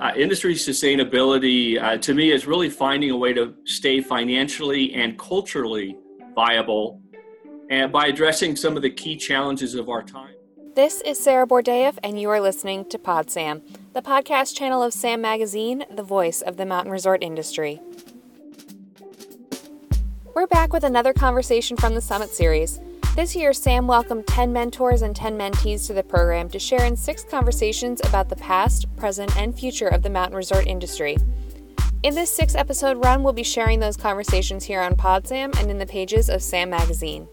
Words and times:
uh, 0.00 0.12
industry 0.16 0.54
sustainability 0.54 1.80
uh, 1.80 1.98
to 1.98 2.14
me 2.14 2.30
is 2.30 2.46
really 2.46 2.70
finding 2.70 3.10
a 3.10 3.16
way 3.16 3.32
to 3.34 3.54
stay 3.64 4.00
financially 4.00 4.94
and 4.94 5.18
culturally 5.18 5.96
viable 6.34 7.00
and 7.68 7.92
by 7.92 8.06
addressing 8.06 8.56
some 8.56 8.76
of 8.76 8.82
the 8.82 8.90
key 8.90 9.16
challenges 9.16 9.74
of 9.74 9.88
our 9.88 10.02
time. 10.02 10.34
This 10.74 11.02
is 11.02 11.22
Sarah 11.22 11.46
Bordeev, 11.46 11.98
and 12.02 12.20
you 12.20 12.30
are 12.30 12.40
listening 12.40 12.88
to 12.88 12.98
Pod 12.98 13.30
Sam, 13.30 13.62
the 13.92 14.00
podcast 14.00 14.56
channel 14.56 14.82
of 14.82 14.94
Sam 14.94 15.20
Magazine, 15.20 15.84
the 15.90 16.02
voice 16.02 16.40
of 16.40 16.56
the 16.56 16.64
mountain 16.64 16.90
resort 16.90 17.22
industry. 17.22 17.80
We're 20.34 20.46
back 20.46 20.72
with 20.72 20.84
another 20.84 21.12
conversation 21.12 21.76
from 21.76 21.94
the 21.94 22.00
Summit 22.00 22.30
Series. 22.30 22.80
This 23.16 23.34
year, 23.34 23.52
Sam 23.52 23.88
welcomed 23.88 24.28
10 24.28 24.52
mentors 24.52 25.02
and 25.02 25.16
10 25.16 25.36
mentees 25.36 25.84
to 25.88 25.92
the 25.92 26.02
program 26.02 26.48
to 26.50 26.60
share 26.60 26.84
in 26.84 26.96
six 26.96 27.24
conversations 27.24 28.00
about 28.04 28.28
the 28.28 28.36
past, 28.36 28.86
present, 28.96 29.36
and 29.36 29.52
future 29.58 29.88
of 29.88 30.02
the 30.02 30.08
mountain 30.08 30.36
resort 30.36 30.68
industry. 30.68 31.16
In 32.04 32.14
this 32.14 32.30
six 32.30 32.54
episode 32.54 33.04
run, 33.04 33.24
we'll 33.24 33.32
be 33.32 33.42
sharing 33.42 33.80
those 33.80 33.96
conversations 33.96 34.64
here 34.64 34.80
on 34.80 34.94
PodSam 34.94 35.58
and 35.58 35.72
in 35.72 35.78
the 35.78 35.86
pages 35.86 36.30
of 36.30 36.40
Sam 36.40 36.70
Magazine. 36.70 37.26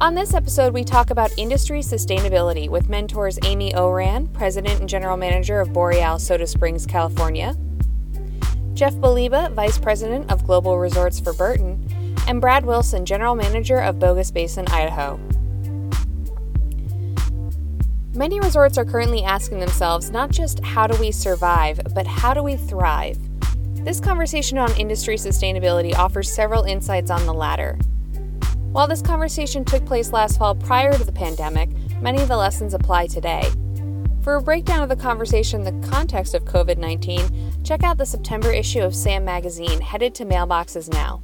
On 0.00 0.14
this 0.14 0.32
episode, 0.32 0.72
we 0.72 0.82
talk 0.82 1.10
about 1.10 1.30
industry 1.36 1.80
sustainability 1.80 2.70
with 2.70 2.88
mentors 2.88 3.38
Amy 3.44 3.72
Ohran, 3.72 4.32
President 4.32 4.80
and 4.80 4.88
General 4.88 5.18
Manager 5.18 5.60
of 5.60 5.74
Boreal 5.74 6.18
Soda 6.18 6.46
Springs, 6.46 6.86
California, 6.86 7.54
Jeff 8.72 8.94
Boliba, 8.94 9.52
Vice 9.52 9.78
President 9.78 10.32
of 10.32 10.44
Global 10.46 10.78
Resorts 10.78 11.20
for 11.20 11.32
Burton, 11.34 12.03
and 12.26 12.40
Brad 12.40 12.64
Wilson, 12.64 13.04
General 13.04 13.34
Manager 13.34 13.78
of 13.78 13.98
Bogus 13.98 14.30
Basin, 14.30 14.66
Idaho. 14.68 15.18
Many 18.14 18.38
resorts 18.38 18.78
are 18.78 18.84
currently 18.84 19.24
asking 19.24 19.58
themselves 19.58 20.10
not 20.10 20.30
just 20.30 20.62
how 20.64 20.86
do 20.86 20.96
we 21.00 21.10
survive, 21.10 21.80
but 21.94 22.06
how 22.06 22.32
do 22.32 22.42
we 22.42 22.56
thrive? 22.56 23.18
This 23.84 24.00
conversation 24.00 24.56
on 24.56 24.74
industry 24.76 25.16
sustainability 25.16 25.94
offers 25.94 26.32
several 26.32 26.62
insights 26.62 27.10
on 27.10 27.26
the 27.26 27.34
latter. 27.34 27.76
While 28.70 28.86
this 28.86 29.02
conversation 29.02 29.64
took 29.64 29.84
place 29.84 30.12
last 30.12 30.38
fall 30.38 30.54
prior 30.54 30.92
to 30.92 31.04
the 31.04 31.12
pandemic, 31.12 31.70
many 32.00 32.22
of 32.22 32.28
the 32.28 32.36
lessons 32.36 32.72
apply 32.72 33.08
today. 33.08 33.50
For 34.22 34.36
a 34.36 34.40
breakdown 34.40 34.82
of 34.82 34.88
the 34.88 34.96
conversation 34.96 35.66
in 35.66 35.80
the 35.80 35.88
context 35.88 36.34
of 36.34 36.44
COVID 36.44 36.78
19, 36.78 37.62
check 37.62 37.82
out 37.82 37.98
the 37.98 38.06
September 38.06 38.50
issue 38.50 38.80
of 38.80 38.94
SAM 38.94 39.24
Magazine, 39.24 39.80
headed 39.80 40.14
to 40.14 40.24
mailboxes 40.24 40.90
now. 40.90 41.22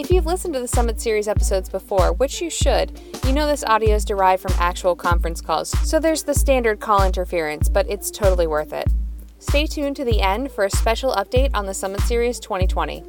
If 0.00 0.10
you've 0.10 0.24
listened 0.24 0.54
to 0.54 0.60
the 0.60 0.66
Summit 0.66 0.98
Series 0.98 1.28
episodes 1.28 1.68
before, 1.68 2.14
which 2.14 2.40
you 2.40 2.48
should, 2.48 2.98
you 3.26 3.34
know 3.34 3.46
this 3.46 3.62
audio 3.62 3.96
is 3.96 4.06
derived 4.06 4.40
from 4.40 4.54
actual 4.58 4.96
conference 4.96 5.42
calls, 5.42 5.68
so 5.86 6.00
there's 6.00 6.22
the 6.22 6.32
standard 6.32 6.80
call 6.80 7.04
interference, 7.04 7.68
but 7.68 7.86
it's 7.86 8.10
totally 8.10 8.46
worth 8.46 8.72
it. 8.72 8.88
Stay 9.40 9.66
tuned 9.66 9.96
to 9.96 10.04
the 10.06 10.22
end 10.22 10.52
for 10.52 10.64
a 10.64 10.70
special 10.70 11.12
update 11.12 11.50
on 11.52 11.66
the 11.66 11.74
Summit 11.74 12.00
Series 12.00 12.40
2020. 12.40 13.04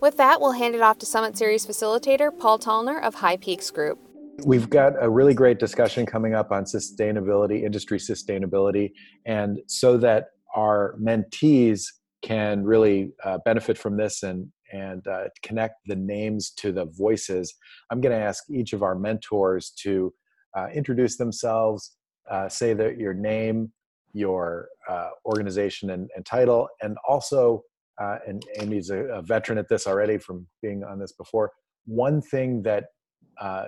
With 0.00 0.16
that, 0.16 0.40
we'll 0.40 0.52
hand 0.52 0.74
it 0.74 0.80
off 0.80 0.96
to 1.00 1.06
Summit 1.06 1.36
Series 1.36 1.66
facilitator 1.66 2.30
Paul 2.36 2.58
Tallner 2.58 3.02
of 3.02 3.16
High 3.16 3.36
Peaks 3.36 3.70
Group. 3.70 3.98
We've 4.46 4.70
got 4.70 4.94
a 4.98 5.10
really 5.10 5.34
great 5.34 5.58
discussion 5.58 6.06
coming 6.06 6.34
up 6.34 6.52
on 6.52 6.64
sustainability, 6.64 7.64
industry 7.64 7.98
sustainability, 7.98 8.92
and 9.26 9.58
so 9.66 9.98
that 9.98 10.28
our 10.56 10.96
mentees 10.98 11.84
can 12.22 12.64
really 12.64 13.12
uh, 13.24 13.38
benefit 13.44 13.76
from 13.76 13.96
this 13.96 14.22
and 14.22 14.48
and 14.72 15.06
uh, 15.06 15.24
connect 15.42 15.74
the 15.86 15.96
names 15.96 16.50
to 16.56 16.72
the 16.72 16.86
voices. 16.86 17.54
I'm 17.90 18.00
going 18.00 18.18
to 18.18 18.24
ask 18.24 18.44
each 18.50 18.72
of 18.72 18.82
our 18.82 18.94
mentors 18.94 19.70
to 19.82 20.14
uh, 20.56 20.68
introduce 20.72 21.18
themselves, 21.18 21.92
uh, 22.30 22.48
say 22.48 22.72
that 22.72 22.98
your 22.98 23.12
name, 23.12 23.70
your 24.14 24.68
uh, 24.88 25.10
organization 25.26 25.90
and, 25.90 26.08
and, 26.16 26.24
title, 26.24 26.68
and 26.80 26.96
also, 27.06 27.62
uh, 28.00 28.16
and 28.26 28.42
Amy's 28.60 28.88
a, 28.88 29.04
a, 29.04 29.22
veteran 29.22 29.58
at 29.58 29.68
this 29.68 29.86
already 29.86 30.16
from 30.16 30.46
being 30.62 30.84
on 30.84 30.98
this 30.98 31.12
before. 31.12 31.52
One 31.84 32.22
thing 32.22 32.62
that 32.62 32.86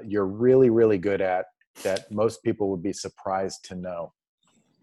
you're 0.07 0.27
really, 0.27 0.71
really 0.71 0.99
good 0.99 1.21
at 1.21 1.47
that 1.83 2.11
most 2.11 2.43
people 2.43 2.71
would 2.71 2.83
be 2.83 2.93
surprised 2.95 3.65
to 3.67 3.75
know. 3.75 4.13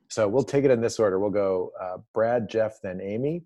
So 0.09 0.27
we'll 0.27 0.43
take 0.43 0.65
it 0.65 0.71
in 0.71 0.81
this 0.81 0.99
order. 0.99 1.19
We'll 1.19 1.31
go 1.31 1.71
Brad, 2.13 2.47
Jeff, 2.47 2.73
then 2.83 3.01
Amy 3.01 3.43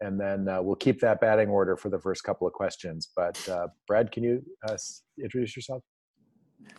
and 0.00 0.20
then 0.20 0.48
uh, 0.48 0.60
we'll 0.62 0.76
keep 0.76 1.00
that 1.00 1.20
batting 1.20 1.48
order 1.48 1.76
for 1.76 1.88
the 1.88 1.98
first 1.98 2.24
couple 2.24 2.46
of 2.46 2.52
questions. 2.52 3.08
But 3.14 3.48
uh, 3.48 3.68
Brad, 3.86 4.12
can 4.12 4.22
you 4.22 4.42
uh, 4.68 4.76
introduce 5.22 5.56
yourself? 5.56 5.82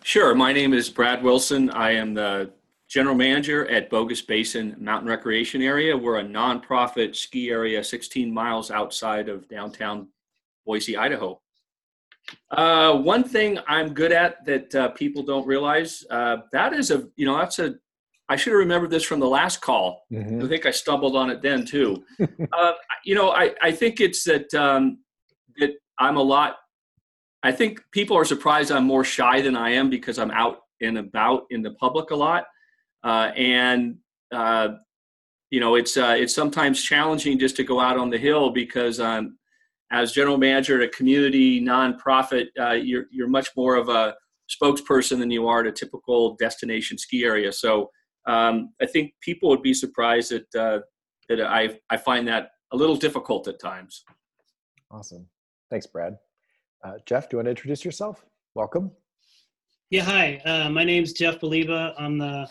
Sure. 0.03 0.35
My 0.35 0.53
name 0.53 0.73
is 0.73 0.89
Brad 0.89 1.23
Wilson. 1.23 1.69
I 1.71 1.91
am 1.91 2.13
the 2.13 2.51
general 2.87 3.15
manager 3.15 3.67
at 3.69 3.89
Bogus 3.89 4.21
Basin 4.21 4.75
Mountain 4.79 5.09
Recreation 5.09 5.61
Area. 5.61 5.95
We're 5.95 6.19
a 6.19 6.23
nonprofit 6.23 7.15
ski 7.15 7.49
area 7.49 7.83
16 7.83 8.33
miles 8.33 8.71
outside 8.71 9.29
of 9.29 9.47
downtown 9.49 10.07
Boise, 10.65 10.97
Idaho. 10.97 11.39
Uh, 12.51 12.97
one 12.97 13.23
thing 13.23 13.57
I'm 13.67 13.93
good 13.93 14.11
at 14.11 14.45
that 14.45 14.75
uh, 14.75 14.89
people 14.89 15.23
don't 15.23 15.47
realize 15.47 16.05
uh, 16.09 16.37
that 16.51 16.73
is 16.73 16.91
a 16.91 17.07
you 17.15 17.25
know 17.25 17.37
that's 17.37 17.59
a 17.59 17.75
I 18.29 18.35
should 18.35 18.51
have 18.51 18.59
remembered 18.59 18.89
this 18.89 19.03
from 19.03 19.19
the 19.19 19.27
last 19.27 19.61
call. 19.61 20.05
Mm-hmm. 20.11 20.43
I 20.43 20.47
think 20.47 20.65
I 20.65 20.71
stumbled 20.71 21.15
on 21.15 21.29
it 21.29 21.41
then 21.41 21.65
too. 21.65 22.03
uh, 22.53 22.71
you 23.05 23.15
know, 23.15 23.31
I, 23.31 23.53
I 23.61 23.71
think 23.71 24.01
it's 24.01 24.23
that 24.25 24.53
um, 24.53 24.99
that 25.57 25.71
I'm 25.99 26.17
a 26.17 26.21
lot. 26.21 26.57
I 27.43 27.51
think 27.51 27.79
people 27.91 28.17
are 28.17 28.25
surprised 28.25 28.71
I'm 28.71 28.83
more 28.85 29.03
shy 29.03 29.41
than 29.41 29.55
I 29.55 29.71
am 29.71 29.89
because 29.89 30.19
I'm 30.19 30.31
out 30.31 30.57
and 30.81 30.97
about 30.97 31.43
in 31.49 31.61
the 31.61 31.71
public 31.71 32.11
a 32.11 32.15
lot, 32.15 32.45
uh, 33.03 33.31
and 33.35 33.97
uh, 34.31 34.69
you 35.49 35.59
know, 35.59 35.75
it's 35.75 35.95
uh, 35.95 36.15
it's 36.17 36.35
sometimes 36.35 36.83
challenging 36.83 37.39
just 37.39 37.55
to 37.57 37.63
go 37.63 37.79
out 37.79 37.97
on 37.97 38.09
the 38.09 38.17
hill 38.17 38.49
because 38.49 38.99
um, 38.99 39.37
as 39.91 40.11
general 40.11 40.37
manager 40.37 40.81
at 40.81 40.87
a 40.87 40.91
community 40.91 41.61
nonprofit, 41.61 42.47
uh, 42.59 42.71
you're 42.71 43.05
you're 43.11 43.29
much 43.29 43.49
more 43.55 43.75
of 43.75 43.87
a 43.87 44.15
spokesperson 44.49 45.19
than 45.19 45.31
you 45.31 45.47
are 45.47 45.61
at 45.61 45.67
a 45.67 45.71
typical 45.71 46.35
destination 46.35 46.97
ski 46.97 47.23
area. 47.23 47.51
So 47.51 47.89
um, 48.27 48.73
I 48.81 48.85
think 48.85 49.13
people 49.21 49.49
would 49.49 49.61
be 49.61 49.73
surprised 49.73 50.31
that 50.31 50.55
uh, 50.55 50.79
that 51.29 51.41
I 51.41 51.79
I 51.89 51.97
find 51.97 52.27
that 52.27 52.51
a 52.71 52.77
little 52.77 52.95
difficult 52.95 53.47
at 53.47 53.59
times. 53.59 54.03
Awesome, 54.91 55.27
thanks, 55.69 55.87
Brad. 55.87 56.17
Uh, 56.83 56.93
Jeff, 57.05 57.29
do 57.29 57.35
you 57.35 57.37
want 57.39 57.47
to 57.47 57.51
introduce 57.51 57.83
yourself? 57.83 58.25
Welcome. 58.53 58.91
Yeah, 59.89 60.03
hi. 60.03 60.41
Uh, 60.45 60.69
my 60.69 60.83
name's 60.83 61.13
Jeff 61.13 61.39
Boliba. 61.39 61.93
I'm 61.97 62.17
the 62.17 62.49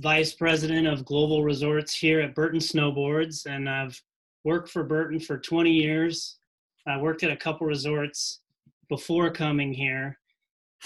vice 0.00 0.32
president 0.32 0.86
of 0.86 1.04
global 1.04 1.44
resorts 1.44 1.94
here 1.94 2.20
at 2.20 2.34
Burton 2.34 2.58
Snowboards, 2.58 3.44
and 3.46 3.68
I've 3.68 4.00
worked 4.44 4.70
for 4.70 4.82
Burton 4.82 5.20
for 5.20 5.38
20 5.38 5.70
years. 5.70 6.38
I 6.86 6.96
worked 6.96 7.22
at 7.22 7.30
a 7.30 7.36
couple 7.36 7.66
resorts 7.66 8.40
before 8.88 9.30
coming 9.30 9.74
here, 9.74 10.18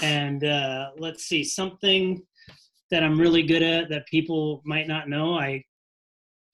and 0.03 0.43
uh, 0.43 0.91
let's 0.99 1.25
see 1.25 1.45
something 1.45 2.23
that 2.95 3.03
I'm 3.03 3.19
really 3.19 3.43
good 3.43 3.65
at 3.65 3.89
that 3.89 4.07
people 4.07 4.63
might 4.65 4.87
not 4.87 5.09
know. 5.09 5.37
I 5.37 5.65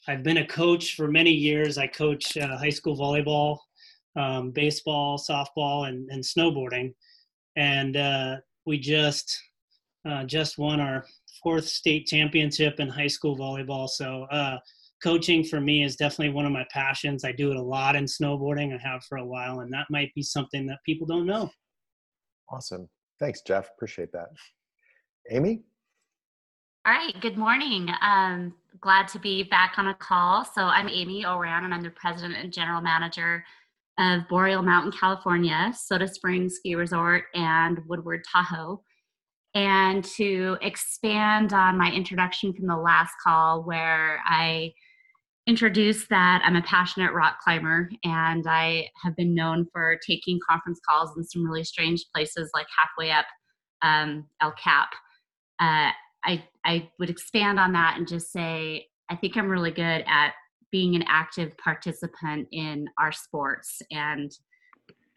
I've 0.08 0.22
been 0.22 0.38
a 0.38 0.46
coach 0.46 0.94
for 0.94 1.06
many 1.06 1.30
years. 1.30 1.76
I 1.76 1.86
coach 1.86 2.34
uh, 2.38 2.56
high 2.56 2.70
school 2.70 2.96
volleyball, 2.96 3.58
um, 4.16 4.50
baseball, 4.50 5.18
softball, 5.18 5.86
and, 5.86 6.08
and 6.08 6.24
snowboarding, 6.24 6.94
and 7.56 7.98
uh, 7.98 8.36
we 8.64 8.78
just 8.78 9.38
uh, 10.08 10.24
just 10.24 10.56
won 10.56 10.80
our 10.80 11.04
fourth 11.42 11.66
state 11.66 12.06
championship 12.06 12.80
in 12.80 12.88
high 12.88 13.06
school 13.06 13.36
volleyball. 13.36 13.86
So 13.86 14.26
uh, 14.32 14.56
coaching 15.02 15.44
for 15.44 15.60
me 15.60 15.84
is 15.84 15.94
definitely 15.94 16.32
one 16.32 16.46
of 16.46 16.52
my 16.52 16.64
passions. 16.72 17.22
I 17.22 17.32
do 17.32 17.50
it 17.50 17.58
a 17.58 17.62
lot 17.62 17.96
in 17.96 18.06
snowboarding. 18.06 18.74
I 18.74 18.78
have 18.88 19.04
for 19.04 19.18
a 19.18 19.26
while, 19.26 19.60
and 19.60 19.70
that 19.74 19.88
might 19.90 20.10
be 20.14 20.22
something 20.22 20.66
that 20.68 20.78
people 20.86 21.06
don't 21.06 21.26
know. 21.26 21.50
Awesome. 22.50 22.88
Thanks, 23.18 23.42
Jeff. 23.42 23.68
Appreciate 23.76 24.10
that. 24.12 24.28
Amy? 25.30 25.64
All 26.86 26.94
right, 26.94 27.20
good 27.20 27.36
morning. 27.36 27.90
Um, 28.00 28.54
glad 28.80 29.06
to 29.08 29.18
be 29.18 29.42
back 29.42 29.74
on 29.76 29.88
a 29.88 29.94
call. 29.94 30.46
So 30.46 30.62
I'm 30.62 30.88
Amy 30.88 31.24
Ohran, 31.24 31.64
and 31.64 31.74
I'm 31.74 31.82
the 31.82 31.90
president 31.90 32.36
and 32.36 32.50
general 32.50 32.80
manager 32.80 33.44
of 33.98 34.22
Boreal 34.30 34.62
Mountain, 34.62 34.92
California, 34.98 35.74
Soda 35.76 36.08
Springs 36.08 36.56
Ski 36.56 36.76
Resort, 36.76 37.24
and 37.34 37.80
Woodward 37.86 38.22
Tahoe. 38.32 38.82
And 39.54 40.02
to 40.16 40.56
expand 40.62 41.52
on 41.52 41.76
my 41.76 41.92
introduction 41.92 42.54
from 42.54 42.66
the 42.66 42.78
last 42.78 43.12
call, 43.22 43.62
where 43.62 44.22
I 44.24 44.72
introduced 45.46 46.08
that 46.08 46.40
I'm 46.46 46.56
a 46.56 46.62
passionate 46.62 47.12
rock 47.12 47.40
climber 47.44 47.90
and 48.04 48.46
I 48.46 48.88
have 49.04 49.14
been 49.16 49.34
known 49.34 49.66
for 49.70 49.98
taking 50.06 50.40
conference 50.48 50.80
calls 50.88 51.14
in 51.18 51.24
some 51.24 51.44
really 51.44 51.64
strange 51.64 52.06
places 52.14 52.50
like 52.54 52.68
halfway 52.74 53.10
up 53.10 53.26
um, 53.82 54.24
El 54.40 54.52
Cap. 54.52 54.88
Uh, 55.60 55.90
I, 56.24 56.44
I 56.64 56.90
would 56.98 57.10
expand 57.10 57.58
on 57.58 57.72
that 57.72 57.96
and 57.96 58.06
just 58.06 58.32
say 58.32 58.86
I 59.08 59.16
think 59.16 59.36
I'm 59.36 59.48
really 59.48 59.72
good 59.72 60.04
at 60.06 60.32
being 60.70 60.94
an 60.94 61.04
active 61.08 61.56
participant 61.58 62.46
in 62.52 62.88
our 62.98 63.10
sports 63.10 63.82
and 63.90 64.30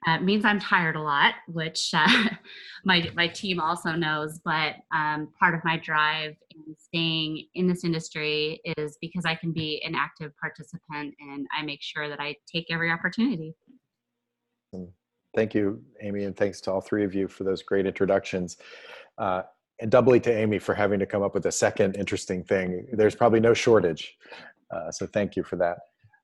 uh, 0.05 0.19
means 0.19 0.43
I'm 0.43 0.59
tired 0.59 0.95
a 0.95 1.01
lot, 1.01 1.35
which 1.47 1.91
uh, 1.93 2.29
my 2.85 3.09
my 3.15 3.27
team 3.27 3.59
also 3.59 3.91
knows. 3.91 4.39
But 4.43 4.75
um, 4.93 5.29
part 5.39 5.55
of 5.55 5.61
my 5.63 5.77
drive 5.77 6.35
in 6.51 6.75
staying 6.77 7.47
in 7.55 7.67
this 7.67 7.83
industry 7.83 8.59
is 8.77 8.97
because 8.99 9.23
I 9.25 9.35
can 9.35 9.53
be 9.53 9.81
an 9.85 9.95
active 9.95 10.31
participant, 10.41 11.15
and 11.19 11.47
I 11.57 11.63
make 11.63 11.81
sure 11.81 12.09
that 12.09 12.19
I 12.19 12.35
take 12.51 12.67
every 12.69 12.91
opportunity. 12.91 13.55
Thank 15.35 15.55
you, 15.55 15.81
Amy, 16.01 16.25
and 16.25 16.35
thanks 16.35 16.61
to 16.61 16.71
all 16.71 16.81
three 16.81 17.03
of 17.03 17.15
you 17.15 17.27
for 17.27 17.43
those 17.43 17.63
great 17.63 17.87
introductions. 17.87 18.57
Uh, 19.17 19.43
and 19.83 19.91
doubly 19.91 20.17
to 20.17 20.33
Amy 20.33 20.59
for 20.59 20.73
having 20.73 20.97
to 20.97 21.05
come 21.05 21.21
up 21.21 21.33
with 21.33 21.45
a 21.45 21.51
second 21.51 21.97
interesting 21.97 22.41
thing. 22.41 22.87
There's 22.93 23.15
probably 23.15 23.41
no 23.41 23.53
shortage. 23.53 24.17
Uh, 24.73 24.89
so 24.89 25.05
thank 25.05 25.35
you 25.35 25.43
for 25.43 25.57
that. 25.57 25.77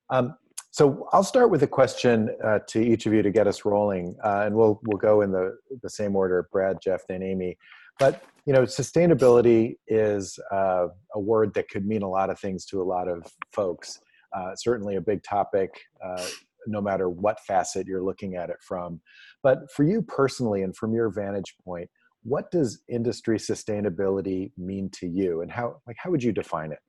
Um, 0.09 0.35
so 0.71 1.09
I'll 1.11 1.25
start 1.25 1.51
with 1.51 1.61
a 1.63 1.67
question 1.67 2.29
uh, 2.41 2.59
to 2.69 2.79
each 2.79 3.05
of 3.05 3.11
you 3.11 3.21
to 3.21 3.29
get 3.31 3.47
us 3.47 3.65
rolling, 3.65 4.15
uh, 4.23 4.43
and 4.45 4.55
we'll 4.55 4.79
we'll 4.85 4.97
go 4.97 5.21
in 5.21 5.31
the 5.31 5.57
the 5.83 5.89
same 5.89 6.15
order: 6.15 6.47
Brad, 6.53 6.77
Jeff, 6.81 7.01
then 7.09 7.21
Amy. 7.21 7.57
But 7.99 8.23
you 8.45 8.53
know, 8.53 8.61
sustainability 8.61 9.75
is 9.87 10.39
uh, 10.53 10.87
a 11.13 11.19
word 11.19 11.53
that 11.55 11.67
could 11.69 11.85
mean 11.85 12.01
a 12.01 12.09
lot 12.09 12.29
of 12.29 12.39
things 12.39 12.65
to 12.67 12.81
a 12.81 12.83
lot 12.83 13.09
of 13.09 13.23
folks. 13.51 13.99
Uh, 14.33 14.55
certainly, 14.55 14.95
a 14.95 15.01
big 15.01 15.21
topic, 15.21 15.69
uh, 16.05 16.25
no 16.65 16.79
matter 16.79 17.09
what 17.09 17.41
facet 17.41 17.87
you're 17.87 18.03
looking 18.03 18.35
at 18.35 18.49
it 18.49 18.57
from. 18.61 19.01
But 19.43 19.69
for 19.75 19.83
you 19.83 20.01
personally, 20.01 20.61
and 20.63 20.73
from 20.77 20.93
your 20.93 21.09
vantage 21.09 21.55
point, 21.65 21.89
what 22.23 22.51
does 22.51 22.81
industry 22.87 23.37
sustainability 23.37 24.51
mean 24.57 24.89
to 24.91 25.07
you, 25.07 25.41
and 25.41 25.51
how 25.51 25.81
like 25.87 25.97
how 25.99 26.09
would 26.11 26.23
you 26.23 26.31
define 26.31 26.71
it, 26.71 26.79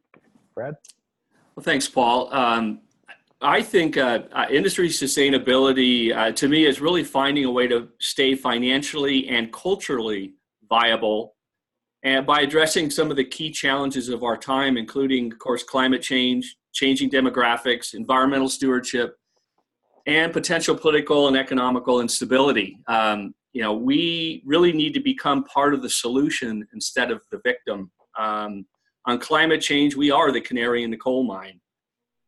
Brad? 0.55 0.75
Well, 1.55 1.65
thanks, 1.65 1.89
Paul. 1.89 2.33
Um, 2.33 2.81
I 3.43 3.63
think 3.63 3.97
uh, 3.97 4.21
uh, 4.33 4.47
industry 4.51 4.89
sustainability 4.89 6.15
uh, 6.15 6.33
to 6.33 6.49
me 6.49 6.67
is 6.67 6.81
really 6.81 7.05
finding 7.05 7.45
a 7.47 7.51
way 7.51 7.67
to 7.69 7.89
stay 7.99 8.35
financially 8.35 9.29
and 9.29 9.53
culturally 9.53 10.35
viable 10.69 11.35
and 12.03 12.27
by 12.27 12.41
addressing 12.41 12.91
some 12.91 13.11
of 13.11 13.17
the 13.17 13.25
key 13.25 13.51
challenges 13.51 14.09
of 14.09 14.23
our 14.23 14.37
time, 14.37 14.77
including, 14.77 15.33
of 15.33 15.39
course, 15.39 15.63
climate 15.63 16.03
change, 16.03 16.57
changing 16.73 17.11
demographics, 17.11 17.95
environmental 17.95 18.49
stewardship, 18.49 19.17
and 20.07 20.33
potential 20.33 20.75
political 20.75 21.29
and 21.29 21.37
economical 21.37 22.01
instability. 22.01 22.79
Um, 22.87 23.35
you 23.53 23.63
know, 23.63 23.75
we 23.75 24.43
really 24.47 24.73
need 24.73 24.95
to 24.95 25.01
become 25.01 25.45
part 25.45 25.75
of 25.75 25.83
the 25.83 25.91
solution 25.91 26.67
instead 26.73 27.11
of 27.11 27.23
the 27.31 27.41
victim. 27.45 27.91
Um, 28.19 28.67
on 29.07 29.19
climate 29.19 29.61
change, 29.61 29.97
we 29.97 30.11
are 30.11 30.31
the 30.31 30.41
canary 30.41 30.83
in 30.85 30.91
the 30.91 30.97
coal 30.97 31.25
mine. 31.25 31.61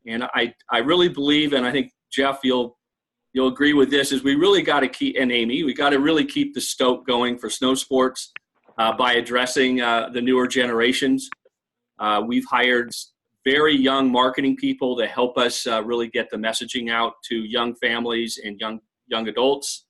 And 0.05 0.23
I, 0.35 0.53
I 0.69 0.79
really 0.79 1.07
believe, 1.07 1.53
and 1.53 1.65
I 1.65 1.71
think 1.71 1.91
Jeff, 2.11 2.39
you'll 2.43 2.77
you'll 3.31 3.47
agree 3.47 3.73
with 3.73 3.89
this, 3.89 4.11
is 4.11 4.23
we 4.23 4.35
really 4.35 4.61
got 4.61 4.81
to 4.81 4.87
keep, 4.87 5.15
and 5.19 5.31
Amy, 5.31 5.63
we 5.63 5.73
got 5.73 5.89
to 5.89 5.99
really 5.99 6.23
keep 6.23 6.53
the 6.53 6.61
stoke 6.61 7.07
going 7.07 7.37
for 7.39 7.49
snow 7.49 7.73
sports 7.73 8.31
uh, 8.77 8.95
by 8.95 9.13
addressing 9.13 9.81
uh, 9.81 10.09
the 10.13 10.21
newer 10.21 10.47
generations. 10.47 11.29
Uh, 11.97 12.21
we've 12.25 12.45
hired 12.49 12.91
very 13.43 13.75
young 13.75 14.11
marketing 14.11 14.55
people 14.55 14.95
to 14.97 15.07
help 15.07 15.37
us 15.37 15.65
uh, 15.65 15.83
really 15.83 16.07
get 16.09 16.29
the 16.29 16.37
messaging 16.37 16.91
out 16.91 17.13
to 17.23 17.35
young 17.35 17.73
families 17.75 18.39
and 18.43 18.59
young 18.59 18.79
young 19.07 19.27
adults. 19.27 19.85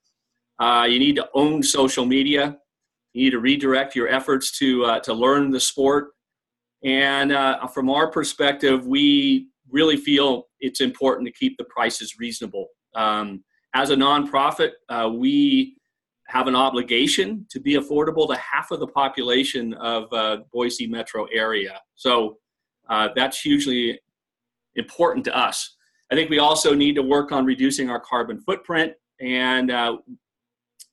Uh, 0.59 0.85
you 0.89 0.99
need 0.99 1.15
to 1.15 1.29
own 1.33 1.63
social 1.63 2.05
media. 2.05 2.57
You 3.13 3.25
need 3.25 3.31
to 3.31 3.39
redirect 3.39 3.95
your 3.95 4.07
efforts 4.07 4.57
to 4.59 4.85
uh, 4.85 4.99
to 5.01 5.13
learn 5.13 5.51
the 5.51 5.59
sport. 5.59 6.09
And 6.83 7.31
from 7.73 7.89
our 7.89 8.11
perspective, 8.11 8.85
we 8.85 9.47
really 9.69 9.97
feel 9.97 10.47
it's 10.59 10.81
important 10.81 11.27
to 11.27 11.33
keep 11.33 11.57
the 11.57 11.63
prices 11.65 12.15
reasonable. 12.19 12.67
Um, 12.95 13.43
as 13.73 13.89
a 13.89 13.95
nonprofit, 13.95 14.71
uh, 14.89 15.09
we 15.13 15.75
have 16.27 16.47
an 16.47 16.55
obligation 16.55 17.45
to 17.49 17.59
be 17.59 17.73
affordable 17.73 18.27
to 18.27 18.35
half 18.35 18.71
of 18.71 18.79
the 18.79 18.87
population 18.87 19.73
of 19.75 20.11
uh, 20.13 20.37
Boise 20.53 20.87
metro 20.87 21.25
area. 21.33 21.79
So 21.95 22.37
uh, 22.89 23.09
that's 23.15 23.39
hugely 23.41 23.99
important 24.75 25.25
to 25.25 25.37
us. 25.37 25.75
I 26.11 26.15
think 26.15 26.29
we 26.29 26.39
also 26.39 26.73
need 26.73 26.95
to 26.95 27.03
work 27.03 27.31
on 27.31 27.45
reducing 27.45 27.89
our 27.89 27.99
carbon 27.99 28.39
footprint 28.41 28.93
and 29.19 29.71
uh, 29.71 29.97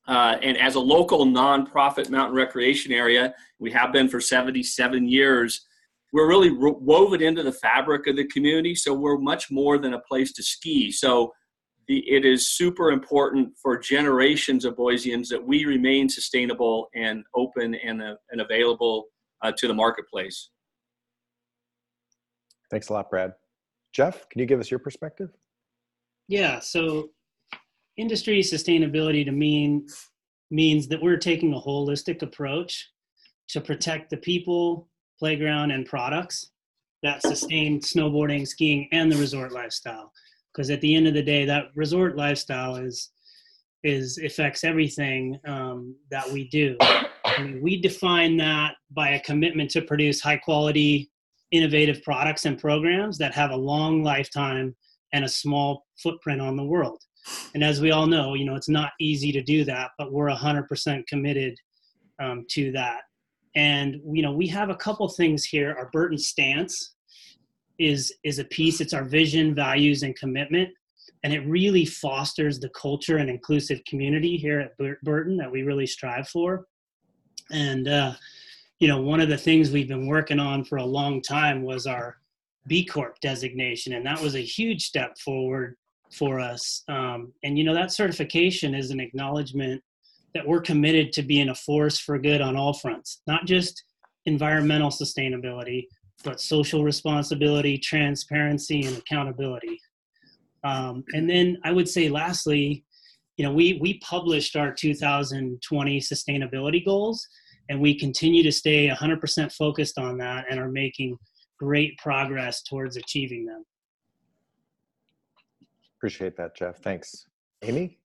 uh, 0.07 0.37
and 0.41 0.57
as 0.57 0.75
a 0.75 0.79
local 0.79 1.25
nonprofit 1.25 2.09
mountain 2.09 2.35
recreation 2.35 2.91
area, 2.91 3.33
we 3.59 3.71
have 3.71 3.93
been 3.93 4.07
for 4.09 4.19
77 4.19 5.07
years 5.07 5.65
we're 6.13 6.27
really 6.27 6.51
woven 6.51 7.21
into 7.21 7.43
the 7.43 7.51
fabric 7.51 8.07
of 8.07 8.17
the 8.17 8.25
community. 8.25 8.75
So 8.75 8.93
we're 8.93 9.17
much 9.17 9.49
more 9.49 9.77
than 9.77 9.93
a 9.93 9.99
place 9.99 10.33
to 10.33 10.43
ski. 10.43 10.91
So 10.91 11.31
the, 11.87 11.99
it 12.09 12.25
is 12.25 12.49
super 12.49 12.91
important 12.91 13.53
for 13.61 13.77
generations 13.77 14.65
of 14.65 14.75
Boiseans 14.75 15.29
that 15.29 15.45
we 15.45 15.65
remain 15.65 16.09
sustainable 16.09 16.89
and 16.95 17.23
open 17.35 17.75
and, 17.75 18.01
uh, 18.01 18.15
and 18.29 18.41
available 18.41 19.05
uh, 19.41 19.51
to 19.57 19.67
the 19.67 19.73
marketplace. 19.73 20.49
Thanks 22.69 22.89
a 22.89 22.93
lot, 22.93 23.09
Brad. 23.09 23.33
Jeff, 23.93 24.27
can 24.29 24.39
you 24.39 24.45
give 24.45 24.59
us 24.59 24.69
your 24.69 24.79
perspective? 24.79 25.31
Yeah, 26.27 26.59
so 26.59 27.09
industry 27.97 28.41
sustainability 28.41 29.25
to 29.25 29.31
mean 29.31 29.87
means 30.49 30.87
that 30.87 31.01
we're 31.01 31.17
taking 31.17 31.53
a 31.53 31.59
holistic 31.59 32.21
approach 32.21 32.89
to 33.47 33.61
protect 33.61 34.09
the 34.09 34.17
people, 34.17 34.89
playground, 35.17 35.71
and 35.71 35.85
products 35.85 36.51
that 37.03 37.21
sustain 37.21 37.79
snowboarding, 37.79 38.47
skiing, 38.47 38.87
and 38.91 39.11
the 39.11 39.17
resort 39.17 39.51
lifestyle. 39.51 40.11
Because 40.53 40.69
at 40.69 40.81
the 40.81 40.93
end 40.93 41.07
of 41.07 41.13
the 41.13 41.23
day, 41.23 41.45
that 41.45 41.65
resort 41.75 42.15
lifestyle 42.17 42.75
is 42.75 43.11
is 43.83 44.19
affects 44.19 44.63
everything 44.63 45.39
um, 45.47 45.95
that 46.11 46.29
we 46.29 46.47
do. 46.49 46.77
I 46.81 47.41
mean, 47.41 47.61
we 47.61 47.81
define 47.81 48.37
that 48.37 48.75
by 48.91 49.09
a 49.09 49.19
commitment 49.21 49.71
to 49.71 49.81
produce 49.81 50.21
high 50.21 50.37
quality, 50.37 51.09
innovative 51.51 52.03
products 52.03 52.45
and 52.45 52.59
programs 52.59 53.17
that 53.17 53.33
have 53.33 53.51
a 53.51 53.55
long 53.55 54.03
lifetime 54.03 54.75
and 55.13 55.25
a 55.25 55.29
small 55.29 55.85
footprint 55.97 56.41
on 56.41 56.55
the 56.55 56.63
world. 56.63 57.01
And 57.53 57.63
as 57.63 57.81
we 57.81 57.91
all 57.91 58.07
know, 58.07 58.33
you 58.33 58.45
know, 58.45 58.55
it's 58.55 58.69
not 58.69 58.93
easy 58.99 59.31
to 59.31 59.41
do 59.41 59.63
that, 59.65 59.91
but 59.97 60.11
we're 60.11 60.29
100% 60.29 61.07
committed 61.07 61.57
um, 62.21 62.45
to 62.49 62.71
that. 62.71 63.01
And 63.55 63.99
you 64.13 64.21
know, 64.21 64.31
we 64.31 64.47
have 64.47 64.69
a 64.69 64.75
couple 64.75 65.07
things 65.09 65.43
here. 65.43 65.75
Our 65.77 65.89
Burton 65.91 66.17
stance 66.17 66.95
is 67.79 68.13
is 68.23 68.39
a 68.39 68.45
piece. 68.45 68.79
It's 68.79 68.93
our 68.93 69.03
vision, 69.03 69.53
values, 69.53 70.03
and 70.03 70.15
commitment, 70.15 70.69
and 71.23 71.33
it 71.33 71.41
really 71.41 71.85
fosters 71.85 72.59
the 72.59 72.69
culture 72.69 73.17
and 73.17 73.29
inclusive 73.29 73.83
community 73.85 74.37
here 74.37 74.59
at 74.59 75.03
Burton 75.03 75.35
that 75.37 75.51
we 75.51 75.63
really 75.63 75.87
strive 75.87 76.29
for. 76.29 76.65
And 77.51 77.87
uh, 77.89 78.13
you 78.79 78.87
know, 78.87 79.01
one 79.01 79.19
of 79.19 79.27
the 79.27 79.37
things 79.37 79.69
we've 79.69 79.89
been 79.89 80.07
working 80.07 80.39
on 80.39 80.63
for 80.63 80.77
a 80.77 80.85
long 80.85 81.21
time 81.21 81.63
was 81.63 81.85
our 81.85 82.17
B 82.67 82.85
Corp 82.85 83.19
designation, 83.19 83.93
and 83.93 84.05
that 84.05 84.21
was 84.21 84.35
a 84.35 84.41
huge 84.41 84.85
step 84.85 85.17
forward 85.17 85.75
for 86.13 86.39
us. 86.39 86.83
Um, 86.87 87.33
and 87.43 87.57
you 87.57 87.63
know, 87.63 87.73
that 87.73 87.91
certification 87.91 88.73
is 88.73 88.91
an 88.91 88.99
acknowledgement 88.99 89.81
that 90.33 90.47
we're 90.47 90.61
committed 90.61 91.11
to 91.13 91.21
being 91.21 91.49
a 91.49 91.55
force 91.55 91.97
for 91.99 92.17
good 92.17 92.41
on 92.41 92.55
all 92.55 92.73
fronts, 92.73 93.21
not 93.27 93.45
just 93.45 93.83
environmental 94.25 94.89
sustainability, 94.89 95.87
but 96.23 96.39
social 96.39 96.83
responsibility, 96.83 97.77
transparency, 97.77 98.83
and 98.83 98.97
accountability. 98.97 99.79
Um, 100.63 101.03
and 101.13 101.29
then 101.29 101.57
I 101.63 101.71
would 101.71 101.89
say, 101.89 102.09
lastly, 102.09 102.85
you 103.37 103.45
know, 103.45 103.53
we 103.53 103.79
we 103.81 103.97
published 103.99 104.55
our 104.55 104.71
2020 104.71 105.99
sustainability 105.99 106.85
goals, 106.85 107.25
and 107.69 107.81
we 107.81 107.97
continue 107.97 108.43
to 108.43 108.51
stay 108.51 108.87
100% 108.87 109.51
focused 109.53 109.97
on 109.97 110.17
that 110.19 110.45
and 110.49 110.59
are 110.59 110.69
making 110.69 111.17
great 111.57 111.97
progress 111.97 112.61
towards 112.63 112.97
achieving 112.97 113.45
them. 113.45 113.63
Appreciate 116.01 116.35
that, 116.37 116.55
Jeff. 116.55 116.79
Thanks, 116.81 117.27
Amy. 117.61 117.99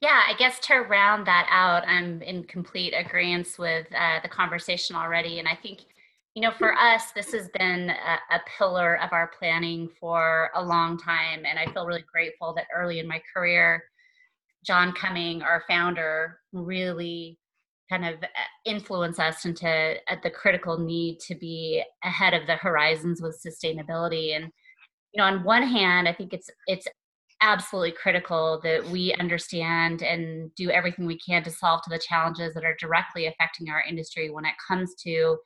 Yeah, 0.00 0.22
I 0.26 0.32
guess 0.38 0.58
to 0.60 0.76
round 0.76 1.26
that 1.26 1.46
out, 1.50 1.86
I'm 1.86 2.22
in 2.22 2.44
complete 2.44 2.94
agreement 2.94 3.46
with 3.58 3.86
uh, 3.94 4.20
the 4.22 4.28
conversation 4.30 4.96
already. 4.96 5.38
And 5.38 5.46
I 5.46 5.54
think, 5.54 5.80
you 6.34 6.40
know, 6.40 6.50
for 6.50 6.72
us, 6.72 7.12
this 7.12 7.30
has 7.32 7.50
been 7.58 7.90
a, 7.90 8.36
a, 8.36 8.40
pillar 8.56 8.98
of 9.02 9.12
our 9.12 9.30
planning 9.38 9.90
for 10.00 10.50
a 10.54 10.64
long 10.64 10.96
time. 10.96 11.44
And 11.44 11.58
I 11.58 11.70
feel 11.74 11.84
really 11.84 12.06
grateful 12.10 12.54
that 12.54 12.68
early 12.74 13.00
in 13.00 13.06
my 13.06 13.20
career, 13.34 13.84
John 14.64 14.94
Cumming, 14.94 15.42
our 15.42 15.64
founder, 15.68 16.38
really 16.54 17.38
kind 17.90 18.06
of 18.06 18.14
uh, 18.22 18.26
influenced 18.64 19.20
us 19.20 19.44
into 19.44 19.68
uh, 19.68 20.16
the 20.22 20.30
critical 20.30 20.78
need 20.78 21.20
to 21.20 21.34
be 21.34 21.84
ahead 22.02 22.32
of 22.32 22.46
the 22.46 22.56
horizons 22.56 23.20
with 23.20 23.38
sustainability. 23.46 24.34
And 24.34 24.50
you 25.12 25.20
know, 25.20 25.24
on 25.24 25.44
one 25.44 25.62
hand, 25.62 26.08
I 26.08 26.12
think 26.12 26.32
it's 26.32 26.50
it's 26.66 26.86
absolutely 27.40 27.92
critical 27.92 28.60
that 28.64 28.84
we 28.86 29.14
understand 29.14 30.02
and 30.02 30.52
do 30.56 30.70
everything 30.70 31.06
we 31.06 31.18
can 31.18 31.42
to 31.44 31.50
solve 31.50 31.80
to 31.82 31.90
the 31.90 31.98
challenges 31.98 32.52
that 32.54 32.64
are 32.64 32.74
directly 32.80 33.26
affecting 33.26 33.70
our 33.70 33.82
industry 33.88 34.28
when 34.28 34.44
it 34.44 34.54
comes 34.66 34.94
to 34.96 35.36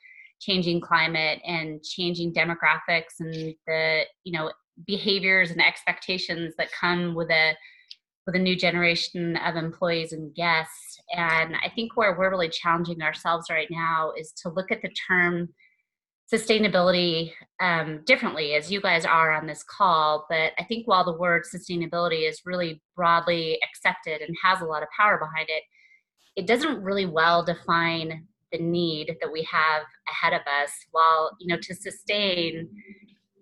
changing 0.40 0.80
climate 0.80 1.38
and 1.46 1.82
changing 1.82 2.32
demographics 2.32 3.20
and 3.20 3.54
the 3.66 4.02
you 4.24 4.32
know 4.32 4.50
behaviors 4.86 5.50
and 5.50 5.62
expectations 5.62 6.54
that 6.56 6.68
come 6.72 7.14
with 7.14 7.30
a 7.30 7.54
with 8.26 8.36
a 8.36 8.38
new 8.38 8.56
generation 8.56 9.36
of 9.38 9.56
employees 9.56 10.12
and 10.12 10.34
guests. 10.34 11.00
And 11.16 11.56
I 11.56 11.70
think 11.74 11.96
where 11.96 12.16
we're 12.16 12.30
really 12.30 12.48
challenging 12.48 13.02
ourselves 13.02 13.46
right 13.50 13.66
now 13.70 14.12
is 14.16 14.32
to 14.42 14.48
look 14.48 14.70
at 14.70 14.80
the 14.80 14.94
term 15.08 15.48
sustainability 16.32 17.32
um, 17.60 18.02
differently 18.06 18.54
as 18.54 18.70
you 18.70 18.80
guys 18.80 19.04
are 19.04 19.32
on 19.32 19.46
this 19.46 19.62
call. 19.62 20.26
But 20.28 20.52
I 20.58 20.64
think 20.64 20.86
while 20.86 21.04
the 21.04 21.18
word 21.18 21.42
sustainability 21.44 22.28
is 22.28 22.42
really 22.46 22.80
broadly 22.96 23.58
accepted 23.68 24.22
and 24.22 24.36
has 24.42 24.60
a 24.60 24.64
lot 24.64 24.82
of 24.82 24.88
power 24.96 25.18
behind 25.18 25.48
it, 25.48 25.62
it 26.34 26.46
doesn't 26.46 26.82
really 26.82 27.06
well 27.06 27.44
define 27.44 28.26
the 28.50 28.58
need 28.58 29.16
that 29.20 29.32
we 29.32 29.46
have 29.50 29.82
ahead 30.08 30.32
of 30.32 30.40
us. 30.40 30.70
While, 30.90 31.36
you 31.38 31.48
know, 31.48 31.60
to 31.60 31.74
sustain 31.74 32.68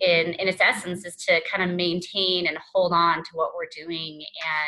in 0.01 0.33
in 0.35 0.49
its 0.49 0.61
essence 0.61 1.05
is 1.05 1.15
to 1.17 1.41
kind 1.51 1.69
of 1.69 1.77
maintain 1.77 2.47
and 2.47 2.59
hold 2.73 2.93
on 2.93 3.19
to 3.19 3.31
what 3.35 3.51
we're 3.55 3.69
doing 3.85 4.23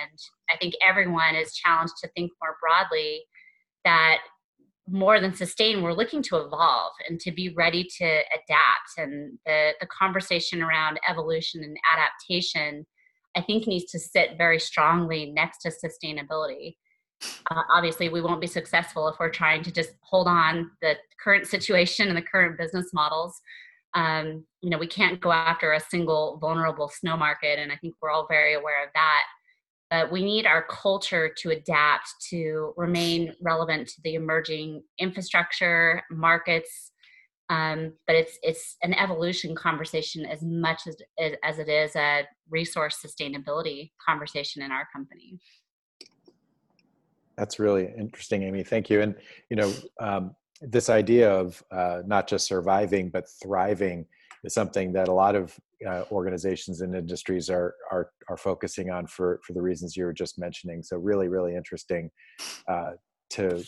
and 0.05 0.19
i 0.51 0.57
think 0.59 0.75
everyone 0.87 1.35
is 1.35 1.55
challenged 1.55 1.95
to 1.97 2.09
think 2.09 2.31
more 2.43 2.57
broadly 2.61 3.23
that 3.85 4.19
more 4.89 5.21
than 5.21 5.35
sustain 5.35 5.83
we're 5.83 5.93
looking 5.93 6.23
to 6.23 6.37
evolve 6.37 6.93
and 7.09 7.21
to 7.21 7.31
be 7.31 7.51
ready 7.51 7.85
to 7.99 8.05
adapt. 8.05 8.99
And 8.99 9.39
the 9.47 9.73
the 9.81 9.87
conversation 9.87 10.63
around 10.63 10.99
evolution 11.09 11.63
and 11.63 11.77
adaptation 11.93 12.87
i 13.37 13.41
think 13.41 13.67
needs 13.67 13.91
to 13.91 13.99
sit 13.99 14.37
very 14.37 14.59
strongly 14.59 15.33
next 15.33 15.59
to 15.63 15.71
sustainability. 15.71 16.77
Uh, 17.51 17.63
obviously 17.73 18.09
we 18.09 18.21
won't 18.21 18.41
be 18.41 18.47
successful 18.47 19.09
if 19.09 19.15
we're 19.21 19.31
trying 19.31 19.63
to 19.63 19.71
just 19.71 19.93
hold 20.03 20.27
on 20.27 20.71
the 20.81 20.97
current 21.23 21.47
situation 21.47 22.09
and 22.09 22.17
the 22.17 22.23
current 22.23 22.59
business 22.59 22.93
models. 22.93 23.41
Um, 23.95 24.45
you 24.63 24.71
know 24.71 24.79
we 24.79 24.87
can't 24.87 25.21
go 25.21 25.33
after 25.33 25.73
a 25.73 25.81
single 25.81 26.39
vulnerable 26.41 26.89
snow 26.89 27.17
market 27.17 27.59
and 27.59 27.71
i 27.71 27.77
think 27.77 27.95
we're 28.01 28.11
all 28.11 28.27
very 28.27 28.55
aware 28.55 28.83
of 28.85 28.91
that 28.95 29.25
but 29.93 30.11
we 30.11 30.25
need 30.25 30.47
our 30.47 30.63
culture 30.63 31.31
to 31.37 31.51
adapt 31.51 32.09
to 32.31 32.73
remain 32.79 33.35
relevant 33.43 33.87
to 33.87 34.01
the 34.05 34.15
emerging 34.15 34.83
infrastructure 34.99 36.03
markets 36.11 36.93
um, 37.51 37.93
but 38.07 38.17
it's 38.17 38.39
it's 38.43 38.77
an 38.83 38.95
evolution 38.95 39.55
conversation 39.55 40.25
as 40.25 40.43
much 40.43 40.87
as 40.87 40.97
as 41.45 41.59
it 41.59 41.69
is 41.69 41.95
a 41.97 42.23
resource 42.49 43.05
sustainability 43.05 43.91
conversation 44.09 44.63
in 44.63 44.73
our 44.73 44.89
company. 44.91 45.39
That's 47.37 47.59
really 47.59 47.91
interesting 47.99 48.45
amy. 48.45 48.63
Thank 48.63 48.89
you. 48.89 49.03
And 49.03 49.15
you 49.51 49.57
know 49.57 49.73
um, 50.01 50.35
this 50.63 50.89
idea 50.89 51.31
of 51.31 51.63
uh, 51.71 51.99
not 52.07 52.27
just 52.27 52.47
surviving 52.47 53.11
but 53.11 53.27
thriving 53.43 54.07
is 54.45 54.55
something 54.55 54.93
that 54.93 55.09
a 55.09 55.13
lot 55.13 55.35
of 55.35 55.59
uh, 55.87 56.05
organizations 56.11 56.81
and 56.81 56.95
industries 56.95 57.49
are, 57.51 57.75
are 57.91 58.11
are 58.29 58.37
focusing 58.37 58.91
on 58.91 59.07
for 59.07 59.41
for 59.45 59.53
the 59.53 59.63
reasons 59.63 59.97
you 59.97 60.05
were 60.05 60.13
just 60.13 60.39
mentioning. 60.39 60.83
So 60.83 60.97
really, 60.97 61.29
really 61.29 61.57
interesting 61.57 62.11
uh, 62.69 62.93
to 63.31 63.65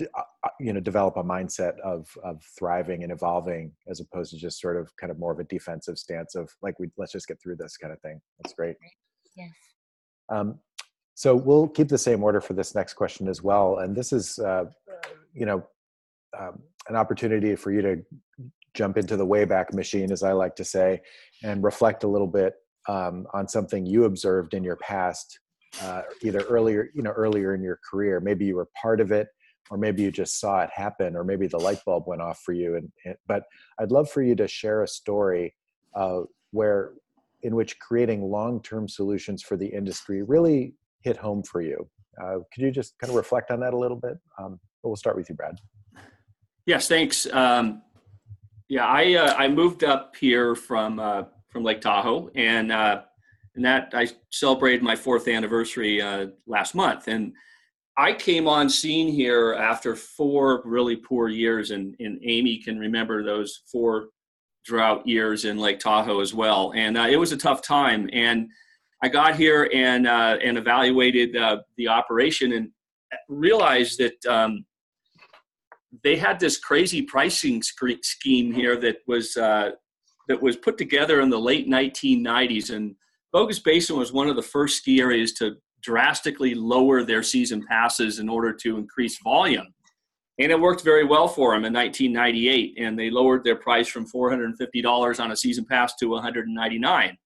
uh, 0.00 0.22
uh, 0.44 0.48
you 0.60 0.72
know 0.72 0.80
develop 0.80 1.16
a 1.16 1.24
mindset 1.24 1.78
of 1.80 2.08
of 2.22 2.42
thriving 2.58 3.02
and 3.02 3.12
evolving 3.12 3.72
as 3.88 4.00
opposed 4.00 4.32
to 4.32 4.38
just 4.38 4.60
sort 4.60 4.76
of 4.76 4.94
kind 4.96 5.10
of 5.10 5.18
more 5.18 5.32
of 5.32 5.38
a 5.38 5.44
defensive 5.44 5.98
stance 5.98 6.34
of 6.34 6.50
like 6.62 6.78
we 6.78 6.88
let's 6.96 7.12
just 7.12 7.28
get 7.28 7.40
through 7.42 7.56
this 7.56 7.76
kind 7.76 7.92
of 7.92 8.00
thing. 8.00 8.20
That's 8.38 8.54
great. 8.54 8.76
Yes. 9.36 9.50
Um, 10.28 10.58
so 11.14 11.36
we'll 11.36 11.68
keep 11.68 11.88
the 11.88 11.98
same 11.98 12.24
order 12.24 12.40
for 12.40 12.54
this 12.54 12.74
next 12.74 12.94
question 12.94 13.28
as 13.28 13.42
well, 13.42 13.78
and 13.78 13.94
this 13.94 14.12
is 14.12 14.38
uh, 14.38 14.64
you 15.32 15.46
know 15.46 15.64
um, 16.38 16.60
an 16.88 16.96
opportunity 16.96 17.54
for 17.54 17.72
you 17.72 17.82
to 17.82 18.02
jump 18.74 18.98
into 18.98 19.16
the 19.16 19.26
wayback 19.26 19.72
machine, 19.72 20.12
as 20.12 20.22
I 20.22 20.32
like 20.32 20.56
to 20.56 20.64
say, 20.64 21.00
and 21.42 21.62
reflect 21.62 22.04
a 22.04 22.08
little 22.08 22.26
bit 22.26 22.54
um, 22.88 23.26
on 23.32 23.48
something 23.48 23.86
you 23.86 24.04
observed 24.04 24.52
in 24.54 24.64
your 24.64 24.76
past, 24.76 25.38
uh, 25.82 26.02
either 26.22 26.40
earlier, 26.40 26.90
you 26.94 27.02
know, 27.02 27.12
earlier 27.12 27.54
in 27.54 27.62
your 27.62 27.78
career. 27.88 28.20
Maybe 28.20 28.44
you 28.44 28.56
were 28.56 28.68
part 28.80 29.00
of 29.00 29.12
it, 29.12 29.28
or 29.70 29.78
maybe 29.78 30.02
you 30.02 30.10
just 30.10 30.40
saw 30.40 30.60
it 30.62 30.70
happen, 30.74 31.16
or 31.16 31.24
maybe 31.24 31.46
the 31.46 31.58
light 31.58 31.80
bulb 31.86 32.04
went 32.06 32.20
off 32.20 32.40
for 32.44 32.52
you. 32.52 32.76
And, 32.76 32.90
and 33.04 33.14
but 33.26 33.44
I'd 33.78 33.90
love 33.90 34.10
for 34.10 34.22
you 34.22 34.34
to 34.36 34.46
share 34.46 34.82
a 34.82 34.88
story 34.88 35.54
uh, 35.94 36.22
where, 36.50 36.92
in 37.42 37.54
which 37.54 37.78
creating 37.78 38.22
long-term 38.22 38.88
solutions 38.88 39.42
for 39.42 39.56
the 39.56 39.66
industry 39.66 40.22
really 40.22 40.74
hit 41.02 41.16
home 41.16 41.42
for 41.42 41.60
you. 41.60 41.88
Uh, 42.22 42.38
could 42.52 42.62
you 42.62 42.70
just 42.70 42.98
kind 42.98 43.10
of 43.10 43.16
reflect 43.16 43.50
on 43.50 43.60
that 43.60 43.74
a 43.74 43.78
little 43.78 43.96
bit? 43.96 44.18
Um, 44.38 44.58
but 44.82 44.88
we'll 44.88 44.96
start 44.96 45.16
with 45.16 45.28
you, 45.28 45.34
Brad. 45.34 45.56
Yes, 46.66 46.88
thanks. 46.88 47.26
Um, 47.32 47.82
yeah, 48.68 48.86
I 48.86 49.14
uh, 49.14 49.34
I 49.34 49.48
moved 49.48 49.84
up 49.84 50.16
here 50.16 50.54
from 50.54 50.98
uh, 50.98 51.24
from 51.50 51.62
Lake 51.62 51.80
Tahoe, 51.80 52.30
and 52.34 52.72
uh, 52.72 53.02
and 53.54 53.64
that 53.64 53.90
I 53.92 54.08
celebrated 54.30 54.82
my 54.82 54.96
fourth 54.96 55.28
anniversary 55.28 56.00
uh, 56.00 56.28
last 56.46 56.74
month, 56.74 57.08
and 57.08 57.32
I 57.96 58.12
came 58.12 58.48
on 58.48 58.68
scene 58.68 59.12
here 59.12 59.54
after 59.54 59.94
four 59.94 60.62
really 60.64 60.96
poor 60.96 61.28
years, 61.28 61.72
and 61.72 61.94
and 62.00 62.18
Amy 62.24 62.58
can 62.58 62.78
remember 62.78 63.22
those 63.22 63.62
four 63.70 64.06
drought 64.64 65.06
years 65.06 65.44
in 65.44 65.58
Lake 65.58 65.78
Tahoe 65.78 66.20
as 66.20 66.32
well, 66.32 66.72
and 66.74 66.96
uh, 66.96 67.06
it 67.08 67.16
was 67.16 67.32
a 67.32 67.36
tough 67.36 67.60
time, 67.60 68.08
and 68.12 68.48
I 69.02 69.08
got 69.08 69.36
here 69.36 69.68
and 69.74 70.06
uh, 70.06 70.38
and 70.42 70.56
evaluated 70.56 71.34
the 71.76 71.88
operation 71.88 72.52
and 72.52 72.70
realized 73.28 73.98
that. 73.98 74.24
Um, 74.26 74.64
they 76.02 76.16
had 76.16 76.40
this 76.40 76.58
crazy 76.58 77.02
pricing 77.02 77.62
scheme 77.62 78.52
here 78.52 78.76
that 78.80 78.98
was 79.06 79.36
uh, 79.36 79.70
that 80.28 80.42
was 80.42 80.56
put 80.56 80.78
together 80.78 81.20
in 81.20 81.30
the 81.30 81.38
late 81.38 81.68
1990s, 81.68 82.74
and 82.74 82.94
Bogus 83.32 83.58
Basin 83.58 83.98
was 83.98 84.12
one 84.12 84.28
of 84.28 84.36
the 84.36 84.42
first 84.42 84.78
ski 84.78 85.00
areas 85.00 85.32
to 85.34 85.56
drastically 85.82 86.54
lower 86.54 87.04
their 87.04 87.22
season 87.22 87.64
passes 87.68 88.18
in 88.18 88.28
order 88.28 88.52
to 88.52 88.78
increase 88.78 89.18
volume. 89.22 89.66
And 90.38 90.50
it 90.50 90.58
worked 90.58 90.82
very 90.82 91.04
well 91.04 91.28
for 91.28 91.52
them 91.52 91.64
in 91.64 91.72
1998, 91.72 92.78
and 92.78 92.98
they 92.98 93.10
lowered 93.10 93.44
their 93.44 93.56
price 93.56 93.86
from 93.86 94.06
$450 94.06 95.20
on 95.20 95.30
a 95.30 95.36
season 95.36 95.64
pass 95.64 95.94
to 95.96 96.06
199. 96.06 97.16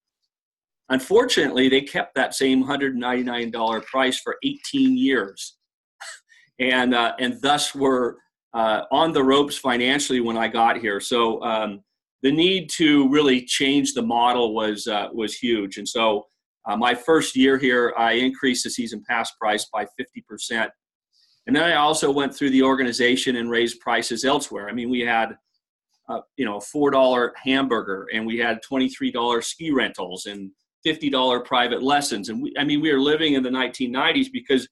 Unfortunately, 0.90 1.68
they 1.68 1.82
kept 1.82 2.14
that 2.16 2.34
same 2.34 2.64
$199 2.64 3.84
price 3.86 4.18
for 4.20 4.36
18 4.42 4.96
years, 4.96 5.56
and 6.58 6.94
uh, 6.94 7.12
and 7.18 7.40
thus 7.40 7.74
were 7.74 8.18
uh, 8.54 8.82
on 8.90 9.12
the 9.12 9.22
ropes 9.22 9.56
financially 9.56 10.20
when 10.20 10.36
I 10.36 10.48
got 10.48 10.78
here. 10.78 11.00
So 11.00 11.42
um, 11.42 11.82
the 12.22 12.32
need 12.32 12.70
to 12.70 13.08
really 13.08 13.44
change 13.44 13.94
the 13.94 14.02
model 14.02 14.54
was 14.54 14.86
uh, 14.86 15.08
was 15.12 15.34
huge. 15.36 15.78
And 15.78 15.88
so 15.88 16.26
uh, 16.66 16.76
my 16.76 16.94
first 16.94 17.36
year 17.36 17.58
here, 17.58 17.94
I 17.96 18.12
increased 18.12 18.64
the 18.64 18.70
season 18.70 19.02
pass 19.08 19.30
price 19.40 19.66
by 19.72 19.86
50%. 20.50 20.68
And 21.46 21.56
then 21.56 21.62
I 21.62 21.76
also 21.76 22.10
went 22.10 22.34
through 22.34 22.50
the 22.50 22.62
organization 22.62 23.36
and 23.36 23.50
raised 23.50 23.80
prices 23.80 24.24
elsewhere. 24.24 24.68
I 24.68 24.72
mean, 24.72 24.90
we 24.90 25.00
had 25.00 25.36
uh, 26.08 26.20
you 26.36 26.44
know, 26.44 26.56
a 26.56 26.60
four 26.60 26.90
dollar 26.90 27.34
hamburger, 27.36 28.06
and 28.12 28.26
we 28.26 28.38
had 28.38 28.62
twenty 28.62 28.88
three 28.88 29.10
dollar 29.10 29.42
ski 29.42 29.70
rentals 29.70 30.26
and 30.26 30.50
fifty 30.82 31.10
dollar 31.10 31.40
private 31.40 31.82
lessons. 31.82 32.28
And 32.28 32.42
we, 32.42 32.54
I 32.58 32.64
mean, 32.64 32.80
we 32.80 32.92
were 32.92 33.00
living 33.00 33.34
in 33.34 33.42
the 33.42 33.50
1990s 33.50 34.28
because 34.32 34.68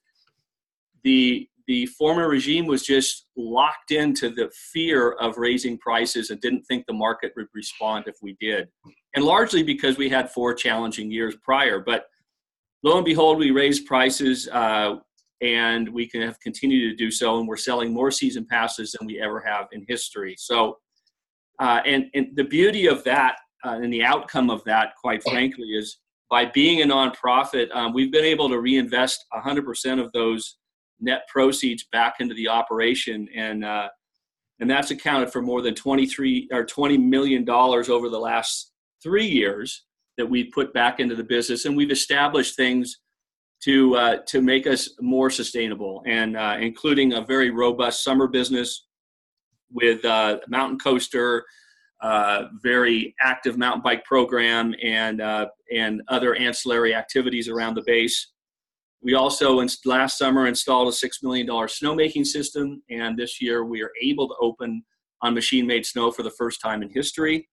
the 1.04 1.48
the 1.66 1.86
former 1.86 2.28
regime 2.28 2.66
was 2.66 2.82
just 2.84 3.26
locked 3.36 3.90
into 3.90 4.30
the 4.30 4.50
fear 4.72 5.12
of 5.12 5.36
raising 5.36 5.76
prices 5.78 6.30
and 6.30 6.40
didn't 6.40 6.62
think 6.64 6.84
the 6.86 6.92
market 6.92 7.32
would 7.36 7.48
respond 7.54 8.04
if 8.06 8.16
we 8.22 8.36
did. 8.40 8.68
And 9.14 9.24
largely 9.24 9.62
because 9.62 9.98
we 9.98 10.08
had 10.08 10.30
four 10.30 10.54
challenging 10.54 11.10
years 11.10 11.36
prior. 11.42 11.80
But 11.80 12.06
lo 12.84 12.96
and 12.96 13.04
behold, 13.04 13.38
we 13.38 13.50
raised 13.50 13.86
prices 13.86 14.48
uh, 14.48 14.96
and 15.40 15.88
we 15.88 16.08
can 16.08 16.22
have 16.22 16.38
continued 16.40 16.90
to 16.90 17.04
do 17.04 17.10
so. 17.10 17.38
And 17.38 17.48
we're 17.48 17.56
selling 17.56 17.92
more 17.92 18.10
season 18.10 18.46
passes 18.48 18.92
than 18.92 19.06
we 19.06 19.20
ever 19.20 19.40
have 19.40 19.66
in 19.72 19.84
history. 19.88 20.36
So, 20.38 20.78
uh, 21.58 21.80
and, 21.84 22.06
and 22.14 22.28
the 22.36 22.44
beauty 22.44 22.86
of 22.86 23.02
that 23.04 23.38
uh, 23.64 23.80
and 23.82 23.92
the 23.92 24.04
outcome 24.04 24.50
of 24.50 24.62
that, 24.64 24.92
quite 25.02 25.22
frankly, 25.24 25.66
is 25.68 25.98
by 26.30 26.44
being 26.44 26.82
a 26.82 26.84
nonprofit, 26.84 27.74
um, 27.74 27.92
we've 27.92 28.12
been 28.12 28.24
able 28.24 28.48
to 28.48 28.60
reinvest 28.60 29.24
100% 29.34 30.04
of 30.04 30.12
those 30.12 30.58
net 31.00 31.22
proceeds 31.28 31.84
back 31.92 32.16
into 32.20 32.34
the 32.34 32.48
operation, 32.48 33.28
and 33.34 33.64
uh, 33.64 33.88
and 34.60 34.70
that's 34.70 34.90
accounted 34.90 35.30
for 35.30 35.42
more 35.42 35.60
than 35.62 35.74
23 35.74 36.48
or 36.52 36.64
20 36.64 36.98
million 36.98 37.44
dollars 37.44 37.88
over 37.88 38.08
the 38.08 38.18
last 38.18 38.72
three 39.02 39.26
years 39.26 39.84
that 40.16 40.28
we've 40.28 40.50
put 40.52 40.72
back 40.72 40.98
into 41.00 41.14
the 41.14 41.24
business, 41.24 41.64
and 41.64 41.76
we've 41.76 41.90
established 41.90 42.56
things 42.56 43.00
to 43.62 43.94
uh, 43.96 44.16
to 44.26 44.40
make 44.40 44.66
us 44.66 44.90
more 45.00 45.30
sustainable, 45.30 46.02
and 46.06 46.36
uh, 46.36 46.56
including 46.60 47.14
a 47.14 47.20
very 47.22 47.50
robust 47.50 48.04
summer 48.04 48.26
business 48.26 48.86
with 49.72 50.04
uh, 50.04 50.38
mountain 50.48 50.78
coaster, 50.78 51.44
uh, 52.02 52.44
very 52.62 53.14
active 53.20 53.58
mountain 53.58 53.82
bike 53.82 54.04
program, 54.04 54.74
and 54.82 55.20
uh, 55.20 55.46
and 55.74 56.02
other 56.08 56.34
ancillary 56.36 56.94
activities 56.94 57.48
around 57.48 57.74
the 57.74 57.82
base. 57.86 58.32
We 59.06 59.14
also 59.14 59.64
last 59.84 60.18
summer 60.18 60.48
installed 60.48 60.88
a 60.88 60.92
six 60.92 61.22
million 61.22 61.46
dollar 61.46 61.68
snowmaking 61.68 62.26
system, 62.26 62.82
and 62.90 63.16
this 63.16 63.40
year 63.40 63.64
we 63.64 63.80
are 63.80 63.92
able 64.02 64.26
to 64.26 64.34
open 64.40 64.82
on 65.22 65.32
machine-made 65.32 65.86
snow 65.86 66.10
for 66.10 66.24
the 66.24 66.32
first 66.32 66.60
time 66.60 66.82
in 66.82 66.90
history. 66.90 67.48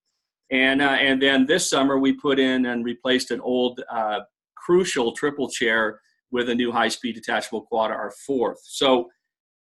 And 0.50 0.82
uh, 0.82 0.98
and 1.00 1.22
then 1.22 1.46
this 1.46 1.70
summer 1.70 2.00
we 2.00 2.14
put 2.14 2.40
in 2.40 2.66
and 2.66 2.84
replaced 2.84 3.30
an 3.30 3.40
old 3.40 3.84
uh, 3.94 4.22
crucial 4.58 5.12
triple 5.12 5.48
chair 5.48 6.00
with 6.32 6.50
a 6.50 6.56
new 6.56 6.72
high-speed 6.72 7.14
detachable 7.14 7.62
quad, 7.62 7.92
our 7.92 8.12
fourth. 8.26 8.58
So, 8.64 9.12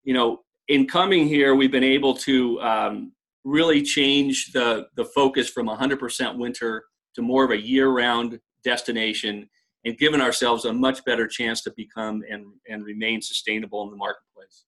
you 0.06 0.14
know, 0.14 0.40
in 0.70 0.88
coming 0.88 1.28
here, 1.28 1.54
we've 1.54 1.70
been 1.70 1.84
able 1.84 2.14
to 2.20 2.62
um, 2.62 3.12
really 3.44 3.82
change 3.82 4.54
the 4.54 4.86
the 4.96 5.04
focus 5.04 5.50
from 5.50 5.68
100% 5.68 6.38
winter 6.38 6.86
to 7.16 7.22
more 7.22 7.44
of 7.44 7.52
a 7.52 7.62
year-round 7.62 8.40
destination, 8.64 9.50
and 9.86 9.98
given 9.98 10.22
ourselves 10.22 10.66
a 10.66 10.74
much 10.74 11.04
better 11.06 11.28
chance 11.28 11.62
to 11.62 11.72
become 11.76 12.24
and 12.30 12.46
and 12.70 12.86
remain 12.86 13.22
sustainable 13.22 13.84
in 13.84 13.92
the 13.92 13.98
marketplace. 13.98 14.66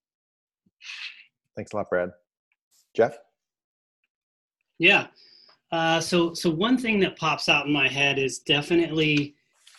Thanks 1.56 1.72
a 1.74 1.78
lot, 1.78 1.90
Brad. 1.90 2.12
Jeff. 2.96 3.18
Yeah. 4.78 5.08
Uh, 5.72 6.00
so 6.00 6.34
so 6.34 6.50
one 6.50 6.78
thing 6.78 7.00
that 7.00 7.18
pops 7.18 7.50
out 7.50 7.66
in 7.66 7.72
my 7.72 7.88
head 7.88 8.20
is 8.20 8.40
definitely 8.40 9.36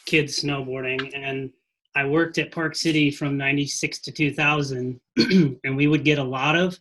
kids 0.07 0.43
snowboarding 0.43 1.11
and 1.15 1.51
I 1.95 2.05
worked 2.05 2.37
at 2.37 2.53
Park 2.53 2.77
City 2.77 3.11
from 3.11 3.39
96 3.39 4.01
to 4.01 4.13
2000 4.13 5.01
and 5.17 5.77
we 5.77 5.87
would 5.87 6.05
get 6.05 6.19
a 6.19 6.25
lot 6.25 6.55
of 6.55 6.79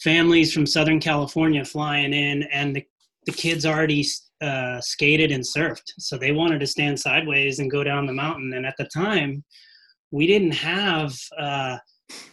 families 0.00 0.52
from 0.52 0.64
Southern 0.64 1.00
California 1.00 1.64
flying 1.64 2.14
in 2.14 2.44
and 2.44 2.76
the, 2.76 2.86
the 3.26 3.32
kids 3.32 3.66
already 3.66 4.04
uh, 4.40 4.80
skated 4.80 5.32
and 5.32 5.42
surfed. 5.42 5.92
So 5.98 6.16
they 6.16 6.32
wanted 6.32 6.60
to 6.60 6.66
stand 6.66 6.98
sideways 6.98 7.58
and 7.58 7.70
go 7.70 7.82
down 7.82 8.06
the 8.06 8.12
mountain. 8.12 8.52
And 8.54 8.66
at 8.66 8.76
the 8.78 8.86
time, 8.86 9.44
we 10.10 10.26
didn't 10.26 10.52
have 10.52 11.14
uh, 11.38 11.78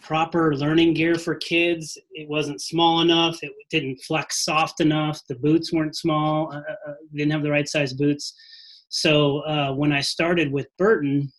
proper 0.01 0.55
learning 0.55 0.93
gear 0.93 1.15
for 1.15 1.35
kids. 1.35 1.97
It 2.11 2.29
wasn't 2.29 2.61
small 2.61 3.01
enough. 3.01 3.39
It 3.41 3.51
didn't 3.69 4.01
flex 4.07 4.45
soft 4.45 4.79
enough. 4.79 5.19
The 5.27 5.35
boots 5.35 5.73
weren't 5.73 5.95
small. 5.95 6.53
Uh, 6.53 6.57
uh, 6.57 6.91
uh 6.91 6.93
didn't 7.13 7.31
have 7.31 7.43
the 7.43 7.51
right 7.51 7.67
size 7.67 7.93
boots. 7.93 8.33
So 8.89 9.39
uh, 9.39 9.73
when 9.73 9.91
I 9.91 10.01
started 10.01 10.51
with 10.51 10.67
Burton 10.77 11.31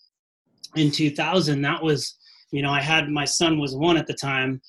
in 0.74 0.90
2000, 0.90 1.62
that 1.62 1.82
was, 1.82 2.18
you 2.50 2.60
know, 2.60 2.70
I 2.70 2.80
had 2.80 3.08
my 3.08 3.24
son 3.24 3.58
was 3.58 3.74
one 3.74 3.96
at 3.96 4.06
the 4.06 4.14
time. 4.14 4.60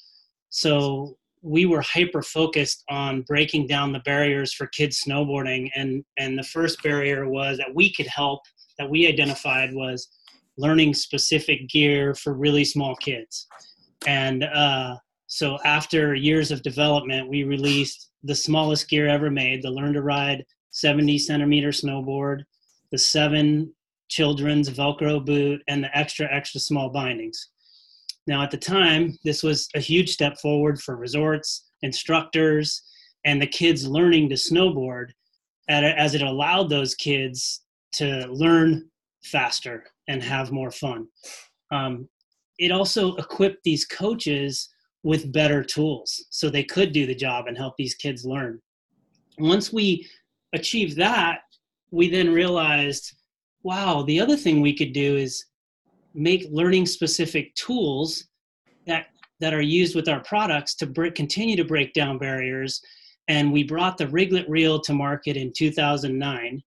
So 0.49 1.17
we 1.47 1.65
were 1.65 1.81
hyper 1.81 2.21
focused 2.21 2.83
on 2.89 3.21
breaking 3.21 3.67
down 3.67 3.93
the 3.93 3.99
barriers 3.99 4.53
for 4.53 4.67
kids 4.67 5.01
snowboarding 5.07 5.69
and 5.75 6.03
and 6.17 6.37
the 6.37 6.43
first 6.43 6.81
barrier 6.83 7.29
was 7.29 7.57
that 7.57 7.73
we 7.73 7.93
could 7.93 8.07
help 8.07 8.41
that 8.77 8.89
we 8.89 9.07
identified 9.07 9.73
was 9.73 10.09
learning 10.57 10.93
specific 10.93 11.69
gear 11.69 12.13
for 12.15 12.33
really 12.33 12.65
small 12.65 12.95
kids. 12.95 13.47
And 14.05 14.43
uh, 14.43 14.97
so 15.27 15.57
after 15.63 16.15
years 16.15 16.51
of 16.51 16.61
development 16.63 17.29
we 17.29 17.43
released 17.43 18.11
the 18.23 18.35
smallest 18.35 18.89
gear 18.89 19.07
ever 19.07 19.29
made 19.29 19.61
the 19.61 19.69
learn 19.69 19.93
to 19.93 20.01
ride 20.01 20.43
70 20.71 21.17
centimeter 21.19 21.69
snowboard 21.69 22.43
the 22.91 22.97
seven 22.97 23.73
children's 24.09 24.69
velcro 24.69 25.23
boot 25.23 25.61
and 25.67 25.83
the 25.83 25.97
extra 25.97 26.27
extra 26.33 26.59
small 26.59 26.89
bindings 26.89 27.49
now, 28.27 28.43
at 28.43 28.51
the 28.51 28.57
time, 28.57 29.17
this 29.23 29.41
was 29.41 29.69
a 29.73 29.79
huge 29.79 30.09
step 30.09 30.37
forward 30.37 30.81
for 30.81 30.97
resorts, 30.97 31.69
instructors, 31.81 32.81
and 33.25 33.41
the 33.41 33.47
kids 33.47 33.87
learning 33.87 34.29
to 34.29 34.35
snowboard 34.35 35.11
as 35.69 36.13
it 36.13 36.21
allowed 36.21 36.69
those 36.69 36.95
kids 36.95 37.61
to 37.93 38.27
learn 38.27 38.89
faster 39.23 39.85
and 40.07 40.21
have 40.23 40.51
more 40.51 40.71
fun. 40.71 41.07
Um, 41.71 42.07
it 42.59 42.71
also 42.71 43.15
equipped 43.15 43.63
these 43.63 43.85
coaches 43.85 44.69
with 45.03 45.31
better 45.31 45.63
tools 45.63 46.25
so 46.29 46.49
they 46.49 46.63
could 46.63 46.91
do 46.91 47.05
the 47.05 47.15
job 47.15 47.47
and 47.47 47.57
help 47.57 47.75
these 47.77 47.95
kids 47.95 48.25
learn. 48.25 48.61
Once 49.37 49.71
we 49.71 50.07
achieved 50.53 50.97
that, 50.97 51.41
we 51.91 52.09
then 52.09 52.31
realized 52.31 53.13
wow, 53.63 54.01
the 54.03 54.19
other 54.19 54.37
thing 54.37 54.61
we 54.61 54.73
could 54.73 54.93
do 54.93 55.17
is 55.17 55.43
make 56.13 56.47
learning 56.51 56.85
specific 56.85 57.53
tools 57.55 58.27
that 58.85 59.07
that 59.39 59.53
are 59.53 59.61
used 59.61 59.95
with 59.95 60.09
our 60.09 60.21
products 60.21 60.73
to 60.75 60.87
break, 60.87 61.13
continue 61.13 61.55
to 61.55 61.63
break 61.63 61.93
down 61.93 62.17
barriers. 62.17 62.81
And 63.27 63.53
we 63.53 63.63
brought 63.63 63.97
the 63.97 64.07
riglet 64.07 64.45
reel 64.47 64.79
to 64.81 64.93
market 64.93 65.37
in 65.37 65.53
2009 65.55 66.63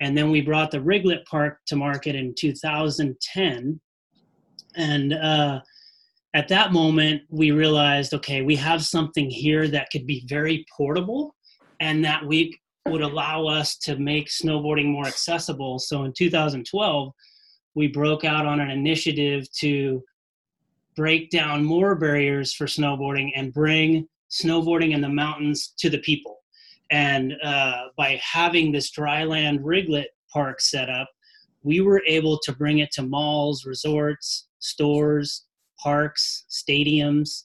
and 0.00 0.16
then 0.16 0.30
we 0.30 0.40
brought 0.40 0.70
the 0.70 0.78
riglet 0.78 1.24
park 1.26 1.58
to 1.66 1.76
market 1.76 2.14
in 2.14 2.32
2010 2.38 3.80
and 4.76 5.12
uh, 5.12 5.60
at 6.34 6.46
that 6.46 6.72
moment 6.72 7.22
we 7.30 7.50
realized 7.50 8.14
okay 8.14 8.42
we 8.42 8.54
have 8.54 8.84
something 8.84 9.28
here 9.28 9.66
that 9.66 9.88
could 9.90 10.06
be 10.06 10.24
very 10.28 10.64
portable 10.76 11.34
and 11.80 12.04
that 12.04 12.24
we 12.24 12.56
would 12.90 13.02
allow 13.02 13.46
us 13.46 13.76
to 13.76 13.96
make 13.96 14.28
snowboarding 14.28 14.86
more 14.86 15.06
accessible. 15.06 15.78
So 15.78 16.04
in 16.04 16.12
2012 16.16 17.12
we 17.74 17.86
broke 17.86 18.24
out 18.24 18.46
on 18.46 18.60
an 18.60 18.70
initiative 18.70 19.50
to 19.52 20.02
break 20.96 21.30
down 21.30 21.64
more 21.64 21.94
barriers 21.94 22.52
for 22.52 22.66
snowboarding 22.66 23.30
and 23.36 23.52
bring 23.52 24.08
snowboarding 24.30 24.92
in 24.92 25.00
the 25.00 25.08
mountains 25.08 25.74
to 25.78 25.88
the 25.88 25.98
people. 25.98 26.38
And 26.90 27.34
uh, 27.42 27.84
by 27.96 28.20
having 28.22 28.72
this 28.72 28.90
dryland 28.90 29.60
riglet 29.60 30.06
park 30.32 30.60
set 30.60 30.90
up, 30.90 31.08
we 31.62 31.80
were 31.80 32.02
able 32.06 32.38
to 32.38 32.52
bring 32.52 32.78
it 32.78 32.90
to 32.92 33.02
malls, 33.02 33.64
resorts, 33.64 34.48
stores, 34.58 35.44
parks, 35.78 36.44
stadiums, 36.50 37.44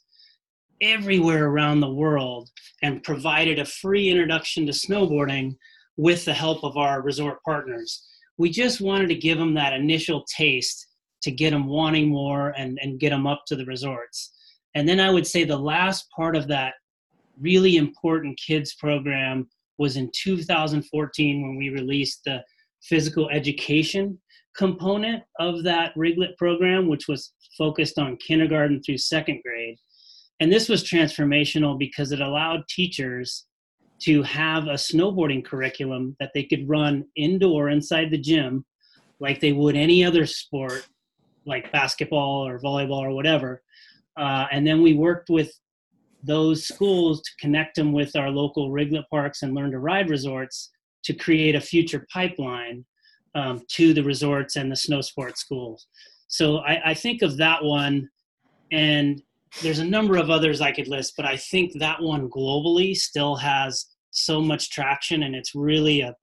everywhere 0.82 1.46
around 1.46 1.80
the 1.80 1.94
world, 1.94 2.50
and 2.82 3.04
provided 3.04 3.60
a 3.60 3.66
free 3.66 4.10
introduction 4.10 4.66
to 4.66 4.72
snowboarding 4.72 5.56
with 5.96 6.26
the 6.26 6.34
help 6.34 6.64
of 6.64 6.76
our 6.78 7.02
resort 7.02 7.38
partners 7.44 8.08
we 8.38 8.50
just 8.50 8.82
wanted 8.82 9.08
to 9.08 9.16
give 9.16 9.38
them 9.38 9.54
that 9.54 9.74
initial 9.74 10.26
taste 10.36 10.88
to 11.22 11.32
get 11.32 11.52
them 11.52 11.68
wanting 11.68 12.10
more 12.10 12.50
and, 12.58 12.78
and 12.82 13.00
get 13.00 13.12
them 13.12 13.28
up 13.28 13.44
to 13.48 13.56
the 13.56 13.66
resorts. 13.66 14.34
And 14.76 14.88
then 14.88 15.00
I 15.00 15.10
would 15.10 15.28
say 15.28 15.44
the 15.44 15.58
last 15.58 16.08
part 16.16 16.36
of 16.36 16.48
that 16.48 16.74
really 17.40 17.78
important 17.78 18.40
kids 18.46 18.76
program 18.76 19.48
was 19.78 19.98
in 19.98 20.12
2014 20.14 21.42
when 21.42 21.56
we 21.58 21.70
released 21.70 22.22
the 22.26 22.44
physical 22.82 23.30
education 23.30 24.20
component 24.56 25.24
of 25.40 25.64
that 25.64 25.96
Riglet 25.96 26.38
program, 26.38 26.88
which 26.88 27.08
was 27.08 27.34
focused 27.58 27.98
on 27.98 28.18
kindergarten 28.18 28.82
through 28.84 28.98
second 28.98 29.42
grade. 29.44 29.78
And 30.40 30.52
this 30.52 30.70
was 30.70 30.84
transformational 30.84 31.78
because 31.78 32.12
it 32.12 32.22
allowed 32.22 32.68
teachers 32.68 33.46
to 34.04 34.22
have 34.24 34.66
a 34.66 34.74
snowboarding 34.74 35.44
curriculum 35.44 36.16
that 36.20 36.32
they 36.34 36.44
could 36.44 36.68
run 36.68 37.06
indoor 37.16 37.70
inside 37.70 38.12
the 38.12 38.18
gym 38.18 38.66
like 39.20 39.40
they 39.40 39.54
would 39.54 39.76
any 39.76 40.04
other 40.04 40.26
sport 40.26 40.86
like 41.46 41.72
basketball 41.72 42.46
or 42.46 42.60
volleyball 42.60 43.02
or 43.02 43.12
whatever. 43.12 43.62
Uh, 44.18 44.46
and 44.52 44.66
then 44.68 44.82
we 44.82 44.94
worked 44.94 45.30
with 45.30 45.52
those 46.22 46.66
schools 46.66 47.22
to 47.22 47.32
connect 47.40 47.76
them 47.76 47.92
with 47.92 48.16
our 48.16 48.30
local 48.30 48.72
riglet 48.72 49.04
parks 49.10 49.42
and 49.42 49.54
learn 49.54 49.72
to 49.72 49.80
ride 49.80 50.10
resorts 50.10 50.72
to 51.04 51.14
create 51.14 51.56
a 51.56 51.62
future 51.62 52.06
pipeline 52.12 52.86
um, 53.36 53.62
to 53.68 53.94
the 53.94 54.04
resorts 54.04 54.56
and 54.56 54.72
the 54.72 54.76
snow 54.76 55.02
sports 55.02 55.42
schools. 55.42 55.88
So 56.28 56.58
I, 56.60 56.92
I 56.92 56.94
think 56.94 57.22
of 57.22 57.38
that 57.38 57.64
one 57.64 58.10
and 58.72 59.22
there's 59.62 59.80
a 59.80 59.86
number 59.86 60.18
of 60.18 60.30
others 60.30 60.62
I 60.62 60.72
could 60.72 60.88
list, 60.88 61.14
but 61.16 61.26
I 61.26 61.38
think 61.38 61.74
that 61.80 62.02
one 62.02 62.30
globally 62.30 62.96
still 62.96 63.36
has 63.36 63.86
so 64.14 64.42
much 64.42 64.70
traction 64.70 65.24
and 65.24 65.36
it's 65.36 65.54
really 65.54 66.02
a 66.02 66.16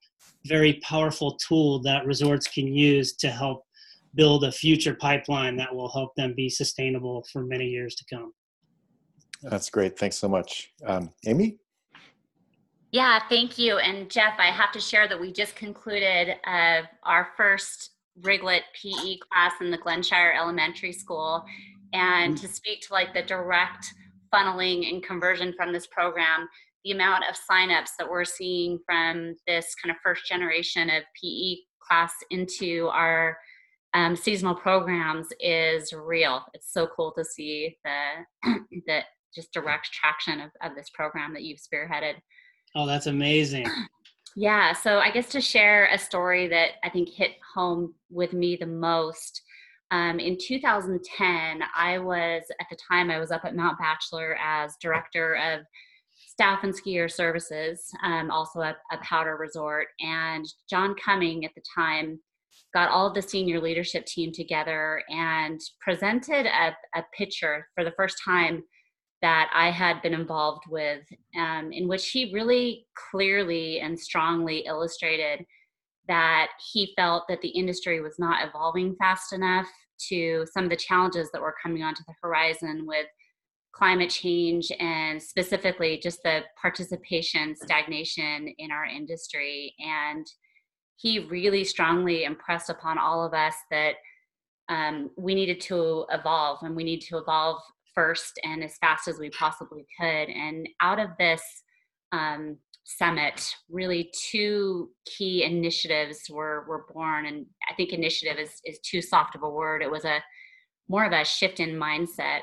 very 0.46 0.81
powerful 0.83 1.37
tool 1.37 1.81
that 1.83 2.07
resorts 2.07 2.46
can 2.46 2.66
use 2.66 3.14
to 3.14 3.29
help 3.29 3.64
build 4.14 4.44
a 4.44 4.50
future 4.50 4.94
pipeline 4.94 5.57
that 5.57 5.74
will 5.74 5.90
help 5.90 6.14
them 6.16 6.35
be 6.35 6.48
sustainable 6.48 7.24
for 7.33 7.44
many 7.44 7.66
years 7.66 7.94
to 7.94 8.05
come. 8.12 8.33
That's 9.42 9.70
great. 9.70 9.98
Thanks 9.98 10.16
so 10.16 10.29
much. 10.29 10.72
Um, 10.85 11.11
Amy? 11.26 11.59
Yeah, 12.92 13.20
thank 13.29 13.57
you. 13.57 13.79
And 13.79 14.11
Jeff, 14.11 14.35
I 14.38 14.46
have 14.46 14.72
to 14.72 14.81
share 14.81 15.07
that 15.09 15.20
we 15.20 15.33
just 15.33 15.55
concluded 15.55 16.37
uh, 16.46 16.83
our 17.05 17.29
first 17.37 17.90
Riglet 18.20 18.62
PE 18.74 19.18
class 19.18 19.53
in 19.61 19.70
the 19.70 19.79
Glenshire 19.79 20.35
Elementary 20.37 20.92
School. 20.92 21.44
And 21.92 22.37
to 22.37 22.48
speak 22.48 22.83
to 22.83 22.92
like 22.92 23.14
the 23.14 23.22
direct 23.22 23.87
funneling 24.33 24.88
and 24.88 25.03
conversion 25.03 25.55
from 25.57 25.72
this 25.72 25.87
program, 25.87 26.48
the 26.84 26.92
amount 26.92 27.24
of 27.28 27.36
signups 27.36 27.90
that 27.98 28.08
we're 28.08 28.24
seeing 28.24 28.78
from 28.86 29.34
this 29.46 29.74
kind 29.82 29.90
of 29.94 30.00
first 30.02 30.26
generation 30.26 30.88
of 30.90 31.02
PE 31.20 31.56
class 31.86 32.12
into 32.30 32.88
our 32.92 33.36
um, 33.94 34.14
seasonal 34.14 34.54
programs 34.54 35.28
is 35.40 35.92
real. 35.92 36.44
It's 36.54 36.72
so 36.72 36.86
cool 36.86 37.12
to 37.18 37.24
see 37.24 37.76
the 37.84 38.54
the 38.86 39.00
just 39.34 39.52
direct 39.52 39.92
traction 39.92 40.40
of, 40.40 40.50
of 40.62 40.74
this 40.76 40.90
program 40.90 41.32
that 41.34 41.42
you've 41.42 41.60
spearheaded. 41.60 42.14
Oh, 42.74 42.86
that's 42.86 43.06
amazing. 43.06 43.66
Yeah, 44.36 44.72
so 44.72 44.98
I 44.98 45.10
guess 45.10 45.28
to 45.30 45.40
share 45.40 45.88
a 45.92 45.98
story 45.98 46.46
that 46.48 46.74
I 46.84 46.88
think 46.88 47.08
hit 47.08 47.32
home 47.54 47.94
with 48.10 48.32
me 48.32 48.56
the 48.56 48.66
most. 48.66 49.42
Um, 49.90 50.20
in 50.20 50.38
2010, 50.40 51.62
I 51.76 51.98
was 51.98 52.44
at 52.60 52.66
the 52.70 52.78
time 52.88 53.10
I 53.10 53.18
was 53.18 53.32
up 53.32 53.44
at 53.44 53.56
Mount 53.56 53.78
Bachelor 53.78 54.36
as 54.40 54.76
director 54.80 55.34
of 55.34 55.62
staff 56.40 56.64
and 56.64 56.74
skier 56.74 57.12
services, 57.12 57.92
um, 58.03 58.31
also 58.31 58.61
a 58.61 58.74
powder 59.03 59.37
resort. 59.37 59.88
And 60.00 60.46
John 60.70 60.94
Cumming 60.94 61.44
at 61.44 61.50
the 61.55 61.61
time 61.76 62.18
got 62.72 62.88
all 62.88 63.07
of 63.07 63.14
the 63.14 63.20
senior 63.20 63.61
leadership 63.61 64.07
team 64.07 64.33
together 64.33 65.03
and 65.11 65.61
presented 65.83 66.46
a, 66.46 66.74
a 66.98 67.05
picture 67.14 67.68
for 67.74 67.85
the 67.85 67.92
first 67.94 68.16
time 68.24 68.62
that 69.20 69.50
I 69.53 69.70
had 69.70 70.00
been 70.00 70.14
involved 70.14 70.62
with, 70.70 71.03
um, 71.38 71.72
in 71.72 71.87
which 71.87 72.09
he 72.09 72.33
really 72.33 72.87
clearly 73.11 73.81
and 73.81 74.00
strongly 74.00 74.61
illustrated 74.61 75.44
that 76.09 76.48
he 76.72 76.94
felt 76.96 77.24
that 77.29 77.42
the 77.42 77.48
industry 77.48 78.00
was 78.00 78.18
not 78.18 78.48
evolving 78.48 78.96
fast 78.96 79.35
enough 79.35 79.68
to 80.09 80.46
some 80.55 80.64
of 80.64 80.70
the 80.70 80.76
challenges 80.76 81.29
that 81.33 81.42
were 81.42 81.55
coming 81.62 81.83
onto 81.83 82.03
the 82.09 82.14
horizon 82.22 82.87
with 82.87 83.09
climate 83.72 84.11
change 84.11 84.70
and 84.78 85.22
specifically 85.22 85.98
just 86.02 86.22
the 86.22 86.40
participation 86.61 87.54
stagnation 87.56 88.52
in 88.59 88.70
our 88.70 88.85
industry. 88.85 89.74
And 89.78 90.26
he 90.96 91.20
really 91.20 91.64
strongly 91.64 92.24
impressed 92.24 92.68
upon 92.68 92.98
all 92.98 93.24
of 93.24 93.33
us 93.33 93.54
that 93.70 93.94
um, 94.68 95.11
we 95.16 95.35
needed 95.35 95.61
to 95.62 96.04
evolve 96.11 96.59
and 96.62 96.76
we 96.76 96.85
need 96.85 97.00
to 97.00 97.18
evolve 97.18 97.61
first 97.94 98.38
and 98.44 98.62
as 98.62 98.76
fast 98.78 99.09
as 99.09 99.18
we 99.18 99.30
possibly 99.30 99.87
could. 99.98 100.28
And 100.28 100.68
out 100.80 100.98
of 100.98 101.11
this 101.18 101.42
um, 102.12 102.56
summit, 102.85 103.44
really 103.68 104.12
two 104.30 104.90
key 105.06 105.44
initiatives 105.44 106.22
were, 106.30 106.64
were 106.68 106.87
born. 106.92 107.26
And 107.26 107.46
I 107.70 107.74
think 107.74 107.92
initiative 107.92 108.38
is, 108.38 108.61
is 108.64 108.78
too 108.80 109.02
soft 109.02 109.35
of 109.35 109.42
a 109.42 109.50
word. 109.50 109.83
It 109.83 109.90
was 109.90 110.04
a 110.04 110.22
more 110.88 111.04
of 111.04 111.12
a 111.12 111.24
shift 111.24 111.61
in 111.61 111.70
mindset. 111.70 112.40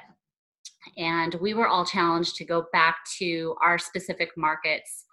And 0.97 1.35
we 1.35 1.53
were 1.53 1.67
all 1.67 1.85
challenged 1.85 2.35
to 2.37 2.45
go 2.45 2.65
back 2.71 2.97
to 3.17 3.55
our 3.63 3.77
specific 3.77 4.31
markets 4.37 5.05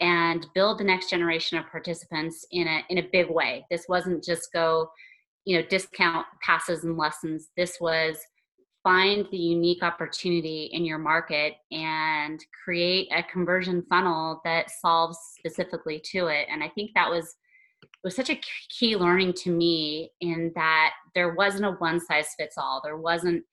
and 0.00 0.46
build 0.54 0.78
the 0.78 0.84
next 0.84 1.10
generation 1.10 1.58
of 1.58 1.66
participants 1.70 2.46
in 2.52 2.68
a 2.68 2.82
in 2.88 2.98
a 2.98 3.08
big 3.12 3.28
way. 3.30 3.66
This 3.70 3.86
wasn't 3.88 4.24
just 4.24 4.52
go, 4.52 4.90
you 5.44 5.58
know, 5.58 5.66
discount 5.68 6.26
passes 6.42 6.84
and 6.84 6.96
lessons. 6.96 7.48
This 7.56 7.78
was 7.80 8.18
find 8.84 9.26
the 9.30 9.36
unique 9.36 9.82
opportunity 9.82 10.70
in 10.72 10.84
your 10.84 10.98
market 10.98 11.54
and 11.72 12.42
create 12.64 13.08
a 13.12 13.22
conversion 13.24 13.84
funnel 13.90 14.40
that 14.44 14.70
solves 14.70 15.18
specifically 15.36 16.00
to 16.12 16.28
it. 16.28 16.46
And 16.50 16.62
I 16.62 16.68
think 16.68 16.92
that 16.94 17.10
was 17.10 17.36
was 18.04 18.14
such 18.14 18.30
a 18.30 18.40
key 18.70 18.96
learning 18.96 19.32
to 19.32 19.50
me 19.50 20.10
in 20.20 20.52
that 20.54 20.92
there 21.14 21.34
wasn't 21.34 21.64
a 21.64 21.72
one 21.72 22.00
size 22.00 22.28
fits 22.38 22.56
all. 22.56 22.80
There 22.82 22.96
wasn't 22.96 23.44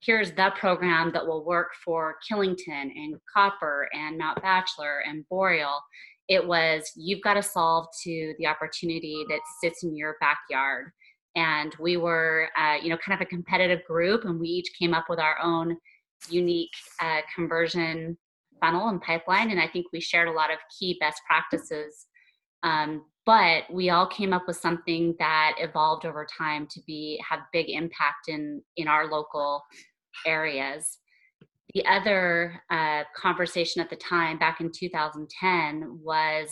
here's 0.00 0.32
the 0.32 0.52
program 0.58 1.12
that 1.12 1.26
will 1.26 1.44
work 1.44 1.68
for 1.84 2.16
Killington 2.28 2.90
and 2.94 3.16
Copper 3.32 3.88
and 3.92 4.16
Mount 4.16 4.40
Bachelor 4.42 5.02
and 5.06 5.24
Boreal. 5.28 5.80
It 6.28 6.46
was 6.46 6.90
you've 6.96 7.22
got 7.22 7.34
to 7.34 7.42
solve 7.42 7.86
to 8.04 8.34
the 8.38 8.46
opportunity 8.46 9.24
that 9.28 9.40
sits 9.62 9.82
in 9.82 9.96
your 9.96 10.16
backyard. 10.20 10.92
And 11.36 11.74
we 11.78 11.96
were, 11.96 12.48
uh, 12.58 12.76
you 12.82 12.88
know, 12.88 12.96
kind 12.96 13.20
of 13.20 13.24
a 13.24 13.28
competitive 13.28 13.84
group, 13.86 14.24
and 14.24 14.40
we 14.40 14.48
each 14.48 14.72
came 14.78 14.94
up 14.94 15.04
with 15.08 15.20
our 15.20 15.36
own 15.42 15.76
unique 16.28 16.72
uh, 17.00 17.20
conversion 17.34 18.18
funnel 18.60 18.88
and 18.88 19.00
pipeline. 19.00 19.50
And 19.50 19.60
I 19.60 19.68
think 19.68 19.86
we 19.92 20.00
shared 20.00 20.28
a 20.28 20.32
lot 20.32 20.52
of 20.52 20.58
key 20.78 20.96
best 21.00 21.20
practices. 21.26 22.06
Um, 22.62 23.04
but 23.26 23.64
we 23.70 23.90
all 23.90 24.06
came 24.06 24.32
up 24.32 24.46
with 24.46 24.56
something 24.56 25.14
that 25.18 25.54
evolved 25.58 26.04
over 26.04 26.26
time 26.36 26.66
to 26.70 26.80
be 26.86 27.22
have 27.28 27.40
big 27.52 27.70
impact 27.70 28.28
in 28.28 28.62
in 28.76 28.88
our 28.88 29.10
local 29.10 29.62
areas. 30.26 30.98
The 31.74 31.84
other 31.86 32.62
uh, 32.70 33.04
conversation 33.16 33.80
at 33.80 33.90
the 33.90 33.96
time, 33.96 34.38
back 34.38 34.60
in 34.60 34.72
2010, 34.72 36.00
was 36.02 36.48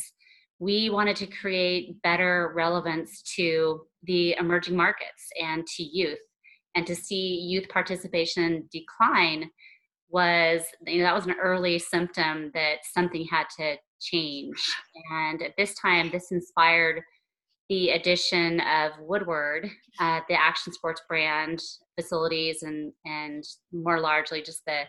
we 0.61 0.91
wanted 0.91 1.17
to 1.17 1.27
create 1.27 2.01
better 2.03 2.53
relevance 2.55 3.23
to 3.37 3.83
the 4.05 4.35
emerging 4.39 4.77
markets 4.77 5.29
and 5.41 5.67
to 5.67 5.83
youth. 5.83 6.19
And 6.75 6.87
to 6.87 6.95
see 6.95 7.47
youth 7.49 7.69
participation 7.69 8.69
decline 8.73 9.51
was, 10.11 10.63
you 10.87 10.99
know, 10.99 11.05
that 11.05 11.15
was 11.15 11.27
an 11.27 11.37
early 11.41 11.79
symptom 11.79 12.51
that 12.55 12.79
something 12.93 13.27
had 13.31 13.47
to 13.59 13.77
change. 14.01 14.57
And 15.11 15.43
at 15.43 15.55
this 15.57 15.75
time, 15.75 16.11
this 16.11 16.31
inspired 16.31 17.03
the 17.69 17.91
addition 17.91 18.61
of 18.61 18.93
Woodward, 19.01 19.69
uh, 20.01 20.21
the 20.29 20.41
action 20.41 20.73
sports 20.73 21.03
brand 21.09 21.63
facilities, 21.97 22.63
and 22.63 22.93
and 23.05 23.45
more 23.73 24.01
largely 24.01 24.43
just 24.43 24.65
the 24.67 24.83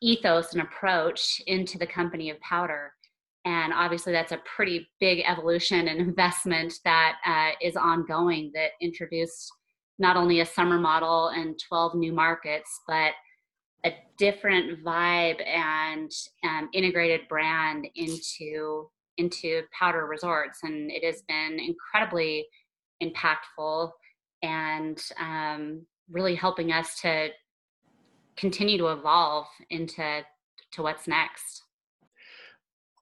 ethos 0.00 0.52
and 0.52 0.62
approach 0.62 1.40
into 1.46 1.78
the 1.78 1.86
company 1.86 2.30
of 2.30 2.36
POWDR. 2.38 2.88
And 3.44 3.72
obviously, 3.72 4.12
that's 4.12 4.32
a 4.32 4.42
pretty 4.56 4.88
big 5.00 5.22
evolution 5.26 5.88
and 5.88 6.00
investment 6.08 6.74
that 6.84 7.16
uh, 7.24 7.56
is 7.62 7.76
ongoing. 7.76 8.50
That 8.54 8.70
introduced 8.80 9.50
not 9.98 10.16
only 10.16 10.40
a 10.40 10.46
summer 10.46 10.78
model 10.78 11.28
and 11.28 11.58
12 11.68 11.94
new 11.94 12.12
markets, 12.12 12.80
but 12.86 13.12
a 13.84 13.92
different 14.16 14.84
vibe 14.84 15.40
and 15.46 16.10
um, 16.44 16.68
integrated 16.72 17.22
brand 17.28 17.86
into 17.94 18.88
into 19.18 19.62
POWDR 19.78 20.08
resorts 20.08 20.60
and 20.62 20.90
it 20.90 21.04
has 21.04 21.22
been 21.28 21.58
incredibly 21.60 22.46
impactful 23.02 23.90
and 24.42 25.02
um, 25.20 25.84
really 26.10 26.34
helping 26.34 26.72
us 26.72 27.00
to 27.00 27.28
continue 28.36 28.78
to 28.78 28.88
evolve 28.88 29.46
into 29.70 30.22
to 30.72 30.82
what's 30.82 31.08
next. 31.08 31.64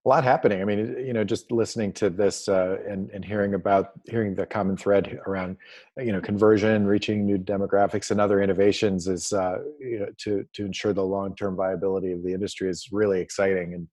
A 0.05 0.09
lot 0.09 0.23
happening. 0.23 0.63
I 0.63 0.65
mean 0.65 0.97
you 1.05 1.13
know 1.13 1.25
just 1.25 1.51
listening 1.51 1.93
to 1.95 2.09
this 2.09 2.49
uh, 2.49 2.79
and, 2.89 3.11
and 3.11 3.25
hearing 3.25 3.55
about 3.55 3.91
hearing 4.09 4.37
the 4.37 4.47
common 4.47 4.77
thread 4.77 5.19
around 5.27 5.57
you 5.99 6.13
know 6.13 6.21
conversion 6.21 6.87
reaching 6.87 7.27
new 7.27 7.39
demographics 7.39 8.13
and 8.13 8.21
other 8.21 8.41
innovations 8.41 9.09
is 9.09 9.33
uh, 9.33 9.59
you 9.81 9.99
know 9.99 10.07
to 10.19 10.47
to 10.53 10.65
ensure 10.65 10.93
the 10.93 11.03
long-term 11.03 11.57
viability 11.57 12.13
of 12.13 12.23
the 12.23 12.33
industry 12.33 12.71
is 12.71 12.89
really 12.93 13.21
exciting. 13.21 13.75
And 13.75 13.89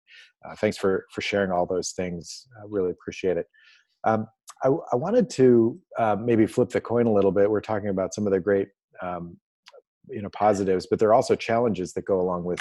uh, 0.44 0.54
thanks 0.56 0.76
for 0.76 1.06
for 1.12 1.20
sharing 1.20 1.50
all 1.50 1.66
those 1.66 1.92
things. 1.92 2.46
I 2.58 2.64
really 2.68 2.90
appreciate 2.90 3.36
it. 3.36 3.46
Um, 4.04 4.26
I, 4.62 4.68
I, 4.92 4.96
wanted 4.96 5.28
to 5.30 5.78
uh, 5.98 6.16
maybe 6.18 6.46
flip 6.46 6.70
the 6.70 6.80
coin 6.80 7.06
a 7.06 7.12
little 7.12 7.32
bit. 7.32 7.50
We're 7.50 7.60
talking 7.60 7.90
about 7.90 8.14
some 8.14 8.26
of 8.26 8.32
the 8.32 8.40
great 8.40 8.68
um, 9.02 9.36
you 10.08 10.22
know 10.22 10.30
positives, 10.30 10.86
but 10.88 10.98
there 10.98 11.10
are 11.10 11.14
also 11.14 11.36
challenges 11.36 11.92
that 11.94 12.04
go 12.06 12.20
along 12.20 12.44
with 12.44 12.60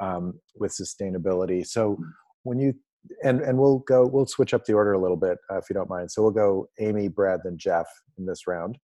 um, 0.00 0.40
with 0.56 0.72
sustainability. 0.72 1.66
So 1.66 1.98
when 2.44 2.58
you 2.58 2.74
and 3.22 3.40
and 3.40 3.58
we'll 3.58 3.80
go 3.80 4.06
we'll 4.06 4.26
switch 4.26 4.54
up 4.54 4.64
the 4.64 4.72
order 4.72 4.92
a 4.92 5.00
little 5.00 5.16
bit 5.16 5.38
uh, 5.50 5.58
if 5.58 5.64
you 5.68 5.74
don't 5.74 5.90
mind. 5.90 6.10
So 6.10 6.22
we'll 6.22 6.30
go 6.30 6.68
Amy, 6.80 7.08
Brad, 7.08 7.40
then 7.44 7.58
Jeff 7.58 7.86
in 8.18 8.26
this 8.26 8.46
round. 8.46 8.78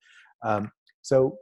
Um, 0.45 0.71
so, 1.03 1.39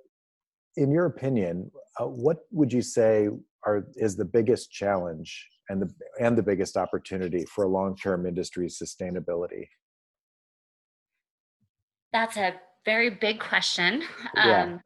in 0.76 0.90
your 0.90 1.06
opinion, 1.06 1.70
uh, 1.98 2.06
what 2.06 2.38
would 2.52 2.72
you 2.72 2.82
say 2.82 3.28
are 3.64 3.86
is 3.96 4.16
the 4.16 4.24
biggest 4.24 4.70
challenge 4.70 5.48
and 5.68 5.82
the 5.82 5.90
and 6.20 6.36
the 6.36 6.42
biggest 6.42 6.76
opportunity 6.76 7.44
for 7.46 7.66
long-term 7.66 8.26
industry 8.26 8.68
sustainability? 8.68 9.68
That's 12.12 12.36
a 12.36 12.54
very 12.84 13.10
big 13.10 13.40
question. 13.40 14.02
Yeah. 14.36 14.62
Um, 14.62 14.80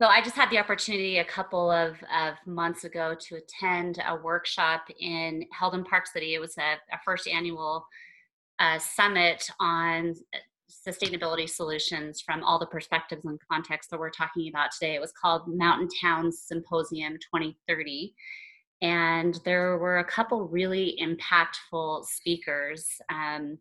so 0.00 0.08
I 0.08 0.20
just 0.20 0.36
had 0.36 0.50
the 0.50 0.58
opportunity 0.58 1.18
a 1.18 1.24
couple 1.24 1.70
of, 1.70 1.96
of 2.14 2.34
months 2.46 2.84
ago 2.84 3.16
to 3.18 3.36
attend 3.36 3.98
a 4.06 4.14
workshop 4.14 4.88
in 5.00 5.46
held 5.52 5.74
in 5.74 5.84
Park 5.84 6.06
City. 6.06 6.34
It 6.34 6.38
was 6.38 6.56
a, 6.58 6.74
a 6.94 6.98
first 7.02 7.26
annual 7.26 7.86
uh, 8.58 8.78
summit 8.78 9.48
on 9.58 10.14
sustainability 10.70 11.48
solutions 11.48 12.20
from 12.20 12.44
all 12.44 12.58
the 12.58 12.66
perspectives 12.66 13.24
and 13.24 13.38
contexts 13.50 13.90
that 13.90 13.98
we're 13.98 14.10
talking 14.10 14.48
about 14.48 14.70
today. 14.70 14.94
It 14.94 15.00
was 15.00 15.12
called 15.12 15.42
Mountain 15.46 15.88
Towns 16.00 16.40
Symposium 16.40 17.14
2030 17.14 18.14
and 18.82 19.40
there 19.44 19.78
were 19.78 19.98
a 19.98 20.04
couple 20.04 20.48
really 20.48 20.98
impactful 21.00 22.04
speakers 22.04 22.86
um, 23.10 23.58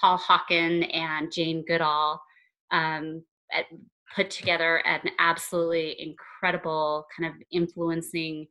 paul 0.00 0.18
hawken 0.18 0.88
and 0.94 1.32
jane 1.32 1.64
goodall 1.66 2.20
um, 2.72 3.22
at, 3.52 3.66
put 4.14 4.30
together 4.30 4.78
an 4.86 5.00
absolutely 5.18 5.96
incredible 6.00 7.06
kind 7.16 7.32
of 7.32 7.40
influencing 7.50 8.46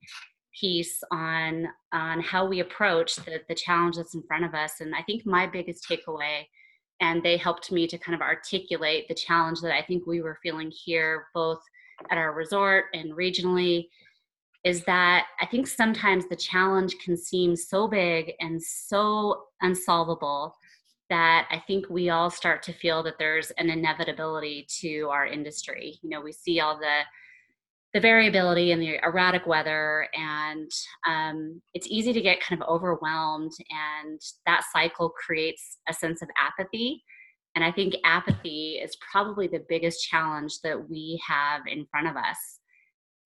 piece 0.60 1.02
on 1.12 1.68
on 1.92 2.22
how 2.22 2.46
we 2.46 2.60
approach 2.60 3.16
the, 3.18 3.42
the 3.50 3.56
challenge 3.56 3.98
that's 3.98 4.16
in 4.16 4.24
front 4.24 4.46
of 4.46 4.54
us. 4.54 4.80
And 4.80 4.96
i 4.96 5.02
think 5.04 5.26
my 5.26 5.46
biggest 5.46 5.88
takeaway 5.90 6.44
and 7.02 7.22
they 7.22 7.36
helped 7.36 7.72
me 7.72 7.88
to 7.88 7.98
kind 7.98 8.16
of 8.16 8.22
articulate 8.22 9.08
the 9.08 9.16
challenge 9.16 9.60
that 9.62 9.76
i 9.76 9.82
think 9.82 10.06
we 10.06 10.22
were 10.22 10.40
feeling 10.42 10.72
here 10.72 11.28
both 11.34 11.60
at 12.10 12.18
our 12.18 12.34
resort 12.34 12.86
and 12.94 13.14
regionally 13.14 13.88
is 14.66 14.84
that 14.86 15.28
I 15.40 15.46
think 15.46 15.68
sometimes 15.68 16.28
the 16.28 16.36
challenge 16.36 16.98
can 16.98 17.16
seem 17.16 17.56
so 17.56 17.88
big 17.88 18.34
and 18.40 18.62
so 18.62 19.44
unsolvable 19.62 20.56
that 21.12 21.48
I 21.52 21.64
think 21.68 21.86
we 21.88 22.10
all 22.10 22.32
start 22.32 22.64
to 22.64 22.74
feel 22.74 23.04
that 23.04 23.20
there's 23.20 23.52
an 23.52 23.70
inevitability 23.70 24.66
to 24.82 25.10
our 25.12 25.28
industry. 25.28 26.00
You 26.02 26.10
know, 26.10 26.20
we 26.20 26.34
see 26.34 26.60
all 26.60 26.78
the 26.78 27.02
the 27.94 28.02
variability 28.02 28.74
and 28.74 28.82
the 28.82 28.98
erratic 29.06 29.48
weather, 29.48 30.10
and 30.14 30.70
um, 31.08 31.62
it's 31.74 31.88
easy 31.88 32.12
to 32.12 32.20
get 32.20 32.42
kind 32.42 32.62
of 32.62 32.68
overwhelmed, 32.68 33.54
and 33.70 34.20
that 34.46 34.66
cycle 34.74 35.12
creates 35.12 35.78
a 35.88 35.94
sense 35.94 36.22
of 36.22 36.28
apathy. 36.38 37.02
And 37.56 37.64
I 37.64 37.72
think 37.72 37.96
apathy 38.04 38.82
is 38.84 38.98
probably 39.10 39.48
the 39.48 39.64
biggest 39.70 40.06
challenge 40.06 40.60
that 40.62 40.90
we 40.90 41.22
have 41.26 41.62
in 41.68 41.86
front 41.90 42.08
of 42.08 42.18
us. 42.18 42.60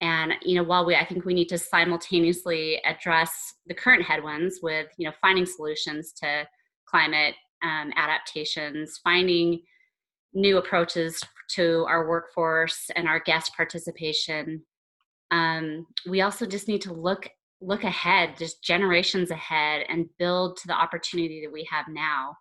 And 0.02 0.34
you 0.44 0.56
know, 0.56 0.64
while 0.64 0.86
we, 0.86 0.96
I 0.96 1.06
think 1.06 1.26
we 1.26 1.34
need 1.34 1.50
to 1.50 1.58
simultaneously 1.58 2.82
address 2.86 3.56
the 3.68 3.74
current 3.74 4.04
headwinds 4.04 4.60
with 4.62 4.88
you 4.98 5.08
know 5.08 5.14
finding 5.22 5.46
solutions 5.46 6.14
to 6.22 6.48
climate 6.88 7.36
um, 7.64 7.92
adaptations, 7.96 9.00
finding 9.04 9.62
new 10.34 10.58
approaches 10.58 11.22
to 11.56 11.86
our 11.90 12.08
workforce 12.08 12.90
and 12.96 13.08
our 13.08 13.20
guest 13.20 13.52
participation. 13.56 14.64
Um, 15.32 15.86
we 16.08 16.22
also 16.22 16.46
just 16.46 16.68
need 16.68 16.82
to 16.84 16.94
look 16.94 17.30
look 17.62 17.84
ahead, 17.84 18.38
just 18.38 18.64
generations 18.64 19.32
ahead, 19.32 19.84
and 19.90 20.06
build 20.18 20.56
to 20.58 20.68
the 20.68 20.74
opportunity 20.74 21.42
that 21.44 21.52
we 21.52 21.68
have 21.70 21.86
now. 21.90 22.36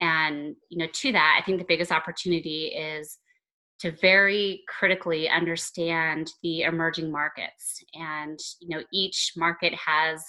And 0.00 0.54
you 0.68 0.78
know, 0.78 0.88
to 0.92 1.12
that, 1.12 1.38
I 1.40 1.44
think 1.44 1.58
the 1.58 1.64
biggest 1.66 1.90
opportunity 1.90 2.66
is 2.66 3.18
to 3.80 3.92
very 3.92 4.64
critically 4.68 5.28
understand 5.28 6.32
the 6.42 6.62
emerging 6.62 7.10
markets. 7.12 7.82
And 7.94 8.38
you 8.60 8.68
know, 8.68 8.82
each 8.92 9.32
market 9.36 9.72
has 9.74 10.24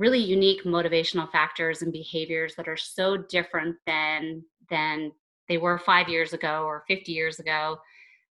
really 0.00 0.18
unique 0.18 0.64
motivational 0.64 1.30
factors 1.30 1.82
and 1.82 1.92
behaviors 1.92 2.54
that 2.56 2.66
are 2.66 2.76
so 2.76 3.16
different 3.16 3.76
than 3.86 4.42
than 4.70 5.12
they 5.48 5.58
were 5.58 5.78
five 5.78 6.08
years 6.08 6.32
ago 6.32 6.62
or 6.64 6.84
50 6.88 7.12
years 7.12 7.38
ago 7.38 7.76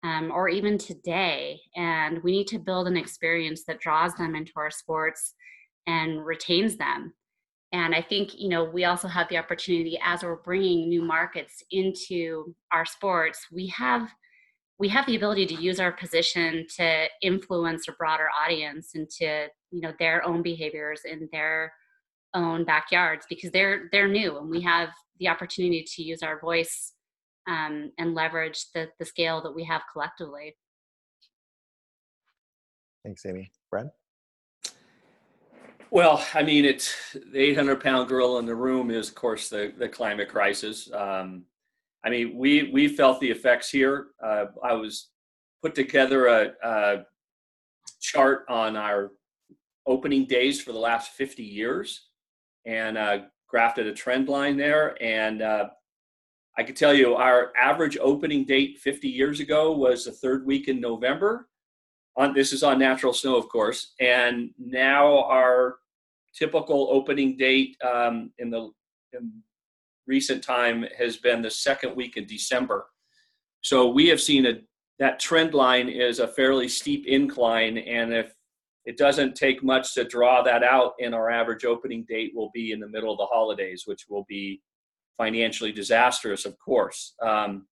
um, 0.04 0.30
or 0.32 0.50
even 0.50 0.78
today 0.78 1.60
and 1.76 2.22
we 2.22 2.32
need 2.32 2.48
to 2.48 2.60
build 2.60 2.88
an 2.88 2.98
experience 2.98 3.64
that 3.66 3.80
draws 3.80 4.14
them 4.16 4.36
into 4.36 4.52
our 4.58 4.72
sports 4.72 5.36
and 5.88 6.26
retains 6.26 6.76
them 6.76 7.14
and 7.74 7.94
i 7.94 8.02
think 8.02 8.40
you 8.40 8.48
know 8.48 8.64
we 8.64 8.86
also 8.86 9.08
have 9.08 9.28
the 9.30 9.38
opportunity 9.38 10.00
as 10.02 10.24
we're 10.24 10.38
bringing 10.38 10.88
new 10.88 11.02
markets 11.02 11.62
into 11.72 12.56
our 12.72 12.86
sports 12.86 13.48
we 13.52 13.68
have 13.68 14.08
we 14.80 14.88
have 14.88 15.06
the 15.06 15.16
ability 15.16 15.46
to 15.46 15.56
use 15.56 15.80
our 15.80 15.92
position 15.92 16.66
to 16.76 17.06
influence 17.22 17.88
a 17.88 17.92
broader 17.94 18.28
audience 18.44 18.92
into 18.96 19.48
you 19.72 19.82
know 19.82 19.94
their 20.00 20.26
own 20.26 20.42
behaviors 20.42 21.02
in 21.06 21.28
their 21.32 21.74
own 22.34 22.64
backyards 22.64 23.26
because 23.30 23.52
they're 23.52 23.90
they're 23.92 24.08
new 24.08 24.38
and 24.38 24.50
we 24.50 24.62
have 24.62 24.90
the 25.20 25.28
opportunity 25.28 25.84
to 25.84 26.04
use 26.04 26.24
our 26.24 26.40
voice 26.40 26.94
um, 27.48 27.92
and 27.98 28.14
leverage 28.14 28.66
the, 28.74 28.90
the 29.00 29.06
scale 29.06 29.42
that 29.42 29.54
we 29.54 29.64
have 29.64 29.82
collectively. 29.92 30.56
Thanks, 33.04 33.26
Amy. 33.26 33.52
Brad? 33.70 33.90
Well, 35.94 36.26
I 36.34 36.42
mean, 36.42 36.66
it's 36.66 36.92
the 37.14 37.38
800 37.38 37.80
pound 37.80 38.10
gorilla 38.10 38.40
in 38.40 38.48
the 38.48 38.56
room 38.56 38.90
is, 38.90 39.10
of 39.10 39.14
course, 39.14 39.48
the, 39.48 39.72
the 39.78 39.88
climate 39.88 40.28
crisis. 40.28 40.92
Um, 40.92 41.44
I 42.04 42.10
mean, 42.10 42.36
we, 42.36 42.72
we 42.74 42.88
felt 42.88 43.20
the 43.20 43.30
effects 43.30 43.70
here. 43.70 44.08
Uh, 44.20 44.46
I 44.64 44.74
was 44.74 45.10
put 45.62 45.76
together 45.76 46.26
a, 46.26 46.54
a 46.64 47.06
chart 48.02 48.44
on 48.50 48.76
our 48.76 49.12
opening 49.86 50.26
days 50.26 50.60
for 50.60 50.72
the 50.72 50.80
last 50.80 51.12
50 51.12 51.44
years 51.44 52.08
and 52.66 52.98
uh, 52.98 53.20
grafted 53.48 53.86
a 53.86 53.94
trend 53.94 54.30
line 54.30 54.58
there. 54.58 54.98
And 55.00 55.44
uh, 55.44 55.70
I 56.58 56.64
can 56.64 56.74
tell 56.74 56.96
you 56.96 57.14
our 57.14 57.54
average 57.56 58.00
opening 58.02 58.46
date 58.46 58.80
50 58.80 59.08
years 59.08 59.42
ago 59.42 59.74
was 59.74 60.06
the 60.06 60.12
third 60.12 60.44
week 60.48 60.70
in 60.70 60.82
November. 60.82 61.50
On 62.18 62.34
this 62.34 62.52
is 62.52 62.64
on 62.64 62.80
natural 62.80 63.14
snow, 63.14 63.36
of 63.36 63.48
course, 63.48 63.94
and 64.00 64.50
now 64.58 65.24
our 65.26 65.78
typical 66.38 66.90
opening 66.92 67.38
date 67.38 67.78
um, 67.84 68.32
in 68.40 68.50
the 68.50 68.72
in 69.14 69.32
recent 70.08 70.44
time 70.44 70.86
has 70.98 71.18
been 71.18 71.42
the 71.42 71.50
second 71.50 71.96
week 71.96 72.18
in 72.18 72.26
December. 72.26 72.86
So 73.62 73.88
we 73.88 74.08
have 74.08 74.22
seen 74.22 74.46
a 74.46 74.54
that 75.00 75.20
trend 75.20 75.54
line 75.54 75.90
is 75.90 76.20
a 76.20 76.28
fairly 76.28 76.68
steep 76.68 77.08
incline, 77.08 77.78
and 77.78 78.14
if 78.14 78.34
it 78.86 78.98
doesn't 78.98 79.36
take 79.36 79.64
much 79.64 79.94
to 79.94 80.04
draw 80.04 80.44
that 80.44 80.64
out, 80.64 80.94
and 81.02 81.16
our 81.16 81.32
average 81.32 81.66
opening 81.66 82.06
date 82.08 82.32
will 82.36 82.52
be 82.54 82.72
in 82.72 82.80
the 82.80 82.88
middle 82.88 83.12
of 83.12 83.18
the 83.18 83.26
holidays, 83.26 83.84
which 83.86 84.06
will 84.10 84.26
be 84.28 84.62
financially 85.18 85.72
disastrous, 85.72 86.46
of 86.46 86.58
course. 86.60 87.16
Um, 87.22 87.66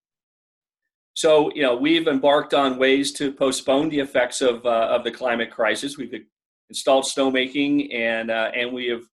so, 1.14 1.54
you 1.54 1.62
know, 1.62 1.76
we've 1.76 2.08
embarked 2.08 2.54
on 2.54 2.80
ways 2.80 3.12
to 3.14 3.32
postpone 3.32 3.90
the 3.90 4.00
effects 4.00 4.42
of, 4.42 4.66
uh, 4.66 4.88
of 4.90 5.04
the 5.04 5.12
climate 5.12 5.52
crisis. 5.52 5.98
We've 5.98 6.24
installed 6.72 7.04
snowmaking 7.04 7.94
and, 7.94 8.32
uh, 8.32 8.50
and 8.56 8.72
we 8.72 8.88
have, 8.88 9.04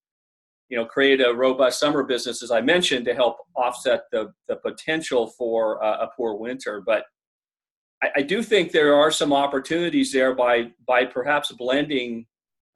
you 0.69 0.77
know, 0.77 0.85
created 0.85 1.27
a 1.27 1.35
robust 1.35 1.81
summer 1.81 2.05
business, 2.05 2.41
as 2.41 2.53
I 2.53 2.61
mentioned, 2.61 3.05
to 3.07 3.15
help 3.15 3.39
offset 3.57 4.03
the, 4.13 4.33
the 4.47 4.57
potential 4.57 5.27
for 5.27 5.83
uh, 5.83 6.05
a 6.05 6.09
poor 6.17 6.35
winter. 6.35 6.81
But 6.81 7.05
I, 8.01 8.11
I, 8.17 8.23
do 8.23 8.43
think 8.43 8.71
there 8.71 8.95
are 8.95 9.11
some 9.11 9.33
opportunities 9.33 10.13
there 10.13 10.37
by, 10.37 10.71
by 10.87 11.05
perhaps 11.05 11.51
blending, 11.51 12.27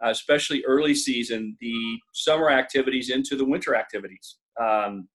uh, 0.05 0.11
especially 0.11 0.64
early 0.66 0.97
season, 0.97 1.57
the 1.61 1.99
summer 2.12 2.51
activities 2.51 3.11
into 3.11 3.37
the 3.37 3.45
winter 3.45 3.77
activities. 3.77 4.38
Um, 4.61 5.09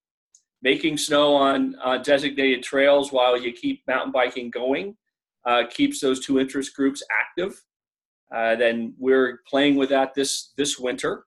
making 0.62 0.98
snow 0.98 1.36
on 1.36 1.76
uh, 1.84 1.98
designated 1.98 2.64
trails 2.64 3.12
while 3.12 3.38
you 3.38 3.52
keep 3.52 3.82
mountain 3.86 4.14
biking 4.14 4.50
going 4.50 4.96
uh, 5.46 5.64
keeps 5.70 6.00
those 6.00 6.26
two 6.26 6.40
interest 6.40 6.74
groups 6.76 7.04
active. 7.12 7.62
Uh, 8.34 8.56
then 8.56 8.94
we're 8.98 9.42
playing 9.48 9.76
with 9.76 9.90
that 9.90 10.14
this 10.14 10.52
this 10.58 10.78
winter, 10.78 11.26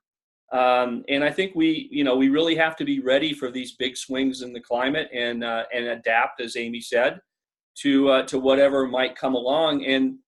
um, 0.52 1.04
and 1.08 1.24
I 1.24 1.30
think 1.30 1.54
we 1.54 1.88
you 1.90 2.04
know 2.04 2.16
we 2.16 2.28
really 2.28 2.54
have 2.56 2.76
to 2.76 2.84
be 2.84 3.00
ready 3.00 3.32
for 3.32 3.50
these 3.50 3.72
big 3.72 3.96
swings 3.96 4.42
in 4.42 4.52
the 4.52 4.60
climate 4.60 5.08
and 5.12 5.42
uh, 5.42 5.64
and 5.72 5.86
adapt, 5.86 6.40
as 6.40 6.56
Amy 6.56 6.80
said, 6.80 7.20
to 7.78 8.10
uh, 8.10 8.22
to 8.24 8.38
whatever 8.38 8.86
might 8.86 9.16
come 9.16 9.34
along. 9.34 9.84
And 9.86 10.18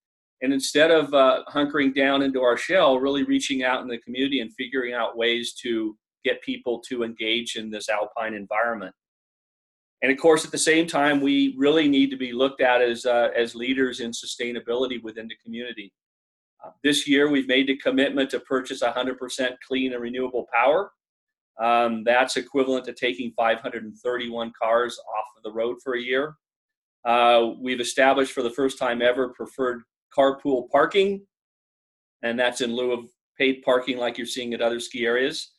and 0.42 0.52
instead 0.52 0.90
of 0.90 1.14
uh, 1.14 1.44
hunkering 1.48 1.94
down 1.94 2.22
into 2.22 2.42
our 2.42 2.56
shell, 2.56 2.98
really 2.98 3.22
reaching 3.22 3.62
out 3.62 3.82
in 3.82 3.88
the 3.88 3.98
community 3.98 4.40
and 4.40 4.52
figuring 4.54 4.92
out 4.92 5.16
ways 5.16 5.52
to 5.62 5.96
get 6.24 6.42
people 6.42 6.80
to 6.88 7.04
engage 7.04 7.56
in 7.56 7.70
this 7.70 7.88
alpine 7.88 8.34
environment. 8.34 8.94
And 10.02 10.10
of 10.10 10.18
course, 10.18 10.44
at 10.44 10.50
the 10.50 10.58
same 10.58 10.86
time, 10.88 11.20
we 11.20 11.54
really 11.56 11.88
need 11.88 12.10
to 12.10 12.16
be 12.16 12.32
looked 12.32 12.60
at 12.60 12.82
as, 12.82 13.06
uh, 13.06 13.28
as 13.36 13.54
leaders 13.54 14.00
in 14.00 14.10
sustainability 14.10 15.00
within 15.00 15.28
the 15.28 15.36
community. 15.44 15.92
This 16.82 17.08
year, 17.08 17.30
we've 17.30 17.48
made 17.48 17.66
the 17.66 17.76
commitment 17.76 18.30
to 18.30 18.40
purchase 18.40 18.82
100% 18.82 19.16
clean 19.66 19.92
and 19.92 20.02
renewable 20.02 20.46
power. 20.52 20.92
Um, 21.60 22.02
that's 22.04 22.36
equivalent 22.36 22.84
to 22.86 22.92
taking 22.92 23.32
531 23.36 24.52
cars 24.60 24.98
off 24.98 25.24
of 25.36 25.42
the 25.42 25.52
road 25.52 25.76
for 25.82 25.94
a 25.94 26.00
year. 26.00 26.36
Uh, 27.04 27.50
we've 27.60 27.80
established 27.80 28.32
for 28.32 28.42
the 28.42 28.50
first 28.50 28.78
time 28.78 29.02
ever 29.02 29.28
preferred 29.30 29.82
carpool 30.16 30.68
parking, 30.70 31.26
and 32.22 32.38
that's 32.38 32.60
in 32.60 32.74
lieu 32.74 32.92
of 32.92 33.06
paid 33.38 33.62
parking 33.62 33.98
like 33.98 34.16
you're 34.16 34.26
seeing 34.26 34.54
at 34.54 34.60
other 34.60 34.80
ski 34.80 35.04
areas. 35.04 35.52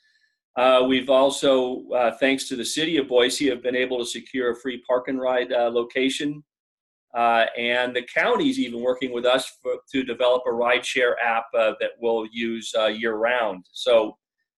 Uh, 0.56 0.84
we've 0.88 1.10
also, 1.10 1.84
uh, 1.90 2.12
thanks 2.20 2.48
to 2.48 2.56
the 2.56 2.66
city 2.66 2.98
of 2.98 3.08
Boise, 3.08 3.50
have 3.50 3.64
been 3.64 3.76
able 3.76 3.98
to 3.98 4.06
secure 4.06 4.52
a 4.52 4.56
free 4.56 4.82
park 4.88 5.08
and 5.08 5.20
ride 5.20 5.52
uh, 5.52 5.70
location. 5.70 6.44
Uh, 7.14 7.46
and 7.58 7.96
the 7.96 8.02
county's 8.04 8.60
even 8.60 8.82
working 8.82 9.12
with 9.12 9.26
us 9.26 9.58
for, 9.62 9.76
to 9.92 10.04
develop 10.04 10.42
a 10.48 10.50
rideshare 10.50 11.14
app 11.24 11.46
uh, 11.58 11.74
that 11.80 11.92
we'll 12.00 12.26
use 12.32 12.74
uh, 12.78 12.88
year 12.88 13.16
round. 13.16 13.66
So, 13.72 14.18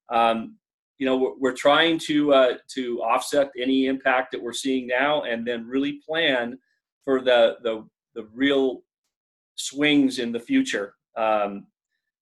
um, 0.09 0.55
you 0.97 1.05
know, 1.05 1.17
we're, 1.17 1.37
we're 1.37 1.53
trying 1.53 1.99
to 1.99 2.57
to 2.75 3.01
offset 3.01 3.51
any 3.59 3.87
impact 3.87 4.31
that 4.31 4.41
we're 4.41 4.53
seeing 4.53 4.87
now, 4.87 5.23
and 5.23 5.45
then 5.45 5.67
really 5.67 5.99
plan 6.07 6.57
for 7.03 7.21
the 7.21 7.57
the, 7.63 7.85
the 8.13 8.27
real 8.33 8.83
swings 9.55 10.19
in 10.19 10.31
the 10.31 10.39
future. 10.39 10.95
Um, 11.17 11.67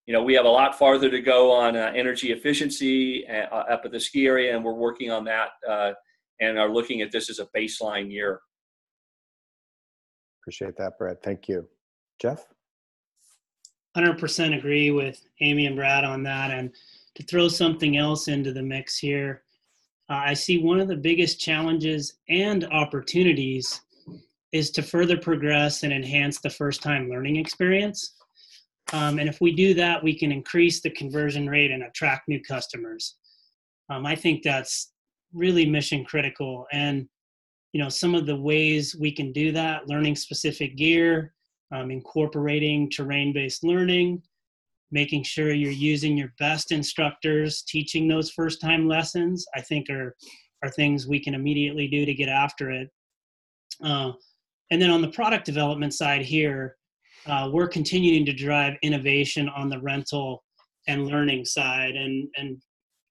you 0.05 0.13
know, 0.13 0.23
we 0.23 0.33
have 0.33 0.45
a 0.45 0.49
lot 0.49 0.77
farther 0.77 1.09
to 1.09 1.21
go 1.21 1.51
on 1.51 1.77
uh, 1.77 1.91
energy 1.95 2.31
efficiency 2.31 3.25
uh, 3.27 3.55
up 3.55 3.83
at 3.85 3.91
the 3.91 3.99
ski 3.99 4.27
area, 4.27 4.55
and 4.55 4.63
we're 4.63 4.73
working 4.73 5.11
on 5.11 5.23
that 5.25 5.49
uh, 5.69 5.93
and 6.41 6.59
are 6.59 6.69
looking 6.69 7.01
at 7.01 7.11
this 7.11 7.29
as 7.29 7.39
a 7.39 7.47
baseline 7.57 8.11
year. 8.11 8.41
Appreciate 10.43 10.75
that, 10.75 10.97
Brad. 10.97 11.23
Thank 11.23 11.47
you. 11.47 11.65
Jeff? 12.21 12.45
100% 13.95 14.57
agree 14.57 14.91
with 14.91 15.25
Amy 15.39 15.67
and 15.67 15.77
Brad 15.77 16.03
on 16.03 16.21
that. 16.23 16.51
And 16.51 16.69
to 17.15 17.23
throw 17.23 17.47
something 17.47 17.95
else 17.95 18.27
into 18.27 18.51
the 18.51 18.61
mix 18.61 18.97
here, 18.97 19.43
uh, 20.09 20.23
I 20.25 20.33
see 20.33 20.57
one 20.57 20.81
of 20.81 20.89
the 20.89 20.97
biggest 20.97 21.39
challenges 21.39 22.15
and 22.27 22.65
opportunities 22.65 23.79
is 24.51 24.69
to 24.71 24.81
further 24.81 25.17
progress 25.17 25.83
and 25.83 25.93
enhance 25.93 26.41
the 26.41 26.49
first 26.49 26.81
time 26.81 27.09
learning 27.09 27.37
experience. 27.37 28.15
Um, 28.91 29.19
and 29.19 29.29
if 29.29 29.39
we 29.39 29.55
do 29.55 29.73
that, 29.75 30.03
we 30.03 30.13
can 30.13 30.29
increase 30.29 30.81
the 30.81 30.89
conversion 30.89 31.49
rate 31.49 31.71
and 31.71 31.83
attract 31.83 32.27
new 32.27 32.41
customers. 32.41 33.15
Um, 33.89 34.05
I 34.05 34.15
think 34.15 34.43
that's 34.43 34.91
really 35.31 35.65
mission 35.65 36.03
critical. 36.03 36.67
And 36.73 37.07
you 37.73 37.81
know, 37.81 37.89
some 37.89 38.15
of 38.15 38.25
the 38.25 38.35
ways 38.35 38.95
we 38.95 39.11
can 39.11 39.33
do 39.33 39.51
that: 39.51 39.87
learning 39.87 40.15
specific 40.15 40.77
gear, 40.77 41.33
um, 41.73 41.91
incorporating 41.91 42.89
terrain-based 42.89 43.63
learning, 43.63 44.21
making 44.91 45.23
sure 45.23 45.51
you're 45.51 45.71
using 45.71 46.15
your 46.15 46.31
best 46.39 46.71
instructors 46.71 47.63
teaching 47.63 48.07
those 48.07 48.31
first-time 48.31 48.87
lessons. 48.87 49.45
I 49.55 49.61
think 49.61 49.89
are 49.89 50.15
are 50.61 50.69
things 50.69 51.07
we 51.07 51.19
can 51.19 51.33
immediately 51.33 51.87
do 51.87 52.05
to 52.05 52.13
get 52.13 52.29
after 52.29 52.71
it. 52.71 52.89
Uh, 53.83 54.13
and 54.71 54.81
then 54.81 54.89
on 54.89 55.01
the 55.01 55.09
product 55.09 55.45
development 55.45 55.93
side 55.93 56.21
here, 56.21 56.77
uh, 57.25 57.49
we're 57.51 57.67
continuing 57.67 58.25
to 58.25 58.33
drive 58.33 58.75
innovation 58.81 59.49
on 59.49 59.67
the 59.67 59.81
rental 59.81 60.43
and 60.87 61.07
learning 61.07 61.43
side. 61.45 61.95
And 61.95 62.27
and 62.37 62.61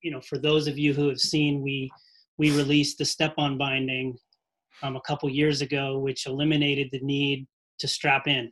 you 0.02 0.12
know, 0.12 0.20
for 0.20 0.38
those 0.38 0.68
of 0.68 0.78
you 0.78 0.94
who 0.94 1.08
have 1.08 1.20
seen, 1.20 1.62
we 1.62 1.90
we 2.38 2.56
released 2.56 2.98
the 2.98 3.04
step-on 3.04 3.58
binding 3.58 4.16
um, 4.82 4.96
a 4.96 5.00
couple 5.02 5.28
years 5.30 5.60
ago, 5.60 5.98
which 5.98 6.26
eliminated 6.26 6.88
the 6.90 7.00
need 7.00 7.46
to 7.78 7.88
strap 7.88 8.26
in, 8.26 8.50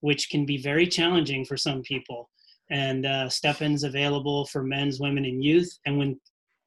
which 0.00 0.30
can 0.30 0.46
be 0.46 0.58
very 0.58 0.86
challenging 0.86 1.44
for 1.44 1.56
some 1.56 1.82
people. 1.82 2.28
And 2.70 3.06
uh, 3.06 3.28
step-ins 3.28 3.84
available 3.84 4.46
for 4.46 4.64
men's, 4.64 4.98
women, 4.98 5.24
and 5.24 5.42
youth. 5.42 5.70
And 5.86 5.98
when 5.98 6.20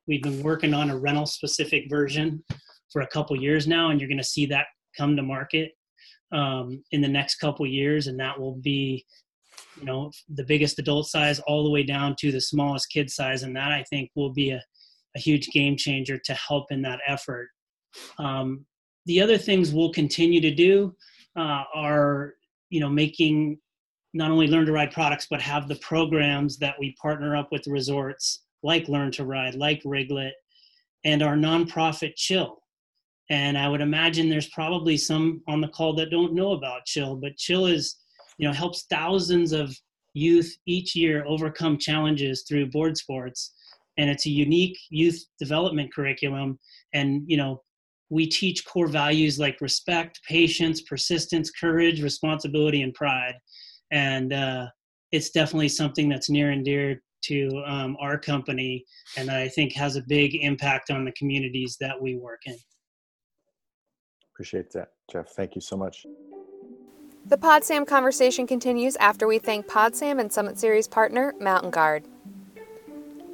we've 0.08 0.24
been 0.24 0.42
working 0.42 0.74
on 0.74 0.90
a 0.90 0.98
rental-specific 0.98 1.90
version 1.90 2.44
for 2.92 3.02
a 3.02 3.08
couple 3.08 3.36
years 3.36 3.68
now, 3.68 3.90
and 3.90 4.00
you're 4.00 4.08
going 4.08 4.18
to 4.18 4.24
see 4.24 4.46
that 4.46 4.68
come 4.98 5.16
to 5.18 5.22
market 5.22 5.74
um, 6.32 6.82
in 6.92 7.02
the 7.02 7.08
next 7.08 7.36
couple 7.36 7.68
years, 7.68 8.08
and 8.08 8.20
that 8.20 8.40
will 8.40 8.56
be, 8.56 9.06
you 9.78 9.86
know, 9.86 10.10
the 10.36 10.46
biggest 10.46 10.80
adult 10.80 11.08
size 11.08 11.40
all 11.42 11.64
the 11.64 11.70
way 11.70 11.84
down 11.84 12.16
to 12.20 12.32
the 12.32 12.40
smallest 12.40 12.90
kid 12.90 13.10
size, 13.10 13.44
and 13.44 13.56
that 13.56 13.72
I 13.72 13.84
think 13.90 14.10
will 14.16 14.32
be 14.32 14.52
a, 14.52 14.64
a 15.18 15.20
huge 15.20 15.48
game 15.50 15.76
changer 15.76 16.18
to 16.18 16.34
help 16.34 16.72
in 16.72 16.82
that 16.84 17.02
effort. 17.06 17.50
Um, 18.18 18.66
the 19.10 19.20
other 19.20 19.40
things 19.40 19.74
we'll 19.74 19.92
continue 19.92 20.40
to 20.40 20.54
do 20.54 20.96
uh, 21.36 21.64
are, 21.74 22.36
you 22.70 22.80
know, 22.80 22.90
making 22.90 23.58
not 24.14 24.30
only 24.30 24.46
learn 24.46 24.68
to 24.68 24.72
ride 24.72 24.92
products, 24.92 25.26
but 25.28 25.42
have 25.42 25.68
the 25.68 25.78
programs 25.78 26.60
that 26.60 26.76
we 26.80 26.96
partner 27.02 27.36
up 27.36 27.52
with 27.52 27.66
resorts 27.66 28.44
like 28.62 28.88
Learn 28.88 29.12
to 29.14 29.26
Ride, 29.26 29.56
like 29.56 29.82
Riglet, 29.82 30.34
and 31.06 31.24
our 31.24 31.36
nonprofit 31.36 32.14
Chill. 32.18 32.62
And 33.32 33.58
I 33.58 33.68
would 33.68 33.82
imagine 33.82 34.30
there's 34.30 34.50
probably 34.50 34.96
some 34.96 35.42
on 35.48 35.60
the 35.60 35.70
call 35.70 35.96
that 35.96 36.12
don't 36.12 36.36
know 36.36 36.52
about 36.52 36.86
Chill, 36.86 37.16
but 37.16 37.36
Chill 37.36 37.66
is, 37.66 37.96
you 38.38 38.48
know, 38.48 38.54
helps 38.54 38.86
thousands 38.92 39.54
of 39.54 39.76
youth 40.14 40.56
each 40.68 40.96
year 40.96 41.26
overcome 41.26 41.80
challenges 41.80 42.46
through 42.48 42.70
board 42.70 42.96
sports. 42.96 43.54
And 43.98 44.08
it's 44.08 44.28
a 44.28 44.30
unique 44.30 44.78
youth 44.92 45.20
development 45.40 45.92
curriculum. 45.92 46.60
And, 46.94 47.24
you 47.26 47.38
know, 47.38 47.64
we 48.10 48.28
teach 48.28 48.66
core 48.66 48.88
values 48.88 49.40
like 49.40 49.62
respect, 49.62 50.20
patience, 50.28 50.82
persistence, 50.82 51.52
courage, 51.52 52.02
responsibility, 52.02 52.82
and 52.82 52.94
pride. 52.94 53.36
And 53.92 54.34
uh, 54.34 54.68
it's 55.12 55.30
definitely 55.30 55.70
something 55.70 56.10
that's 56.10 56.30
near 56.30 56.52
and 56.52 56.66
dear 56.66 57.02
to 57.22 57.64
um, 57.66 57.98
our 58.00 58.18
company 58.18 58.86
and 59.18 59.28
that 59.30 59.38
I 59.38 59.48
think 59.48 59.74
has 59.74 59.96
a 59.96 60.04
big 60.08 60.36
impact 60.36 60.90
on 60.90 61.06
the 61.06 61.12
communities 61.14 61.78
that 61.80 62.00
we 62.00 62.16
work 62.16 62.42
in. 62.46 62.56
Appreciate 64.34 64.72
that, 64.72 64.90
Jeff. 65.12 65.30
Thank 65.30 65.56
you 65.56 65.62
so 65.62 65.76
much. 65.76 66.06
The 67.26 67.38
PodSam 67.38 67.86
conversation 67.86 68.48
continues 68.48 68.96
after 68.96 69.28
we 69.28 69.38
thank 69.38 69.68
PodSam 69.68 70.20
and 70.20 70.32
Summit 70.32 70.58
Series 70.58 70.88
partner 70.88 71.36
Mountain 71.40 71.72
Guard. 71.72 72.06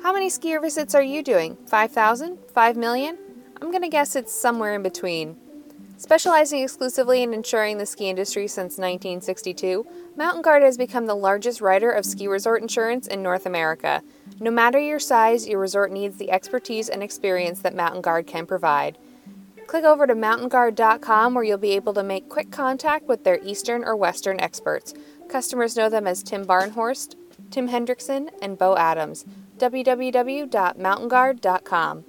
How 0.02 0.12
many 0.12 0.30
skier 0.30 0.62
visits 0.62 0.96
are 0.96 1.04
you 1.04 1.24
doing? 1.24 1.58
5,000? 1.68 2.38
5 2.54 2.78
million? 2.78 3.18
I'm 3.66 3.72
going 3.72 3.82
to 3.82 3.90
guess 3.90 4.16
it's 4.16 4.32
somewhere 4.32 4.76
in 4.76 4.84
between. 4.84 5.38
Specializing 5.98 6.62
exclusively 6.62 7.24
in 7.24 7.34
insuring 7.34 7.80
the 7.80 7.88
ski 7.88 8.10
industry 8.10 8.48
since 8.48 8.78
1962, 8.78 9.88
Mountain 10.16 10.44
Guard 10.44 10.62
has 10.62 10.78
become 10.78 11.08
the 11.08 11.16
largest 11.16 11.62
writer 11.62 11.90
of 11.90 12.06
ski 12.06 12.28
resort 12.28 12.62
insurance 12.62 13.08
in 13.08 13.24
North 13.24 13.48
America. 13.48 14.04
No 14.40 14.52
matter 14.52 14.78
your 14.78 15.00
size, 15.00 15.48
your 15.48 15.60
resort 15.60 15.92
needs 15.92 16.18
the 16.18 16.30
expertise 16.30 16.90
and 16.90 17.02
experience 17.02 17.62
that 17.62 17.74
Mountain 17.74 18.04
Guard 18.04 18.28
can 18.28 18.46
provide. 18.46 19.00
Click 19.66 19.84
over 19.84 20.06
to 20.06 20.14
mountainguard.com 20.14 21.34
where 21.34 21.44
you'll 21.44 21.58
be 21.58 21.72
able 21.72 21.96
to 21.96 22.04
make 22.04 22.30
quick 22.30 22.52
contact 22.52 23.08
with 23.08 23.24
their 23.24 23.40
Eastern 23.44 23.84
or 23.84 23.96
Western 23.96 24.40
experts. 24.40 24.94
Customers 25.28 25.76
know 25.76 25.90
them 25.90 26.06
as 26.06 26.22
Tim 26.22 26.46
Barnhorst, 26.46 27.16
Tim 27.50 27.70
Hendrickson, 27.70 28.30
and 28.44 28.60
Bo 28.60 28.78
Adams. 28.78 29.26
www.mountainguard.com. 29.58 32.06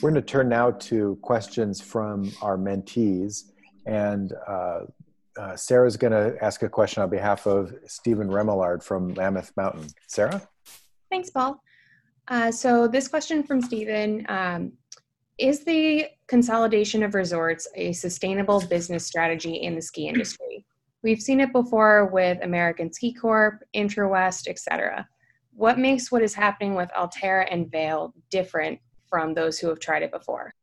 We're 0.00 0.10
going 0.10 0.22
to 0.22 0.22
turn 0.22 0.48
now 0.48 0.72
to 0.72 1.18
questions 1.22 1.80
from 1.80 2.30
our 2.40 2.56
mentees. 2.56 3.50
And 3.86 4.32
uh, 4.46 4.80
uh, 5.38 5.56
Sarah's 5.56 5.96
going 5.96 6.12
to 6.12 6.36
ask 6.42 6.62
a 6.62 6.68
question 6.68 7.02
on 7.02 7.10
behalf 7.10 7.46
of 7.46 7.74
Stephen 7.86 8.28
Remillard 8.28 8.82
from 8.82 9.14
Mammoth 9.14 9.52
Mountain. 9.56 9.88
Sarah? 10.06 10.42
Thanks, 11.10 11.30
Paul. 11.30 11.60
Uh, 12.28 12.50
so 12.50 12.86
this 12.86 13.08
question 13.08 13.42
from 13.42 13.62
Stephen 13.62 14.26
um, 14.28 14.72
is 15.38 15.64
the 15.64 16.06
consolidation 16.26 17.02
of 17.02 17.14
resorts 17.14 17.66
a 17.74 17.92
sustainable 17.92 18.60
business 18.60 19.06
strategy 19.06 19.54
in 19.54 19.74
the 19.74 19.82
ski 19.82 20.08
industry? 20.08 20.64
We've 21.02 21.22
seen 21.22 21.40
it 21.40 21.52
before 21.52 22.06
with 22.06 22.38
American 22.42 22.92
Ski 22.92 23.14
Corp, 23.14 23.62
Intrawest, 23.74 24.48
etc. 24.48 25.08
What 25.54 25.78
makes 25.78 26.10
what 26.10 26.22
is 26.22 26.34
happening 26.34 26.74
with 26.74 26.90
Alterra 26.96 27.46
and 27.50 27.70
Vail 27.70 28.12
different 28.30 28.80
from 29.08 29.34
those 29.34 29.58
who 29.58 29.68
have 29.68 29.80
tried 29.80 30.02
it 30.02 30.10
before? 30.10 30.54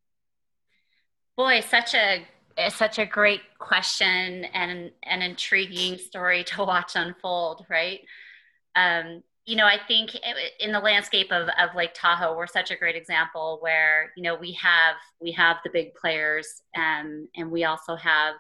Boy, 1.37 1.59
such 1.61 1.93
a 1.93 2.25
such 2.69 2.99
a 2.99 3.05
great 3.05 3.41
question 3.59 4.45
and 4.45 4.91
an 5.03 5.21
intriguing 5.21 5.97
story 5.97 6.43
to 6.45 6.63
watch 6.63 6.93
unfold, 6.95 7.65
right? 7.69 7.99
Um, 8.75 9.23
you 9.45 9.55
know, 9.55 9.65
I 9.65 9.77
think 9.87 10.17
in 10.59 10.71
the 10.71 10.79
landscape 10.79 11.31
of, 11.31 11.49
of 11.59 11.75
Lake 11.75 11.91
Tahoe, 11.93 12.35
we're 12.35 12.47
such 12.47 12.71
a 12.71 12.75
great 12.75 12.95
example 12.95 13.57
where, 13.61 14.11
you 14.15 14.23
know, 14.23 14.35
we 14.35 14.53
have, 14.53 14.95
we 15.19 15.31
have 15.33 15.57
the 15.63 15.69
big 15.69 15.93
players 15.95 16.63
and, 16.73 17.27
and 17.35 17.51
we 17.51 17.65
also 17.65 17.95
have 17.95 18.35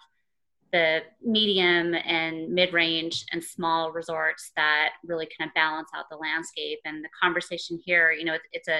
the 0.71 1.01
medium 1.21 1.93
and 1.93 2.49
mid-range 2.49 3.25
and 3.31 3.43
small 3.43 3.91
resorts 3.91 4.51
that 4.55 4.93
really 5.05 5.27
kind 5.37 5.47
of 5.49 5.53
balance 5.53 5.89
out 5.95 6.05
the 6.09 6.17
landscape. 6.17 6.79
And 6.85 7.03
the 7.03 7.09
conversation 7.21 7.79
here, 7.85 8.11
you 8.11 8.25
know, 8.25 8.33
it's, 8.33 8.47
it's 8.51 8.67
a, 8.67 8.79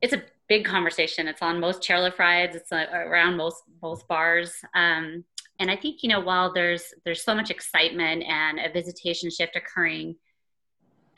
it's 0.00 0.12
a 0.12 0.22
big 0.48 0.64
conversation. 0.64 1.28
It's 1.28 1.42
on 1.42 1.60
most 1.60 1.82
chairlift 1.82 2.18
rides. 2.18 2.56
It's 2.56 2.72
uh, 2.72 2.86
around 2.92 3.36
most, 3.36 3.62
most 3.82 4.06
bars. 4.08 4.52
Um, 4.74 5.24
and 5.60 5.70
I 5.70 5.76
think, 5.76 6.02
you 6.02 6.08
know, 6.08 6.20
while 6.20 6.52
there's, 6.52 6.94
there's 7.04 7.22
so 7.22 7.34
much 7.34 7.50
excitement 7.50 8.22
and 8.24 8.60
a 8.60 8.72
visitation 8.72 9.30
shift 9.30 9.56
occurring, 9.56 10.16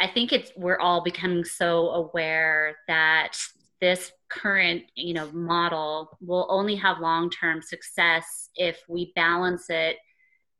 I 0.00 0.06
think 0.08 0.32
it's 0.32 0.50
we're 0.56 0.78
all 0.78 1.02
becoming 1.02 1.44
so 1.44 1.90
aware 1.90 2.76
that 2.88 3.36
this 3.80 4.12
current 4.30 4.84
you 4.94 5.14
know 5.14 5.30
model 5.32 6.16
will 6.20 6.46
only 6.48 6.76
have 6.76 7.00
long-term 7.00 7.62
success 7.62 8.50
if 8.56 8.82
we 8.88 9.12
balance 9.14 9.66
it 9.68 9.96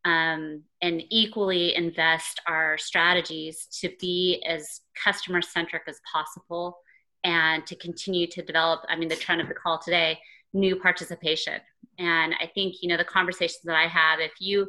um, 0.05 0.63
and 0.83 1.03
equally 1.11 1.75
invest 1.75 2.41
our 2.47 2.77
strategies 2.79 3.67
to 3.81 3.91
be 4.01 4.43
as 4.49 4.81
customer 5.03 5.43
centric 5.43 5.83
as 5.89 6.01
possible 6.11 6.79
and 7.25 7.67
to 7.67 7.77
continue 7.77 8.27
to 8.27 8.43
develop 8.43 8.81
i 8.89 8.97
mean 8.97 9.09
the 9.09 9.17
trend 9.17 9.41
of 9.41 9.49
the 9.49 9.55
call 9.55 9.79
today 9.79 10.19
new 10.53 10.77
participation. 10.77 11.61
And 11.99 12.35
i 12.41 12.47
think 12.47 12.77
you 12.83 12.89
know 12.89 12.97
the 12.97 13.05
conversations 13.05 13.63
that 13.65 13.77
i 13.77 13.87
have 13.87 14.21
if 14.21 14.33
you 14.41 14.69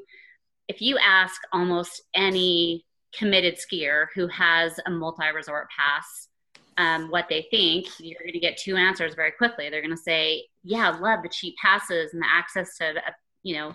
if 0.68 0.82
you 0.82 0.98
ask 0.98 1.42
almost 1.52 2.04
any 2.14 2.86
committed 3.14 3.58
skier 3.58 4.06
who 4.16 4.28
has 4.28 4.80
a 4.86 4.90
multi-resort 4.90 5.68
pass 5.78 6.30
um, 6.78 7.10
what 7.10 7.28
they 7.30 7.48
think 7.52 7.88
you're 8.00 8.20
going 8.22 8.34
to 8.34 8.40
get 8.40 8.58
two 8.58 8.78
answers 8.78 9.14
very 9.14 9.32
quickly. 9.32 9.70
They're 9.70 9.82
going 9.82 9.96
to 9.96 10.02
say 10.02 10.46
yeah 10.64 10.90
love 10.90 11.22
the 11.24 11.30
cheap 11.30 11.56
passes 11.62 12.14
and 12.14 12.22
the 12.22 12.28
access 12.30 12.78
to 12.78 12.94
you 13.44 13.56
know 13.56 13.74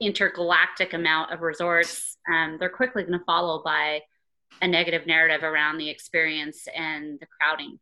intergalactic 0.00 0.94
amount 0.94 1.32
of 1.32 1.40
resorts. 1.40 2.16
Um, 2.32 2.56
they're 2.58 2.68
quickly 2.68 3.02
going 3.02 3.18
to 3.18 3.24
follow 3.24 3.62
by 3.64 4.00
a 4.60 4.68
negative 4.68 5.06
narrative 5.06 5.42
around 5.44 5.78
the 5.78 5.88
experience 5.88 6.66
and 6.76 7.18
the 7.20 7.26
crowding 7.26 7.78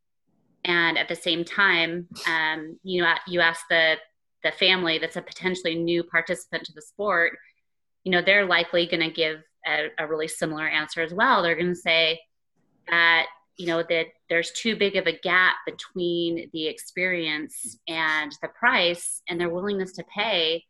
and 0.65 0.99
at 0.99 1.09
the 1.09 1.17
same 1.17 1.45
time 1.45 2.07
um, 2.29 2.79
you 2.83 3.03
know 3.03 3.15
you 3.27 3.41
ask 3.41 3.61
the 3.71 3.97
the 4.43 4.53
family 4.53 4.99
that's 4.99 5.17
a 5.17 5.23
potentially 5.23 5.75
new 5.75 6.03
participant 6.03 6.65
to 6.65 6.73
the 6.75 6.83
sport 6.83 7.37
you 8.05 8.13
know 8.13 8.23
they're 8.23 8.47
likely 8.47 8.87
going 8.87 9.01
to 9.03 9.11
give 9.11 9.43
a, 9.67 9.89
a 9.99 10.07
really 10.07 10.29
similar 10.29 10.67
answer 10.69 11.03
as 11.03 11.13
well. 11.13 11.43
They're 11.43 11.55
going 11.55 11.69
to 11.69 11.75
say 11.75 12.21
that 12.89 13.27
you 13.57 13.67
know 13.67 13.83
that 13.89 14.07
there's 14.29 14.53
too 14.53 14.77
big 14.77 14.97
of 14.97 15.07
a 15.07 15.19
gap 15.19 15.57
between 15.67 16.49
the 16.53 16.67
experience 16.67 17.79
and 17.89 18.33
the 18.43 18.49
price, 18.49 19.23
and 19.29 19.41
their 19.41 19.51
willingness 19.51 19.93
to 19.93 20.05
pay 20.05 20.65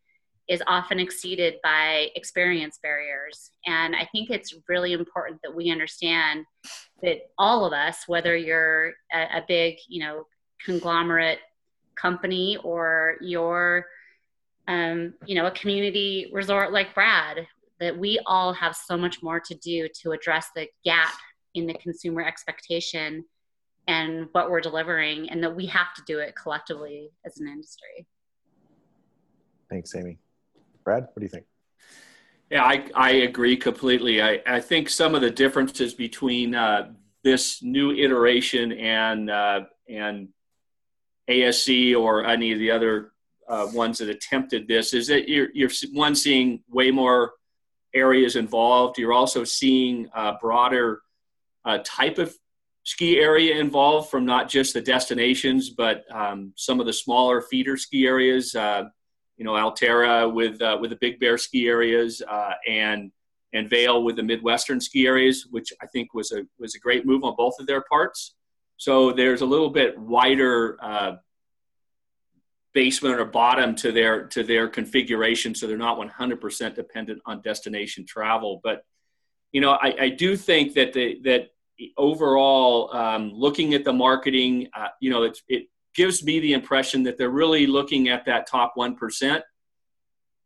is 0.48 0.62
often 0.66 0.98
exceeded 0.98 1.54
by 1.62 2.08
experience 2.16 2.80
barriers. 2.82 3.52
And 3.66 3.94
I 3.94 4.08
think 4.10 4.30
it's 4.30 4.52
really 4.68 4.92
important 4.92 5.38
that 5.44 5.54
we 5.54 5.70
understand 5.70 6.44
that 7.02 7.30
all 7.38 7.64
of 7.64 7.72
us, 7.72 8.04
whether 8.06 8.36
you're 8.36 8.92
a, 9.12 9.38
a 9.38 9.44
big, 9.46 9.76
you 9.88 10.00
know, 10.00 10.26
conglomerate 10.64 11.38
company 11.96 12.58
or 12.62 13.16
you're 13.20 13.86
um, 14.68 15.14
you 15.26 15.34
know, 15.34 15.46
a 15.46 15.50
community 15.50 16.30
resort 16.32 16.72
like 16.72 16.94
Brad, 16.94 17.46
that 17.80 17.98
we 17.98 18.20
all 18.26 18.52
have 18.52 18.76
so 18.76 18.96
much 18.96 19.20
more 19.22 19.40
to 19.40 19.54
do 19.56 19.88
to 20.02 20.12
address 20.12 20.48
the 20.54 20.68
gap 20.84 21.14
in 21.54 21.66
the 21.66 21.74
consumer 21.74 22.22
expectation 22.22 23.24
and 23.88 24.28
what 24.32 24.50
we're 24.50 24.60
delivering 24.60 25.28
and 25.30 25.42
that 25.42 25.56
we 25.56 25.66
have 25.66 25.92
to 25.94 26.02
do 26.06 26.20
it 26.20 26.36
collectively 26.36 27.10
as 27.26 27.40
an 27.40 27.48
industry 27.48 28.06
Thanks, 29.70 29.94
Amy. 29.94 30.18
Brad, 30.82 31.04
what 31.04 31.20
do 31.20 31.22
you 31.22 31.28
think? 31.28 31.44
Yeah, 32.50 32.64
I, 32.64 32.84
I 32.94 33.10
agree 33.10 33.56
completely. 33.56 34.20
I, 34.20 34.40
I 34.44 34.60
think 34.60 34.88
some 34.88 35.14
of 35.14 35.20
the 35.20 35.30
differences 35.30 35.94
between 35.94 36.54
uh, 36.54 36.90
this 37.22 37.62
new 37.62 37.92
iteration 37.92 38.72
and 38.72 39.30
uh, 39.30 39.60
and 39.88 40.28
ASC 41.28 41.96
or 41.96 42.24
any 42.24 42.52
of 42.52 42.58
the 42.58 42.72
other 42.72 43.12
uh, 43.48 43.68
ones 43.72 43.98
that 43.98 44.08
attempted 44.08 44.66
this 44.66 44.94
is 44.94 45.06
that 45.06 45.28
you're, 45.28 45.48
you're 45.54 45.70
one 45.92 46.14
seeing 46.14 46.62
way 46.68 46.90
more 46.90 47.32
areas 47.94 48.34
involved. 48.34 48.98
You're 48.98 49.12
also 49.12 49.44
seeing 49.44 50.08
a 50.14 50.34
broader 50.40 51.02
uh, 51.64 51.78
type 51.84 52.18
of 52.18 52.34
ski 52.82 53.18
area 53.18 53.60
involved 53.60 54.10
from 54.10 54.24
not 54.24 54.48
just 54.48 54.74
the 54.74 54.80
destinations, 54.80 55.70
but 55.70 56.04
um, 56.12 56.52
some 56.56 56.80
of 56.80 56.86
the 56.86 56.92
smaller 56.92 57.42
feeder 57.42 57.76
ski 57.76 58.06
areas. 58.06 58.56
You 59.40 59.46
know, 59.46 59.52
Alterra 59.52 60.30
with 60.30 60.60
uh, 60.60 60.76
with 60.78 60.90
the 60.90 60.98
Big 61.00 61.18
Bear 61.18 61.38
ski 61.38 61.66
areas 61.66 62.20
uh, 62.28 62.52
and 62.68 63.10
and 63.54 63.70
Vail 63.70 64.04
with 64.04 64.16
the 64.16 64.22
Midwestern 64.22 64.82
ski 64.82 65.06
areas, 65.06 65.46
which 65.50 65.72
I 65.80 65.86
think 65.86 66.12
was 66.12 66.30
a 66.30 66.42
was 66.58 66.74
a 66.74 66.78
great 66.78 67.06
move 67.06 67.24
on 67.24 67.34
both 67.36 67.54
of 67.58 67.66
their 67.66 67.80
parts. 67.80 68.34
So 68.76 69.12
there's 69.12 69.40
a 69.40 69.46
little 69.46 69.70
bit 69.70 69.98
wider 69.98 70.76
uh, 70.82 71.12
basement 72.74 73.18
or 73.18 73.24
bottom 73.24 73.74
to 73.76 73.92
their 73.92 74.26
to 74.26 74.42
their 74.42 74.68
configuration, 74.68 75.54
so 75.54 75.66
they're 75.66 75.78
not 75.78 75.98
100% 75.98 76.74
dependent 76.74 77.22
on 77.24 77.40
destination 77.40 78.04
travel. 78.04 78.60
But 78.62 78.84
you 79.52 79.62
know, 79.62 79.70
I, 79.70 79.94
I 79.98 80.08
do 80.10 80.36
think 80.36 80.74
that 80.74 80.92
the 80.92 81.18
that 81.24 81.48
overall, 81.96 82.94
um, 82.94 83.32
looking 83.32 83.72
at 83.72 83.84
the 83.84 83.92
marketing, 83.94 84.68
uh, 84.76 84.88
you 85.00 85.08
know, 85.08 85.22
it, 85.22 85.38
it 85.48 85.68
gives 85.94 86.22
me 86.22 86.40
the 86.40 86.52
impression 86.52 87.02
that 87.04 87.18
they're 87.18 87.30
really 87.30 87.66
looking 87.66 88.08
at 88.08 88.24
that 88.26 88.46
top 88.46 88.72
one 88.74 88.96
percent. 88.96 89.42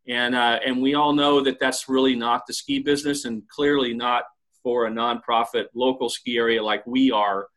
And 0.06 0.34
uh, 0.34 0.60
and 0.66 0.82
we 0.82 0.94
all 0.94 1.12
know 1.12 1.40
that 1.40 1.58
that's 1.58 1.88
really 1.88 2.14
not 2.14 2.46
the 2.46 2.52
ski 2.52 2.78
business, 2.78 3.24
and 3.24 3.42
clearly 3.48 3.94
not 3.94 4.24
for 4.62 4.86
a 4.86 4.90
nonprofit 4.90 5.66
local 5.74 6.08
ski 6.08 6.36
area 6.36 6.62
like 6.62 6.86
we 6.86 7.10
are. 7.10 7.48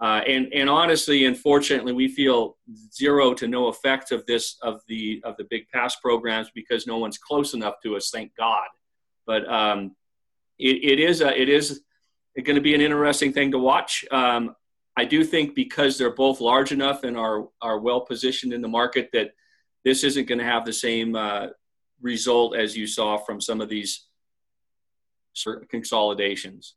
Uh, 0.00 0.22
and 0.26 0.50
and 0.54 0.70
honestly, 0.70 1.26
unfortunately, 1.26 1.92
we 1.92 2.08
feel 2.08 2.56
zero 2.90 3.34
to 3.34 3.46
no 3.46 3.66
effect 3.66 4.12
of 4.12 4.24
this 4.24 4.56
of 4.62 4.80
the 4.88 5.20
of 5.24 5.36
the 5.36 5.44
big 5.50 5.68
pass 5.68 5.96
programs 5.96 6.50
because 6.54 6.86
no 6.86 6.96
one's 6.96 7.18
close 7.18 7.52
enough 7.52 7.74
to 7.82 7.96
us. 7.96 8.10
Thank 8.10 8.34
God. 8.34 8.66
But 9.26 9.46
um, 9.52 9.94
it, 10.58 10.82
it 10.82 11.00
is 11.00 11.20
a, 11.20 11.38
it 11.38 11.50
is 11.50 11.82
going 12.44 12.56
to 12.56 12.62
be 12.62 12.74
an 12.74 12.80
interesting 12.80 13.32
thing 13.32 13.50
to 13.50 13.58
watch. 13.58 14.04
Um, 14.10 14.56
I 15.00 15.06
do 15.06 15.24
think 15.24 15.54
because 15.54 15.96
they're 15.96 16.14
both 16.14 16.42
large 16.42 16.72
enough 16.72 17.04
and 17.04 17.16
are 17.16 17.48
are 17.62 17.78
well 17.78 18.02
positioned 18.02 18.52
in 18.52 18.60
the 18.60 18.68
market 18.68 19.08
that 19.14 19.30
this 19.82 20.04
isn't 20.04 20.28
going 20.28 20.40
to 20.40 20.44
have 20.44 20.66
the 20.66 20.74
same 20.74 21.16
uh, 21.16 21.46
result 22.02 22.54
as 22.54 22.76
you 22.76 22.86
saw 22.86 23.16
from 23.16 23.40
some 23.40 23.62
of 23.62 23.70
these 23.70 24.08
consolidations. 25.70 26.74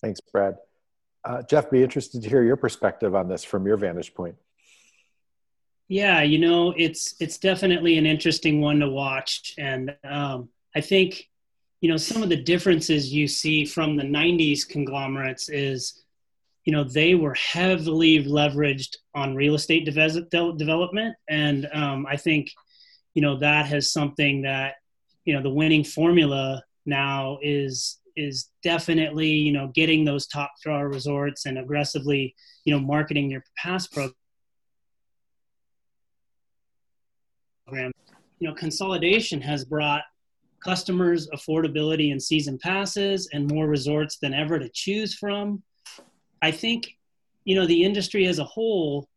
Thanks, 0.00 0.18
Brad. 0.32 0.56
Uh, 1.22 1.42
Jeff, 1.42 1.70
be 1.70 1.82
interested 1.82 2.22
to 2.22 2.28
hear 2.30 2.42
your 2.42 2.56
perspective 2.56 3.14
on 3.14 3.28
this 3.28 3.44
from 3.44 3.66
your 3.66 3.76
vantage 3.76 4.14
point. 4.14 4.36
Yeah, 5.88 6.22
you 6.22 6.38
know, 6.38 6.72
it's 6.74 7.16
it's 7.20 7.36
definitely 7.36 7.98
an 7.98 8.06
interesting 8.06 8.62
one 8.62 8.80
to 8.80 8.88
watch, 8.88 9.52
and 9.58 9.94
um, 10.04 10.48
I 10.74 10.80
think, 10.80 11.28
you 11.82 11.90
know, 11.90 11.98
some 11.98 12.22
of 12.22 12.30
the 12.30 12.42
differences 12.42 13.12
you 13.12 13.28
see 13.28 13.66
from 13.66 13.96
the 13.96 14.04
'90s 14.04 14.66
conglomerates 14.66 15.50
is, 15.50 16.00
you 16.64 16.72
know, 16.72 16.84
they 16.84 17.14
were 17.14 17.34
heavily 17.34 18.24
leveraged 18.24 18.96
on 19.14 19.34
real 19.34 19.54
estate 19.54 19.84
de- 19.84 20.52
development, 20.56 21.16
and 21.28 21.68
um, 21.72 22.06
I 22.06 22.16
think, 22.16 22.50
you 23.14 23.22
know, 23.22 23.38
that 23.38 23.66
has 23.66 23.92
something 23.92 24.42
that, 24.42 24.74
you 25.24 25.34
know, 25.34 25.42
the 25.42 25.50
winning 25.50 25.84
formula 25.84 26.62
now 26.86 27.38
is 27.42 28.00
is 28.16 28.50
definitely 28.62 29.28
you 29.28 29.52
know 29.52 29.68
getting 29.74 30.04
those 30.04 30.26
top 30.26 30.50
draw 30.62 30.80
resorts 30.80 31.46
and 31.46 31.58
aggressively 31.58 32.34
you 32.64 32.74
know 32.74 32.80
marketing 32.80 33.30
your 33.30 33.42
pass 33.56 33.86
program. 33.86 34.12
You 38.40 38.48
know 38.48 38.54
consolidation 38.54 39.40
has 39.40 39.64
brought 39.64 40.02
customers 40.64 41.28
affordability 41.30 42.12
and 42.12 42.22
season 42.22 42.58
passes 42.58 43.28
and 43.32 43.50
more 43.50 43.66
resorts 43.66 44.18
than 44.18 44.34
ever 44.34 44.58
to 44.58 44.68
choose 44.74 45.14
from 45.14 45.62
i 46.42 46.50
think 46.50 46.96
you 47.44 47.54
know 47.54 47.66
the 47.66 47.84
industry 47.84 48.26
as 48.26 48.38
a 48.38 48.44
whole 48.44 49.08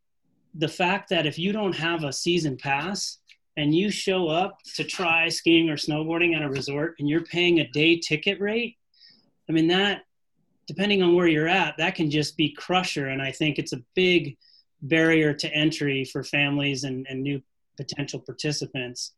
the 0.55 0.67
fact 0.67 1.09
that 1.09 1.26
if 1.26 1.39
you 1.39 1.51
don't 1.51 1.76
have 1.76 2.03
a 2.03 2.13
season 2.13 2.55
pass 2.55 3.17
and 3.57 3.76
you 3.76 3.89
show 3.89 4.28
up 4.28 4.57
to 4.76 4.84
try 4.84 5.28
skiing 5.28 5.69
or 5.69 5.76
snowboarding 5.76 6.36
at 6.36 6.43
a 6.43 6.49
resort 6.49 6.95
and 6.99 7.09
you're 7.09 7.24
paying 7.24 7.59
a 7.59 7.67
day 7.69 7.97
ticket 7.97 8.39
rate 8.39 8.78
I 9.49 9.51
mean, 9.51 9.67
that, 9.67 10.03
depending 10.67 11.01
on 11.01 11.15
where 11.15 11.28
you're 11.28 11.47
at, 11.47 11.78
that 11.78 11.95
can 11.95 12.09
just 12.09 12.38
be 12.38 12.51
crusher. 12.51 13.07
And 13.07 13.21
I 13.21 13.32
think 13.32 13.59
it's 13.59 13.74
a 13.74 13.82
big 13.95 14.38
barrier 14.82 15.34
to 15.34 15.53
entry 15.53 16.05
for 16.05 16.24
families 16.24 16.84
and, 16.84 17.05
and 17.09 17.21
new 17.21 17.41
potential 17.78 18.19
participants. 18.19 19.11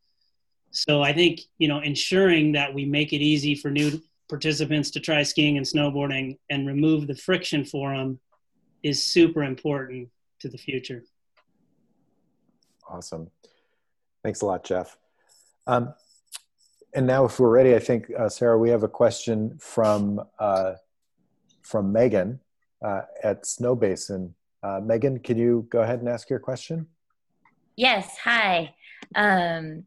So 0.71 1.01
I 1.01 1.13
think, 1.13 1.41
you 1.57 1.67
know, 1.67 1.79
ensuring 1.79 2.53
that 2.53 2.73
we 2.73 2.85
make 2.85 3.13
it 3.13 3.21
easy 3.21 3.55
for 3.55 3.69
new 3.69 4.01
participants 4.29 4.91
to 4.91 4.99
try 4.99 5.23
skiing 5.23 5.57
and 5.57 5.65
snowboarding 5.65 6.37
and 6.49 6.67
remove 6.67 7.07
the 7.07 7.15
friction 7.15 7.63
for 7.63 7.95
them 7.95 8.19
is 8.83 9.03
super 9.03 9.43
important 9.43 10.09
to 10.39 10.49
the 10.49 10.57
future. 10.57 11.03
Awesome. 12.87 13.29
Thanks 14.23 14.41
a 14.41 14.45
lot, 14.45 14.63
Jeff. 14.63 14.97
Um, 15.67 15.93
and 16.93 17.05
now 17.05 17.25
if 17.25 17.39
we're 17.39 17.49
ready, 17.49 17.75
I 17.75 17.79
think, 17.79 18.09
uh, 18.17 18.29
Sarah, 18.29 18.57
we 18.57 18.69
have 18.69 18.83
a 18.83 18.87
question 18.87 19.57
from, 19.59 20.21
uh, 20.39 20.73
from 21.61 21.91
Megan 21.91 22.39
uh, 22.83 23.01
at 23.23 23.43
Snowbasin. 23.43 24.31
Uh, 24.63 24.79
Megan, 24.83 25.19
can 25.19 25.37
you 25.37 25.67
go 25.69 25.81
ahead 25.81 25.99
and 25.99 26.07
ask 26.07 26.29
your 26.29 26.39
question? 26.39 26.87
Yes, 27.75 28.17
hi. 28.17 28.73
Um, 29.15 29.83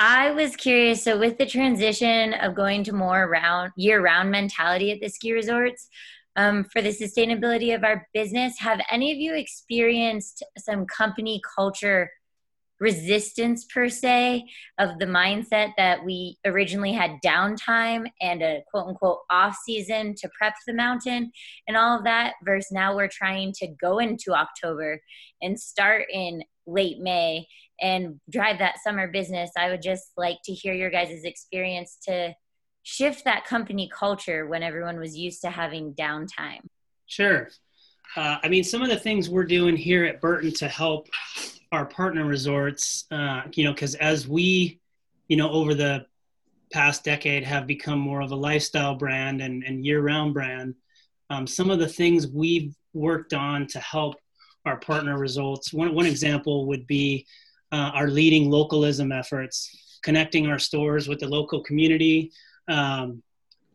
I 0.00 0.30
was 0.30 0.54
curious, 0.54 1.02
so 1.02 1.18
with 1.18 1.38
the 1.38 1.46
transition 1.46 2.32
of 2.34 2.54
going 2.54 2.84
to 2.84 2.92
more 2.92 3.28
round, 3.28 3.72
year-round 3.76 4.30
mentality 4.30 4.92
at 4.92 5.00
the 5.00 5.08
ski 5.08 5.32
resorts, 5.32 5.88
um, 6.36 6.66
for 6.72 6.80
the 6.80 6.90
sustainability 6.90 7.74
of 7.74 7.82
our 7.82 8.06
business, 8.14 8.60
have 8.60 8.80
any 8.92 9.10
of 9.10 9.18
you 9.18 9.34
experienced 9.34 10.44
some 10.56 10.86
company 10.86 11.40
culture 11.56 12.12
resistance 12.78 13.64
per 13.64 13.88
se 13.88 14.44
of 14.78 15.00
the 15.00 15.04
mindset 15.04 15.72
that 15.76 16.04
we 16.04 16.38
originally 16.44 16.92
had 16.92 17.18
downtime 17.26 18.06
and 18.20 18.40
a 18.40 18.62
quote 18.70 18.86
unquote 18.86 19.18
off 19.30 19.56
season 19.64 20.14
to 20.14 20.28
prep 20.38 20.54
the 20.64 20.72
mountain 20.72 21.32
and 21.66 21.76
all 21.76 21.98
of 21.98 22.04
that 22.04 22.34
versus 22.44 22.70
now 22.70 22.94
we're 22.94 23.08
trying 23.08 23.52
to 23.52 23.66
go 23.80 23.98
into 23.98 24.32
October 24.32 25.00
and 25.42 25.58
start 25.58 26.04
in 26.12 26.40
late 26.68 27.00
May 27.00 27.48
and 27.80 28.20
drive 28.30 28.58
that 28.58 28.78
summer 28.82 29.08
business. 29.08 29.50
I 29.56 29.70
would 29.70 29.82
just 29.82 30.08
like 30.16 30.38
to 30.44 30.52
hear 30.52 30.74
your 30.74 30.90
guys' 30.90 31.24
experience 31.24 31.98
to 32.06 32.34
shift 32.82 33.24
that 33.24 33.44
company 33.44 33.90
culture 33.92 34.46
when 34.46 34.62
everyone 34.62 34.98
was 34.98 35.16
used 35.16 35.42
to 35.42 35.50
having 35.50 35.94
downtime. 35.94 36.60
Sure. 37.06 37.48
Uh, 38.16 38.38
I 38.42 38.48
mean, 38.48 38.64
some 38.64 38.82
of 38.82 38.88
the 38.88 38.96
things 38.96 39.28
we're 39.28 39.44
doing 39.44 39.76
here 39.76 40.04
at 40.04 40.20
Burton 40.20 40.52
to 40.54 40.68
help 40.68 41.08
our 41.72 41.84
partner 41.84 42.24
resorts, 42.24 43.04
uh, 43.10 43.42
you 43.52 43.64
know, 43.64 43.72
because 43.72 43.94
as 43.96 44.26
we, 44.26 44.80
you 45.28 45.36
know, 45.36 45.50
over 45.50 45.74
the 45.74 46.06
past 46.72 47.04
decade 47.04 47.44
have 47.44 47.66
become 47.66 47.98
more 47.98 48.22
of 48.22 48.30
a 48.30 48.36
lifestyle 48.36 48.94
brand 48.94 49.42
and, 49.42 49.62
and 49.64 49.84
year-round 49.84 50.32
brand, 50.32 50.74
um, 51.30 51.46
some 51.46 51.70
of 51.70 51.78
the 51.78 51.88
things 51.88 52.26
we've 52.26 52.74
worked 52.94 53.34
on 53.34 53.66
to 53.66 53.78
help 53.80 54.16
our 54.64 54.78
partner 54.78 55.18
results. 55.18 55.72
One, 55.72 55.94
one 55.94 56.06
example 56.06 56.66
would 56.66 56.86
be 56.86 57.26
uh, 57.72 57.90
our 57.94 58.08
leading 58.08 58.50
localism 58.50 59.12
efforts, 59.12 59.98
connecting 60.02 60.46
our 60.46 60.58
stores 60.58 61.08
with 61.08 61.20
the 61.20 61.28
local 61.28 61.62
community 61.62 62.32
um, 62.68 63.22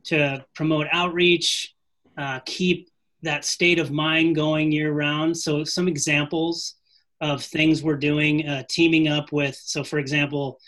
to 0.04 0.44
promote 0.54 0.88
outreach, 0.92 1.76
uh, 2.18 2.40
keep 2.46 2.90
that 3.22 3.46
state 3.46 3.80
of 3.80 3.92
mind 3.92 4.36
going 4.36 4.72
year 4.72 4.92
round. 4.92 5.38
So 5.38 5.64
some 5.64 5.88
examples 5.88 6.76
of 7.22 7.44
things 7.44 7.82
we're 7.82 7.96
doing, 7.96 8.48
uh, 8.48 8.64
teaming 8.70 9.08
up 9.08 9.32
with. 9.32 9.56
So, 9.56 9.84
for 9.84 9.98
example, 9.98 10.60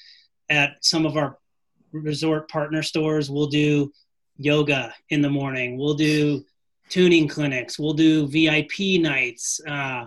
at 0.50 0.78
some 0.82 1.06
of 1.06 1.18
our 1.18 1.38
resort 1.92 2.50
partner 2.50 2.82
stores, 2.82 3.30
we'll 3.30 3.48
do 3.48 3.92
yoga 4.38 4.94
in 5.10 5.22
the 5.22 5.30
morning. 5.30 5.78
We'll 5.78 5.96
do 5.96 6.46
tuning 6.90 7.28
clinics. 7.28 7.78
We'll 7.78 7.94
do 7.94 8.28
VIP 8.28 9.02
nights. 9.02 9.60
Uh, 9.68 10.06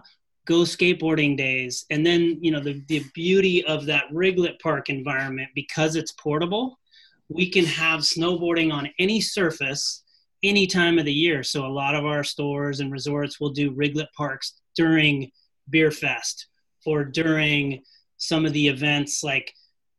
go 0.49 0.63
skateboarding 0.63 1.37
days. 1.37 1.85
And 1.91 2.05
then 2.05 2.39
you 2.41 2.51
know 2.51 2.61
the, 2.61 2.83
the 2.89 3.05
beauty 3.15 3.65
of 3.65 3.87
that 3.87 4.05
riglet 4.13 4.59
park 4.61 4.89
environment 4.89 5.51
because 5.55 5.95
it's 5.95 6.13
portable 6.13 6.79
we 7.29 7.51
can 7.51 7.65
have 7.65 8.01
snowboarding 8.01 8.73
on 8.73 8.89
any 8.99 9.21
surface 9.21 10.03
any 10.43 10.67
time 10.67 10.99
of 10.99 11.05
the 11.05 11.13
year. 11.13 11.43
So 11.43 11.67
a 11.67 11.69
lot 11.69 11.95
of 11.95 12.07
our 12.07 12.23
stores 12.23 12.81
and 12.81 12.93
resorts 12.93 13.41
will 13.41 13.51
do 13.51 13.73
riglet 13.73 14.07
parks 14.17 14.61
during 14.77 15.31
beer 15.69 15.91
fest 15.91 16.47
or 16.87 17.05
during 17.05 17.83
some 18.19 18.47
of 18.47 18.53
the 18.53 18.69
events 18.69 19.23
like 19.23 19.53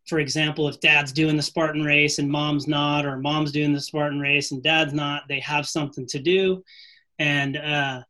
for 0.07 0.19
example 0.19 0.67
if 0.67 0.79
dad's 0.79 1.11
doing 1.11 1.37
the 1.37 1.43
spartan 1.43 1.83
race 1.83 2.17
and 2.19 2.29
mom's 2.29 2.67
not 2.67 3.05
or 3.05 3.17
mom's 3.17 3.51
doing 3.51 3.71
the 3.71 3.79
spartan 3.79 4.19
race 4.19 4.51
and 4.51 4.63
dad's 4.63 4.93
not 4.93 5.23
they 5.29 5.39
have 5.39 5.67
something 5.67 6.07
to 6.07 6.19
do. 6.19 6.63
And 7.19 7.57
uh, 7.57 8.01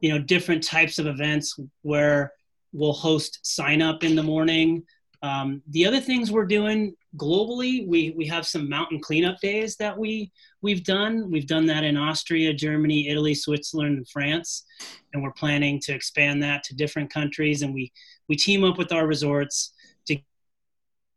you 0.00 0.10
know 0.10 0.18
different 0.18 0.62
types 0.62 0.98
of 0.98 1.06
events 1.06 1.58
where 1.82 2.32
we'll 2.72 2.92
host 2.92 3.40
sign 3.42 3.82
up 3.82 4.04
in 4.04 4.14
the 4.14 4.22
morning 4.22 4.84
um, 5.22 5.62
the 5.68 5.84
other 5.84 6.00
things 6.00 6.30
we're 6.30 6.46
doing 6.46 6.94
globally, 7.16 7.86
we, 7.86 8.14
we 8.16 8.26
have 8.26 8.46
some 8.46 8.68
mountain 8.68 9.00
cleanup 9.00 9.40
days 9.40 9.76
that 9.76 9.98
we, 9.98 10.30
we've 10.62 10.84
done. 10.84 11.30
We've 11.30 11.46
done 11.46 11.66
that 11.66 11.82
in 11.82 11.96
Austria, 11.96 12.54
Germany, 12.54 13.08
Italy, 13.08 13.34
Switzerland, 13.34 13.96
and 13.96 14.08
France. 14.08 14.64
And 15.12 15.22
we're 15.22 15.32
planning 15.32 15.80
to 15.80 15.92
expand 15.92 16.42
that 16.42 16.62
to 16.64 16.76
different 16.76 17.12
countries. 17.12 17.62
And 17.62 17.74
we, 17.74 17.92
we 18.28 18.36
team 18.36 18.62
up 18.62 18.78
with 18.78 18.92
our 18.92 19.06
resorts 19.06 19.72
to 20.06 20.18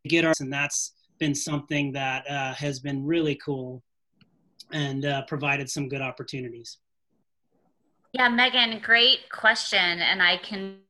get 0.08 0.24
our, 0.24 0.34
and 0.40 0.52
that's 0.52 0.94
been 1.18 1.34
something 1.34 1.92
that 1.92 2.28
uh, 2.28 2.54
has 2.54 2.80
been 2.80 3.06
really 3.06 3.36
cool 3.36 3.84
and 4.72 5.04
uh, 5.04 5.22
provided 5.26 5.70
some 5.70 5.88
good 5.88 6.02
opportunities. 6.02 6.78
Yeah, 8.12 8.28
Megan, 8.28 8.78
great 8.80 9.30
question. 9.30 9.78
And 9.78 10.22
I 10.22 10.36
can 10.36 10.80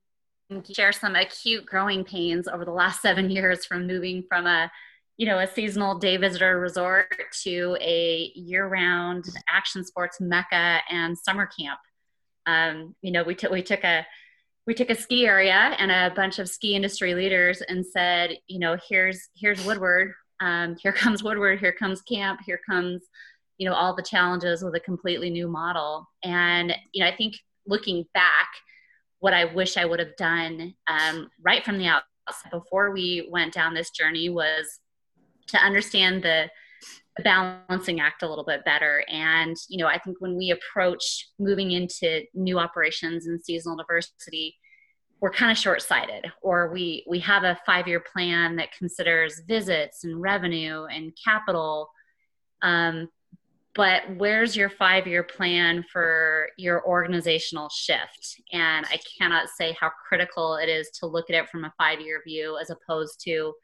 share 0.73 0.93
some 0.93 1.15
acute 1.15 1.65
growing 1.67 2.05
pains 2.05 2.49
over 2.49 2.65
the 2.65 2.73
last 2.73 3.01
seven 3.03 3.31
years 3.31 3.65
from 3.65 3.87
moving 3.87 4.25
from 4.29 4.47
a 4.47 4.71
you 5.19 5.27
know 5.27 5.39
a 5.39 5.47
seasonal 5.47 5.99
day 5.99 6.17
visitor 6.17 6.59
resort 6.59 7.15
to 7.43 7.77
a 7.81 8.33
year-round 8.35 9.25
action 9.49 9.85
sports 9.85 10.21
mecca 10.21 10.81
and 10.91 11.17
summer 11.17 11.47
camp 11.47 11.79
um, 12.47 12.95
you 13.03 13.13
know 13.13 13.23
we 13.23 13.35
took 13.35 13.53
we 13.53 13.63
took 13.63 13.85
a 13.85 14.07
we 14.67 14.75
took 14.75 14.91
a 14.91 14.95
ski 14.95 15.27
area 15.27 15.77
and 15.79 15.91
a 15.91 16.13
bunch 16.17 16.39
of 16.39 16.49
ski 16.49 16.75
industry 16.75 17.15
leaders 17.15 17.61
and 17.61 17.85
said 17.85 18.37
you 18.49 18.59
know 18.59 18.77
here's 18.89 19.29
here's 19.37 19.65
woodward 19.67 20.13
um, 20.41 20.77
here 20.83 20.93
comes 20.93 21.23
woodward 21.23 21.61
here 21.61 21.73
comes 21.73 22.01
camp 22.03 22.41
here 22.45 22.61
comes 22.69 23.03
you 23.59 23.69
know 23.69 23.75
all 23.75 23.95
the 23.95 24.03
challenges 24.03 24.63
with 24.63 24.75
a 24.75 24.81
completely 24.81 25.31
new 25.31 25.49
model 25.49 26.09
and 26.25 26.75
you 26.93 27.03
know 27.03 27.09
i 27.09 27.17
think 27.17 27.35
looking 27.67 28.05
back 28.15 28.49
what 29.23 29.33
I 29.33 29.45
wish 29.45 29.77
I 29.77 29.85
would 29.85 30.01
have 30.01 30.17
done 30.17 30.75
um, 30.89 31.31
right 31.41 31.65
from 31.65 31.79
the 31.79 31.87
outset 31.87 32.51
before 32.51 32.91
we 32.91 33.29
went 33.31 33.55
down 33.55 33.73
this 33.73 33.91
journey 33.91 34.29
was 34.29 34.81
to 35.49 35.59
understand 35.59 36.25
the, 36.25 36.51
balancing 37.23 38.01
act 38.01 38.23
a 38.23 38.27
little 38.27 38.43
bit 38.43 38.65
better. 38.65 39.05
And, 39.07 39.55
you 39.69 39.77
know, 39.77 39.87
I 39.87 39.99
think 39.99 40.17
when 40.21 40.35
we 40.35 40.51
approach 40.51 41.29
moving 41.39 41.73
into 41.73 42.23
new 42.33 42.59
operations 42.59 43.27
and 43.27 43.39
seasonal 43.39 43.77
diversity, 43.77 44.57
we're 45.21 45.31
kind 45.31 45.53
of 45.53 45.59
short-sighted 45.59 46.33
or 46.41 46.73
we 46.73 47.05
we 47.07 47.19
have 47.19 47.45
a 47.45 47.59
five-year 47.67 48.01
plan 48.01 48.57
that 48.57 48.73
considers 48.73 49.43
visits 49.47 50.05
and 50.05 50.23
revenue 50.23 50.87
and 50.87 51.13
capital 51.23 51.91
um, 52.63 53.11
but 53.75 54.03
where's 54.17 54.55
your 54.57 54.69
five 54.69 55.07
year 55.07 55.23
plan 55.23 55.85
for 55.91 56.49
your 56.59 56.87
organizational 56.87 57.71
shift? 57.71 58.41
And 58.53 58.85
I 58.87 58.99
cannot 59.19 59.49
say 59.49 59.77
how 59.81 59.91
critical 60.09 60.57
it 60.57 60.69
is 60.69 60.91
to 61.01 61.07
look 61.07 61.31
at 61.31 61.37
it 61.37 61.49
from 61.49 61.65
a 61.65 61.73
five 61.79 62.01
year 62.01 62.23
view 62.27 62.59
as 62.61 62.71
opposed 62.71 63.23
to, 63.25 63.55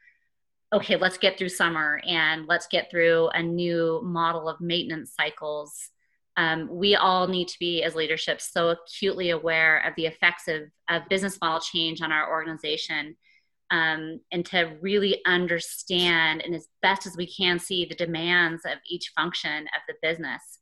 okay, 0.73 0.97
let's 0.97 1.19
get 1.19 1.37
through 1.37 1.51
summer 1.51 2.01
and 2.07 2.47
let's 2.47 2.69
get 2.69 2.91
through 2.91 3.29
a 3.29 3.43
new 3.43 4.01
model 4.03 4.49
of 4.49 4.61
maintenance 4.61 5.13
cycles. 5.15 5.91
Um, 6.39 6.69
we 6.71 6.95
all 6.95 7.27
need 7.27 7.49
to 7.49 7.59
be, 7.59 7.83
as 7.83 7.95
leadership, 7.95 8.41
so 8.41 8.69
acutely 8.71 9.31
aware 9.31 9.81
of 9.81 9.95
the 9.97 10.07
effects 10.07 10.47
of, 10.47 10.63
of 10.89 11.09
business 11.11 11.37
model 11.41 11.61
change 11.61 12.01
on 12.01 12.13
our 12.13 12.31
organization 12.31 13.17
um, 13.71 14.21
and 14.33 14.45
to 14.47 14.77
really 14.81 15.21
understand 15.27 16.43
and 16.43 16.55
as 16.55 16.69
best 16.83 17.07
as 17.07 17.17
we 17.17 17.27
can 17.27 17.59
see 17.59 17.85
the 17.85 17.95
demands 17.95 18.65
of 18.65 18.79
each 18.89 19.13
function 19.17 19.65
of 19.65 19.83
the 19.87 19.95
business. 20.03 20.59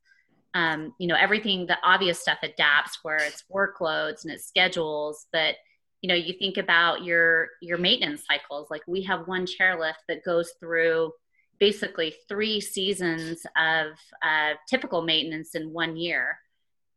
Um, 0.54 0.94
you 0.98 1.07
know, 1.07 1.16
everything, 1.16 1.66
the 1.66 1.76
obvious 1.84 2.20
stuff 2.20 2.38
adapts 2.42 3.00
where 3.02 3.18
it's 3.18 3.44
workloads 3.54 4.24
and 4.24 4.32
it's 4.32 4.46
schedules, 4.46 5.26
but 5.32 5.57
you 6.02 6.09
know, 6.09 6.14
you 6.14 6.34
think 6.38 6.57
about 6.57 7.04
your 7.04 7.48
your 7.61 7.78
maintenance 7.78 8.24
cycles. 8.26 8.68
Like 8.70 8.82
we 8.86 9.02
have 9.02 9.26
one 9.26 9.46
chairlift 9.46 10.04
that 10.09 10.24
goes 10.24 10.52
through 10.61 11.12
basically 11.59 12.14
three 12.28 12.61
seasons 12.61 13.44
of 13.57 13.88
uh, 14.22 14.54
typical 14.68 15.02
maintenance 15.02 15.54
in 15.54 15.72
one 15.72 15.96
year 15.96 16.38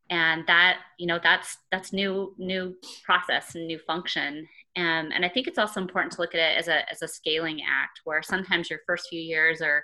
and 0.09 0.45
that 0.47 0.79
you 0.97 1.07
know 1.07 1.19
that's 1.21 1.57
that's 1.71 1.93
new 1.93 2.33
new 2.37 2.75
process 3.03 3.55
and 3.55 3.67
new 3.67 3.79
function 3.79 4.47
um, 4.75 5.11
and 5.13 5.25
I 5.25 5.29
think 5.29 5.47
it's 5.47 5.57
also 5.57 5.81
important 5.81 6.13
to 6.13 6.21
look 6.21 6.35
at 6.35 6.39
it 6.39 6.57
as 6.57 6.67
a, 6.67 6.89
as 6.89 7.01
a 7.01 7.07
scaling 7.07 7.61
act 7.67 8.01
where 8.03 8.21
sometimes 8.21 8.69
your 8.69 8.79
first 8.85 9.07
few 9.09 9.19
years 9.19 9.61
are, 9.61 9.83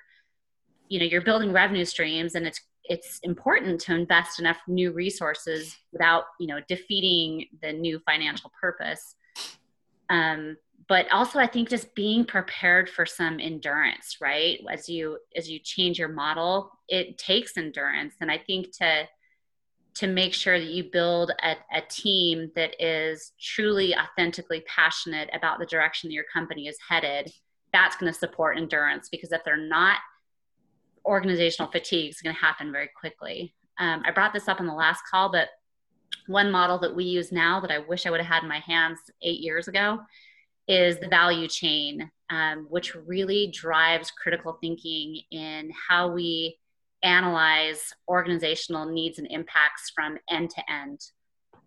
you 0.88 1.00
know, 1.00 1.06
you're 1.06 1.22
building 1.22 1.52
revenue 1.52 1.86
streams 1.86 2.36
and 2.36 2.46
it's, 2.46 2.62
it's 2.84 3.20
important 3.24 3.82
to 3.82 3.96
invest 3.96 4.40
enough 4.40 4.58
new 4.68 4.92
resources 4.92 5.76
without, 5.92 6.26
you 6.40 6.48
know, 6.48 6.60
defeating 6.68 7.48
the 7.62 7.74
new 7.74 8.00
financial 8.06 8.52
purpose. 8.62 9.16
Um, 10.10 10.56
but 10.88 11.12
also 11.12 11.40
I 11.40 11.48
think 11.48 11.68
just 11.68 11.96
being 11.96 12.24
prepared 12.24 12.88
for 12.88 13.08
some 13.08 13.40
endurance, 13.40 14.18
right? 14.22 14.60
As 14.72 14.88
you, 14.88 15.18
as 15.36 15.50
you 15.50 15.58
change 15.58 15.98
your 15.98 16.10
model, 16.10 16.70
it 16.88 17.18
takes 17.18 17.58
endurance. 17.58 18.14
And 18.22 18.30
I 18.30 18.38
think 18.38 18.72
to, 18.78 19.08
to 19.96 20.08
make 20.08 20.34
sure 20.34 20.60
that 20.60 20.68
you 20.68 20.84
build 20.92 21.32
a, 21.42 21.56
a 21.74 21.82
team 21.90 22.52
that 22.56 22.76
is 22.80 23.32
truly 23.40 23.96
authentically 23.96 24.64
passionate 24.68 25.30
about 25.34 25.60
the 25.60 25.66
direction 25.66 26.10
that 26.10 26.14
your 26.14 26.26
company 26.34 26.68
is 26.68 26.78
headed 26.88 27.32
that's 27.76 27.98
going 27.98 28.12
to 28.12 28.18
support 28.18 28.58
endurance 28.58 29.10
because 29.10 29.34
if 29.34 29.44
they're 29.44 29.58
not 29.58 29.98
organizational 31.06 31.70
fatigue 31.70 32.10
is 32.10 32.22
going 32.22 32.34
to 32.34 32.42
happen 32.42 32.72
very 32.72 32.90
quickly. 32.98 33.54
Um, 33.78 34.04
i 34.06 34.12
brought 34.12 34.34
this 34.34 34.48
up 34.48 34.62
in 34.62 34.68
the 34.68 34.74
last 34.74 35.02
call 35.12 35.30
but 35.30 35.50
one 36.28 36.50
model 36.50 36.80
that 36.80 36.96
we 36.96 37.04
use 37.04 37.34
now 37.34 37.60
that 37.60 37.72
i 37.72 37.80
wish 37.80 38.06
i 38.06 38.10
would 38.10 38.22
have 38.22 38.34
had 38.34 38.44
in 38.44 38.48
my 38.50 38.60
hands 38.60 39.00
eight 39.22 39.42
years 39.42 39.68
ago 39.68 40.00
is 40.70 40.98
the 41.00 41.10
value 41.10 41.50
chain 41.50 42.10
um, 42.30 42.68
which 42.70 42.96
really 42.96 43.52
drives 43.54 44.12
critical 44.12 44.58
thinking 44.62 45.20
in 45.32 45.72
how 45.90 46.08
we 46.08 46.58
analyze 47.04 47.94
organizational 48.08 48.86
needs 48.86 49.20
and 49.20 49.28
impacts 49.30 49.92
from 49.96 50.18
end 50.30 50.50
to 50.52 50.72
end. 50.72 51.00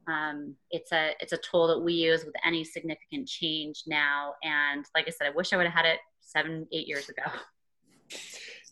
Um, 0.09 0.55
it's 0.71 0.93
a 0.93 1.13
it's 1.21 1.33
a 1.33 1.39
tool 1.39 1.67
that 1.69 1.79
we 1.79 1.93
use 1.93 2.25
with 2.25 2.35
any 2.45 2.65
significant 2.65 3.29
change 3.29 3.83
now. 3.87 4.33
And 4.43 4.85
like 4.95 5.07
I 5.07 5.11
said, 5.11 5.27
I 5.27 5.31
wish 5.31 5.53
I 5.53 5.57
would 5.57 5.67
have 5.67 5.75
had 5.75 5.85
it 5.85 5.99
seven 6.21 6.67
eight 6.73 6.89
years 6.89 7.09
ago. 7.09 7.25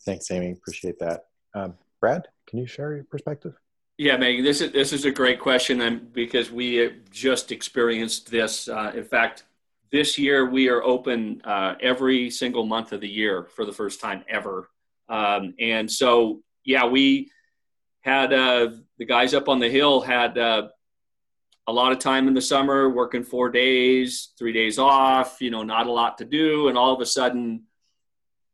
Thanks, 0.05 0.31
Amy. 0.31 0.51
Appreciate 0.51 0.97
that. 0.99 1.25
Um, 1.53 1.75
Brad, 1.99 2.27
can 2.47 2.59
you 2.59 2.65
share 2.65 2.95
your 2.95 3.03
perspective? 3.03 3.53
Yeah, 3.97 4.15
Megan, 4.17 4.43
this 4.43 4.61
is 4.61 4.71
this 4.71 4.93
is 4.93 5.05
a 5.05 5.11
great 5.11 5.39
question, 5.39 5.81
and 5.81 6.13
because 6.13 6.51
we 6.51 6.97
just 7.09 7.51
experienced 7.51 8.29
this. 8.29 8.67
Uh, 8.67 8.91
in 8.95 9.03
fact, 9.03 9.43
this 9.91 10.19
year 10.19 10.47
we 10.49 10.69
are 10.69 10.83
open 10.83 11.41
uh, 11.43 11.75
every 11.81 12.29
single 12.29 12.65
month 12.65 12.91
of 12.93 13.01
the 13.01 13.09
year 13.09 13.45
for 13.55 13.65
the 13.65 13.71
first 13.71 13.99
time 13.99 14.23
ever, 14.29 14.69
um, 15.09 15.55
and 15.59 15.89
so 15.91 16.41
yeah, 16.67 16.85
we 16.85 17.31
had 18.01 18.33
uh, 18.33 18.69
the 18.99 19.05
guys 19.05 19.33
up 19.33 19.47
on 19.49 19.59
the 19.59 19.69
hill 19.69 20.01
had 20.01 20.37
uh, 20.37 20.67
a 21.65 21.71
lot 21.71 21.93
of 21.93 21.99
time 21.99 22.27
in 22.27 22.33
the 22.33 22.41
summer 22.41 22.89
working 22.89 23.23
four 23.23 23.49
days, 23.49 24.33
three 24.37 24.51
days 24.51 24.77
off, 24.77 25.37
you 25.39 25.49
know, 25.49 25.63
not 25.63 25.87
a 25.87 25.91
lot 25.91 26.17
to 26.17 26.25
do. 26.25 26.67
And 26.67 26.77
all 26.77 26.93
of 26.93 26.99
a 26.99 27.05
sudden, 27.05 27.63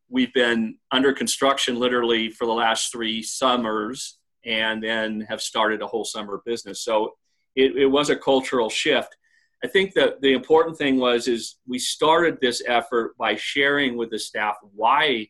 we've 0.10 0.34
been 0.34 0.78
under 0.92 1.12
construction 1.12 1.80
literally 1.80 2.30
for 2.30 2.46
the 2.46 2.54
last 2.54 2.92
three 2.92 3.24
summers 3.24 4.20
and 4.46 4.84
then 4.84 5.22
have 5.22 5.42
started 5.42 5.82
a 5.82 5.88
whole 5.88 6.06
summer 6.06 6.44
business. 6.46 6.82
So 6.82 7.16
it, 7.56 7.76
it 7.76 7.88
was 7.88 8.12
a 8.12 8.16
cultural 8.16 8.70
shift. 8.70 9.18
I 9.64 9.68
think 9.68 9.96
that 9.96 10.22
the 10.22 10.34
important 10.34 10.78
thing 10.78 10.98
was 10.98 11.28
is 11.28 11.56
we 11.68 11.80
started 11.80 12.38
this 12.40 12.62
effort 12.68 13.18
by 13.18 13.38
sharing 13.38 13.98
with 13.98 14.12
the 14.12 14.20
staff 14.20 14.58
why 14.76 15.30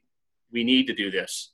we 0.52 0.66
need 0.66 0.88
to 0.88 0.94
do 0.94 1.10
this 1.10 1.53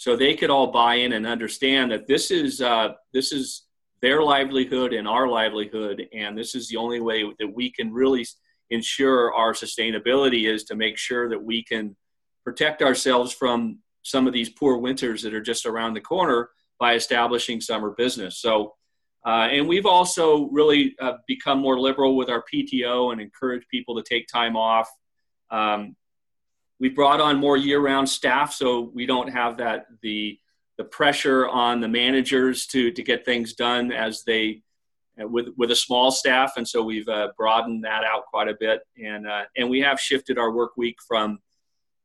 so 0.00 0.16
they 0.16 0.34
could 0.34 0.48
all 0.48 0.68
buy 0.68 0.94
in 0.94 1.12
and 1.12 1.26
understand 1.26 1.92
that 1.92 2.08
this 2.08 2.30
is 2.30 2.62
uh, 2.62 2.94
this 3.12 3.32
is 3.32 3.66
their 4.00 4.22
livelihood 4.22 4.94
and 4.94 5.06
our 5.06 5.28
livelihood, 5.28 6.08
and 6.14 6.38
this 6.38 6.54
is 6.54 6.68
the 6.68 6.78
only 6.78 7.00
way 7.00 7.22
that 7.38 7.54
we 7.54 7.70
can 7.70 7.92
really 7.92 8.26
ensure 8.70 9.30
our 9.34 9.52
sustainability 9.52 10.50
is 10.50 10.64
to 10.64 10.74
make 10.74 10.96
sure 10.96 11.28
that 11.28 11.44
we 11.44 11.62
can 11.62 11.94
protect 12.46 12.80
ourselves 12.80 13.30
from 13.30 13.78
some 14.02 14.26
of 14.26 14.32
these 14.32 14.48
poor 14.48 14.78
winters 14.78 15.20
that 15.20 15.34
are 15.34 15.42
just 15.42 15.66
around 15.66 15.92
the 15.92 16.00
corner 16.00 16.48
by 16.78 16.94
establishing 16.94 17.60
summer 17.60 17.90
business. 17.90 18.38
So, 18.38 18.72
uh, 19.26 19.48
and 19.52 19.68
we've 19.68 19.84
also 19.84 20.48
really 20.48 20.94
uh, 20.98 21.18
become 21.26 21.58
more 21.58 21.78
liberal 21.78 22.16
with 22.16 22.30
our 22.30 22.42
PTO 22.50 23.12
and 23.12 23.20
encourage 23.20 23.66
people 23.70 23.94
to 23.96 24.02
take 24.02 24.28
time 24.28 24.56
off. 24.56 24.88
Um, 25.50 25.94
we 26.80 26.88
brought 26.88 27.20
on 27.20 27.36
more 27.36 27.56
year-round 27.56 28.08
staff, 28.08 28.52
so 28.52 28.90
we 28.94 29.06
don't 29.06 29.28
have 29.28 29.58
that 29.58 29.86
the 30.02 30.38
the 30.78 30.84
pressure 30.84 31.46
on 31.46 31.80
the 31.80 31.88
managers 31.88 32.66
to 32.68 32.90
to 32.90 33.02
get 33.02 33.24
things 33.24 33.52
done 33.52 33.92
as 33.92 34.24
they 34.24 34.62
with 35.18 35.48
with 35.56 35.70
a 35.70 35.76
small 35.76 36.10
staff, 36.10 36.54
and 36.56 36.66
so 36.66 36.82
we've 36.82 37.08
uh, 37.08 37.28
broadened 37.36 37.84
that 37.84 38.02
out 38.04 38.24
quite 38.26 38.48
a 38.48 38.56
bit, 38.58 38.80
and 39.02 39.28
uh, 39.28 39.42
and 39.56 39.68
we 39.68 39.80
have 39.80 40.00
shifted 40.00 40.38
our 40.38 40.52
work 40.52 40.72
week 40.76 40.96
from 41.06 41.38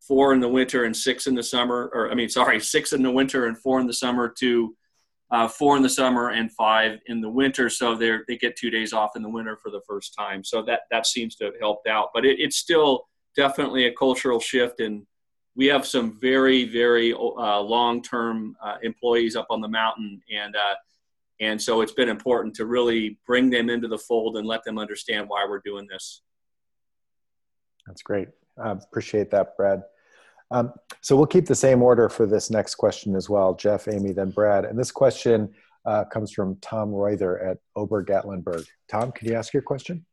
four 0.06 0.34
in 0.34 0.40
the 0.40 0.48
winter 0.48 0.84
and 0.84 0.96
six 0.96 1.26
in 1.26 1.34
the 1.34 1.44
summer, 1.44 1.90
or 1.94 2.12
I 2.12 2.16
mean, 2.16 2.30
sorry, 2.30 2.60
six 2.60 2.94
in 2.94 3.02
the 3.02 3.12
winter 3.12 3.48
and 3.48 3.58
four 3.58 3.80
in 3.80 3.88
the 3.88 3.94
summer 3.94 4.34
to 4.40 4.76
uh, 5.32 5.48
four 5.48 5.78
in 5.78 5.82
the 5.82 5.90
summer 5.90 6.30
and 6.30 6.52
five 6.52 7.00
in 7.08 7.22
the 7.22 7.30
winter. 7.30 7.70
So 7.70 7.96
they 7.96 8.18
they 8.28 8.38
get 8.38 8.58
two 8.58 8.70
days 8.70 8.92
off 8.92 9.16
in 9.16 9.24
the 9.24 9.30
winter 9.30 9.58
for 9.64 9.72
the 9.72 9.82
first 9.88 10.14
time. 10.14 10.44
So 10.44 10.62
that 10.64 10.82
that 10.92 11.08
seems 11.08 11.36
to 11.38 11.46
have 11.46 11.60
helped 11.60 11.88
out, 11.88 12.10
but 12.14 12.26
it, 12.26 12.40
it's 12.40 12.58
still 12.58 13.08
definitely 13.36 13.86
a 13.86 13.94
cultural 13.94 14.40
shift 14.40 14.80
and 14.80 15.06
we 15.56 15.66
have 15.68 15.86
some 15.86 16.20
very 16.20 16.66
very 16.66 17.14
uh, 17.14 17.60
long 17.60 18.02
term 18.02 18.56
uh, 18.64 18.78
employees 18.84 19.36
up 19.36 19.48
on 19.50 19.62
the 19.62 19.68
mountain 19.68 20.22
and 20.32 20.56
uh, 20.56 20.76
and 21.42 21.62
so 21.62 21.82
it's 21.82 21.92
been 21.92 22.10
important 22.10 22.56
to 22.56 22.66
really 22.66 23.18
bring 23.28 23.50
them 23.50 23.70
into 23.70 23.88
the 23.88 23.98
fold 23.98 24.38
and 24.38 24.48
let 24.48 24.64
them 24.64 24.78
understand 24.78 25.28
why 25.28 25.46
we're 25.48 25.62
doing 25.66 25.86
this. 25.90 26.22
That's 27.86 28.02
great. 28.02 28.30
I 28.58 28.72
appreciate 28.72 29.32
that, 29.32 29.58
Brad. 29.58 29.84
Um, 30.52 30.72
so 31.02 31.16
we'll 31.16 31.26
keep 31.26 31.46
the 31.46 31.56
same 31.56 31.82
order 31.82 32.08
for 32.08 32.26
this 32.26 32.50
next 32.50 32.76
question 32.76 33.16
as 33.16 33.30
well. 33.30 33.54
Jeff, 33.54 33.88
Amy, 33.88 34.14
then 34.14 34.30
Brad. 34.30 34.64
And 34.66 34.80
this 34.80 34.92
question 34.92 35.54
uh, 35.86 36.06
comes 36.06 36.32
from 36.32 36.58
Tom 36.62 36.94
Reuther 36.94 37.38
at 37.40 37.58
Ober 37.76 38.04
Gatlinburg. 38.04 38.66
Tom, 38.90 39.12
can 39.12 39.28
you 39.28 39.36
ask 39.36 39.54
your 39.54 39.64
question? 39.64 40.06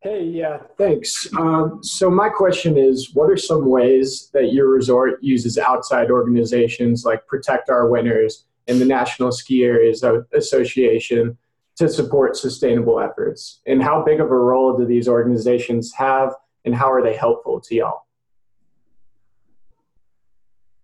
Hey, 0.00 0.26
yeah, 0.26 0.58
thanks. 0.76 1.26
Um, 1.36 1.80
so 1.82 2.08
my 2.08 2.28
question 2.28 2.76
is, 2.78 3.14
what 3.14 3.28
are 3.30 3.36
some 3.36 3.66
ways 3.66 4.30
that 4.32 4.52
your 4.52 4.68
resort 4.68 5.18
uses 5.22 5.58
outside 5.58 6.08
organizations 6.08 7.04
like 7.04 7.26
Protect 7.26 7.68
Our 7.68 7.88
Winners 7.88 8.46
and 8.68 8.80
the 8.80 8.84
National 8.84 9.32
Ski 9.32 9.64
Areas 9.64 10.04
Association 10.32 11.36
to 11.78 11.88
support 11.88 12.36
sustainable 12.36 13.00
efforts? 13.00 13.60
And 13.66 13.82
how 13.82 14.04
big 14.04 14.20
of 14.20 14.30
a 14.30 14.36
role 14.36 14.78
do 14.78 14.86
these 14.86 15.08
organizations 15.08 15.92
have, 15.94 16.32
and 16.64 16.76
how 16.76 16.92
are 16.92 17.02
they 17.02 17.16
helpful 17.16 17.60
to 17.62 17.74
y'all? 17.74 18.06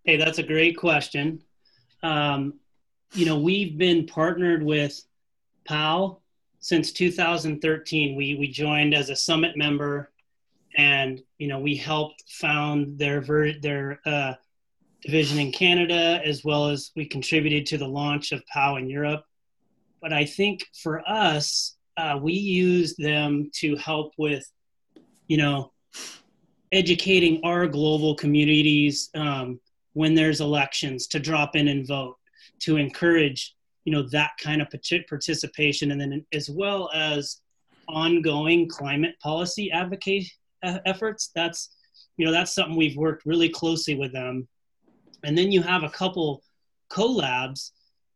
Hey, 0.02 0.16
that's 0.16 0.38
a 0.38 0.42
great 0.42 0.76
question. 0.76 1.40
Um, 2.02 2.54
you 3.12 3.26
know, 3.26 3.38
we've 3.38 3.78
been 3.78 4.06
partnered 4.06 4.64
with 4.64 5.00
POW 5.66 6.18
since 6.64 6.92
2013. 6.92 8.16
We 8.16 8.36
we 8.36 8.48
joined 8.48 8.94
as 8.94 9.10
a 9.10 9.16
summit 9.16 9.54
member, 9.54 10.10
and 10.74 11.20
you 11.36 11.46
know, 11.46 11.58
we 11.58 11.76
helped 11.76 12.24
found 12.26 12.98
their 12.98 13.20
ver- 13.20 13.60
their 13.60 14.00
uh, 14.06 14.32
division 15.02 15.38
in 15.38 15.52
Canada, 15.52 16.22
as 16.24 16.42
well 16.42 16.70
as 16.70 16.90
we 16.96 17.04
contributed 17.04 17.66
to 17.66 17.76
the 17.76 17.86
launch 17.86 18.32
of 18.32 18.42
POW 18.46 18.76
in 18.76 18.88
Europe. 18.88 19.24
But 20.00 20.14
I 20.14 20.24
think 20.24 20.64
for 20.82 21.06
us, 21.06 21.76
uh, 21.98 22.18
we 22.20 22.32
use 22.32 22.96
them 22.96 23.50
to 23.56 23.76
help 23.76 24.14
with, 24.16 24.50
you 25.28 25.36
know, 25.36 25.70
educating 26.72 27.42
our 27.44 27.66
global 27.66 28.14
communities 28.14 29.10
um, 29.14 29.60
when 29.92 30.14
there's 30.14 30.40
elections 30.40 31.08
to 31.08 31.20
drop 31.20 31.56
in 31.56 31.68
and 31.68 31.86
vote, 31.86 32.16
to 32.60 32.78
encourage, 32.78 33.54
you 33.85 33.93
know, 33.93 34.03
that 34.11 34.32
kind 34.41 34.62
of 34.62 34.68
participation, 35.09 35.91
and 35.91 36.01
then 36.01 36.24
as 36.32 36.49
well 36.51 36.91
as 36.95 37.41
ongoing 37.89 38.68
climate 38.68 39.14
policy 39.22 39.70
advocate 39.70 40.26
efforts. 40.62 41.30
That's, 41.35 41.70
you 42.16 42.24
know, 42.24 42.32
that's 42.32 42.55
something 42.55 42.76
we've 42.76 42.97
worked 42.97 43.26
really 43.26 43.51
closely 43.51 43.95
with 43.95 44.12
them 44.12 44.49
and 45.24 45.37
then 45.37 45.51
you 45.51 45.62
have 45.62 45.82
a 45.82 45.91
couple 45.91 46.43
collabs 46.91 47.72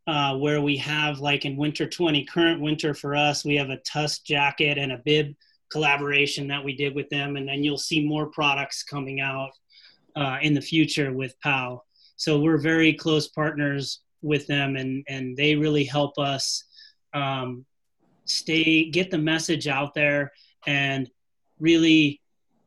uh, 0.07 0.37
where 0.37 0.61
we 0.61 0.77
have, 0.77 1.21
like 1.21 1.45
in 1.45 1.57
Winter 1.57 1.87
20, 1.87 2.25
current 2.27 2.61
winter 2.61 2.95
for 2.95 3.16
us, 3.16 3.45
we 3.45 3.57
have 3.57 3.71
a 3.71 3.79
Tusk 3.79 4.25
jacket 4.25 4.79
and 4.79 4.93
a 4.93 4.99
bib 4.99 5.35
collaboration 5.71 6.49
that 6.49 6.64
we 6.64 6.75
did 6.75 6.95
with 6.95 7.09
them. 7.11 7.37
And 7.37 7.49
then 7.49 7.64
you'll 7.64 7.79
see 7.79 8.07
more 8.07 8.27
products 8.27 8.83
coming 8.83 9.21
out 9.21 9.51
uh, 10.16 10.39
in 10.41 10.55
the 10.55 10.61
future 10.61 11.12
with 11.12 11.39
POW. 11.41 11.83
So 12.16 12.41
we're 12.41 12.59
very 12.59 12.93
close 12.93 13.29
partners 13.29 14.01
with 14.23 14.47
them, 14.47 14.77
and, 14.77 15.05
and 15.09 15.37
they 15.37 15.55
really 15.55 15.85
help 15.85 16.19
us 16.19 16.64
um, 17.14 17.64
stay, 18.25 18.91
get 18.91 19.11
the 19.11 19.19
message 19.19 19.69
out 19.69 19.95
there 19.95 20.33
and 20.66 21.11
really 21.61 22.21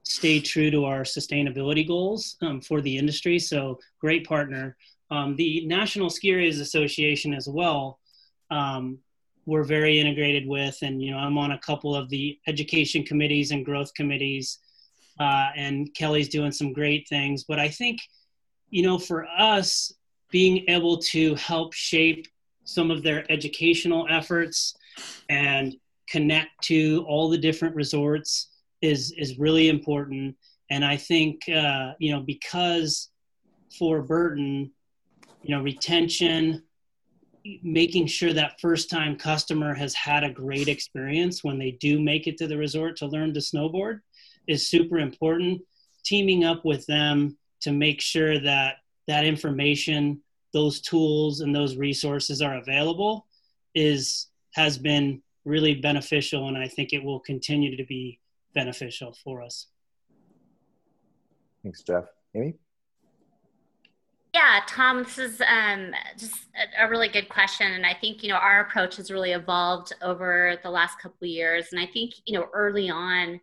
stay 0.03 0.39
true 0.39 0.71
to 0.71 0.85
our 0.85 1.01
sustainability 1.01 1.87
goals 1.87 2.35
um, 2.41 2.61
for 2.61 2.81
the 2.81 2.97
industry. 2.97 3.39
So 3.39 3.79
great 3.99 4.25
partner. 4.27 4.75
Um, 5.09 5.35
the 5.35 5.65
National 5.65 6.09
Ski 6.09 6.31
Areas 6.31 6.59
Association 6.59 7.33
as 7.33 7.47
well. 7.47 7.99
Um, 8.49 8.99
we're 9.45 9.63
very 9.63 9.99
integrated 9.99 10.47
with, 10.47 10.77
and 10.81 11.01
you 11.01 11.11
know, 11.11 11.17
I'm 11.17 11.37
on 11.37 11.51
a 11.51 11.59
couple 11.59 11.95
of 11.95 12.09
the 12.09 12.37
education 12.47 13.03
committees 13.03 13.51
and 13.51 13.65
growth 13.65 13.93
committees, 13.93 14.59
uh, 15.19 15.49
and 15.55 15.93
Kelly's 15.95 16.29
doing 16.29 16.51
some 16.51 16.73
great 16.73 17.07
things. 17.07 17.43
But 17.43 17.59
I 17.59 17.67
think, 17.67 17.99
you 18.69 18.83
know, 18.83 18.97
for 18.97 19.27
us, 19.37 19.91
being 20.31 20.65
able 20.67 20.97
to 20.97 21.35
help 21.35 21.73
shape 21.73 22.27
some 22.63 22.89
of 22.89 23.03
their 23.03 23.29
educational 23.31 24.07
efforts 24.09 24.75
and 25.29 25.75
connect 26.09 26.49
to 26.63 27.05
all 27.07 27.29
the 27.29 27.37
different 27.37 27.75
resorts 27.75 28.49
is 28.81 29.13
is 29.17 29.37
really 29.37 29.69
important. 29.69 30.35
And 30.69 30.83
I 30.83 30.97
think 30.97 31.47
uh, 31.49 31.93
you 31.99 32.11
know 32.11 32.21
because 32.21 33.09
for 33.77 34.01
Burton, 34.01 34.71
you 35.43 35.55
know 35.55 35.61
retention, 35.61 36.63
making 37.63 38.07
sure 38.07 38.33
that 38.33 38.59
first 38.59 38.89
time 38.89 39.15
customer 39.15 39.73
has 39.73 39.93
had 39.93 40.23
a 40.23 40.31
great 40.31 40.67
experience 40.67 41.43
when 41.43 41.57
they 41.57 41.71
do 41.71 41.99
make 41.99 42.27
it 42.27 42.37
to 42.37 42.47
the 42.47 42.57
resort 42.57 42.97
to 42.97 43.07
learn 43.07 43.33
to 43.33 43.39
snowboard 43.39 43.99
is 44.47 44.67
super 44.67 44.99
important. 44.99 45.61
Teaming 46.03 46.43
up 46.43 46.65
with 46.65 46.85
them 46.87 47.37
to 47.61 47.71
make 47.71 48.01
sure 48.01 48.39
that 48.39 48.75
that 49.07 49.25
information, 49.25 50.21
those 50.53 50.81
tools, 50.81 51.41
and 51.41 51.55
those 51.55 51.75
resources 51.75 52.41
are 52.41 52.57
available 52.57 53.27
is 53.73 54.27
has 54.53 54.77
been 54.77 55.21
really 55.45 55.75
beneficial, 55.75 56.47
and 56.47 56.57
I 56.57 56.67
think 56.67 56.93
it 56.93 57.03
will 57.03 57.19
continue 57.19 57.77
to 57.77 57.85
be 57.85 58.19
beneficial 58.53 59.15
for 59.23 59.41
us. 59.41 59.67
Thanks, 61.63 61.83
Jeff. 61.83 62.05
Amy? 62.35 62.55
Yeah, 64.33 64.61
Tom, 64.65 65.03
this 65.03 65.17
is 65.17 65.41
um, 65.41 65.91
just 66.17 66.35
a, 66.55 66.85
a, 66.85 66.89
really 66.89 67.09
good 67.09 67.27
question. 67.27 67.69
And 67.73 67.85
I 67.85 67.93
think, 67.93 68.23
you 68.23 68.29
know, 68.29 68.35
our 68.35 68.61
approach 68.61 68.95
has 68.95 69.11
really 69.11 69.33
evolved 69.33 69.93
over 70.01 70.57
the 70.63 70.69
last 70.69 70.99
couple 70.99 71.25
of 71.25 71.29
years. 71.29 71.67
And 71.71 71.81
I 71.81 71.85
think, 71.85 72.13
you 72.25 72.39
know, 72.39 72.47
early 72.53 72.89
on, 72.89 73.41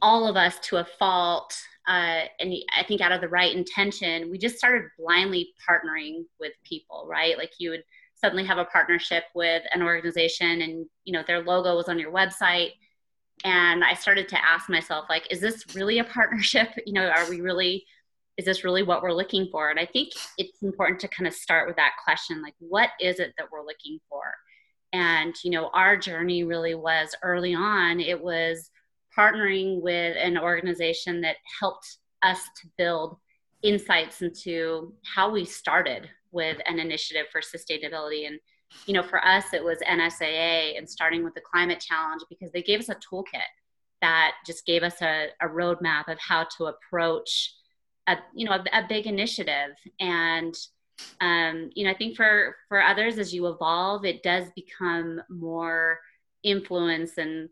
all 0.00 0.26
of 0.26 0.36
us 0.36 0.58
to 0.58 0.78
a 0.78 0.84
fault, 0.98 1.56
uh, 1.88 2.22
and 2.38 2.54
I 2.76 2.84
think 2.84 3.00
out 3.00 3.12
of 3.12 3.20
the 3.20 3.28
right 3.28 3.54
intention, 3.54 4.30
we 4.30 4.38
just 4.38 4.56
started 4.56 4.88
blindly 4.98 5.52
partnering 5.68 6.24
with 6.38 6.52
people, 6.64 7.06
right? 7.08 7.36
Like 7.36 7.52
you 7.58 7.70
would 7.70 7.82
suddenly 8.14 8.44
have 8.44 8.58
a 8.58 8.64
partnership 8.66 9.24
with 9.34 9.62
an 9.72 9.82
organization 9.82 10.62
and, 10.62 10.86
you 11.04 11.12
know, 11.12 11.24
their 11.26 11.42
logo 11.42 11.76
was 11.76 11.88
on 11.88 11.98
your 11.98 12.12
website. 12.12 12.70
And 13.44 13.82
i 13.82 13.94
started 13.94 14.28
to 14.28 14.44
ask 14.44 14.68
myself 14.68 15.06
like 15.08 15.26
is 15.32 15.40
this 15.40 15.64
really 15.74 15.98
a 15.98 16.04
partnership? 16.18 16.68
You 16.86 16.92
know 16.92 17.08
are 17.08 17.28
we 17.28 17.40
really 17.40 17.84
is 18.38 18.44
this 18.44 18.62
really 18.62 18.84
what 18.84 19.02
we're 19.02 19.12
looking 19.12 19.48
for? 19.50 19.70
And 19.70 19.80
i 19.80 19.86
think 19.86 20.10
it's 20.38 20.62
important 20.62 21.00
to 21.00 21.08
kind 21.08 21.26
of 21.26 21.34
start 21.34 21.66
with 21.66 21.76
that 21.76 21.94
question 22.04 22.42
like 22.42 22.54
what 22.60 22.90
is 23.00 23.18
it 23.18 23.32
that 23.38 23.48
we're 23.50 23.64
looking 23.64 23.98
for? 24.08 24.22
And 24.92 25.34
you 25.42 25.50
know 25.50 25.70
our 25.74 25.96
journey 25.96 26.44
really 26.44 26.76
was 26.76 27.16
early 27.24 27.54
on 27.54 27.98
it 27.98 28.22
was 28.22 28.70
partnering 29.16 29.80
with 29.80 30.16
an 30.16 30.38
organization 30.38 31.20
that 31.20 31.36
helped 31.60 31.98
us 32.22 32.40
to 32.60 32.68
build 32.78 33.16
insights 33.62 34.22
into 34.22 34.92
how 35.04 35.30
we 35.30 35.44
started 35.44 36.08
with 36.30 36.58
an 36.66 36.78
initiative 36.78 37.26
for 37.30 37.40
sustainability 37.40 38.26
and 38.26 38.38
you 38.86 38.94
know, 38.94 39.02
for 39.02 39.24
us, 39.24 39.52
it 39.52 39.62
was 39.62 39.78
NSAA 39.80 40.78
and 40.78 40.88
starting 40.88 41.24
with 41.24 41.34
the 41.34 41.40
climate 41.40 41.80
challenge 41.80 42.22
because 42.28 42.50
they 42.52 42.62
gave 42.62 42.80
us 42.80 42.88
a 42.88 42.96
toolkit 42.96 43.40
that 44.00 44.32
just 44.46 44.66
gave 44.66 44.82
us 44.82 45.00
a, 45.02 45.28
a 45.40 45.46
roadmap 45.46 46.08
of 46.08 46.18
how 46.18 46.46
to 46.56 46.66
approach 46.66 47.54
a, 48.08 48.16
you 48.34 48.46
know, 48.46 48.52
a, 48.52 48.78
a 48.78 48.86
big 48.88 49.06
initiative. 49.06 49.76
And, 50.00 50.54
um, 51.20 51.70
you 51.74 51.84
know, 51.84 51.90
I 51.90 51.94
think 51.94 52.16
for, 52.16 52.56
for 52.68 52.82
others, 52.82 53.18
as 53.18 53.32
you 53.32 53.46
evolve, 53.46 54.04
it 54.04 54.22
does 54.22 54.48
become 54.56 55.20
more 55.28 56.00
influence 56.42 57.18
and, 57.18 57.48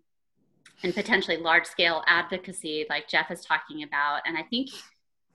and 0.83 0.95
potentially 0.95 1.37
large 1.37 1.67
scale 1.67 2.03
advocacy 2.07 2.87
like 2.89 3.09
Jeff 3.09 3.31
is 3.31 3.45
talking 3.45 3.83
about. 3.83 4.21
And 4.27 4.37
I 4.37 4.43
think 4.43 4.71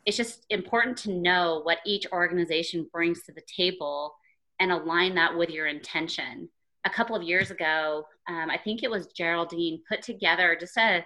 it's 0.06 0.18
just 0.18 0.46
important 0.50 0.98
to 1.00 1.12
know 1.12 1.62
what 1.64 1.80
each 1.86 2.06
organization 2.12 2.88
brings 2.92 3.24
to 3.24 3.32
the 3.32 3.44
table 3.56 4.16
and 4.60 4.72
align 4.72 5.16
that 5.16 5.36
with 5.36 5.50
your 5.50 5.68
intention. 5.68 6.50
A 6.86 6.90
couple 6.90 7.16
of 7.16 7.24
years 7.24 7.52
ago, 7.52 8.06
um, 8.30 8.50
I 8.50 8.58
think 8.58 8.84
it 8.84 8.92
was 8.92 9.08
Geraldine 9.08 9.82
put 9.90 10.02
together 10.02 10.56
just 10.60 10.78
a 10.78 11.06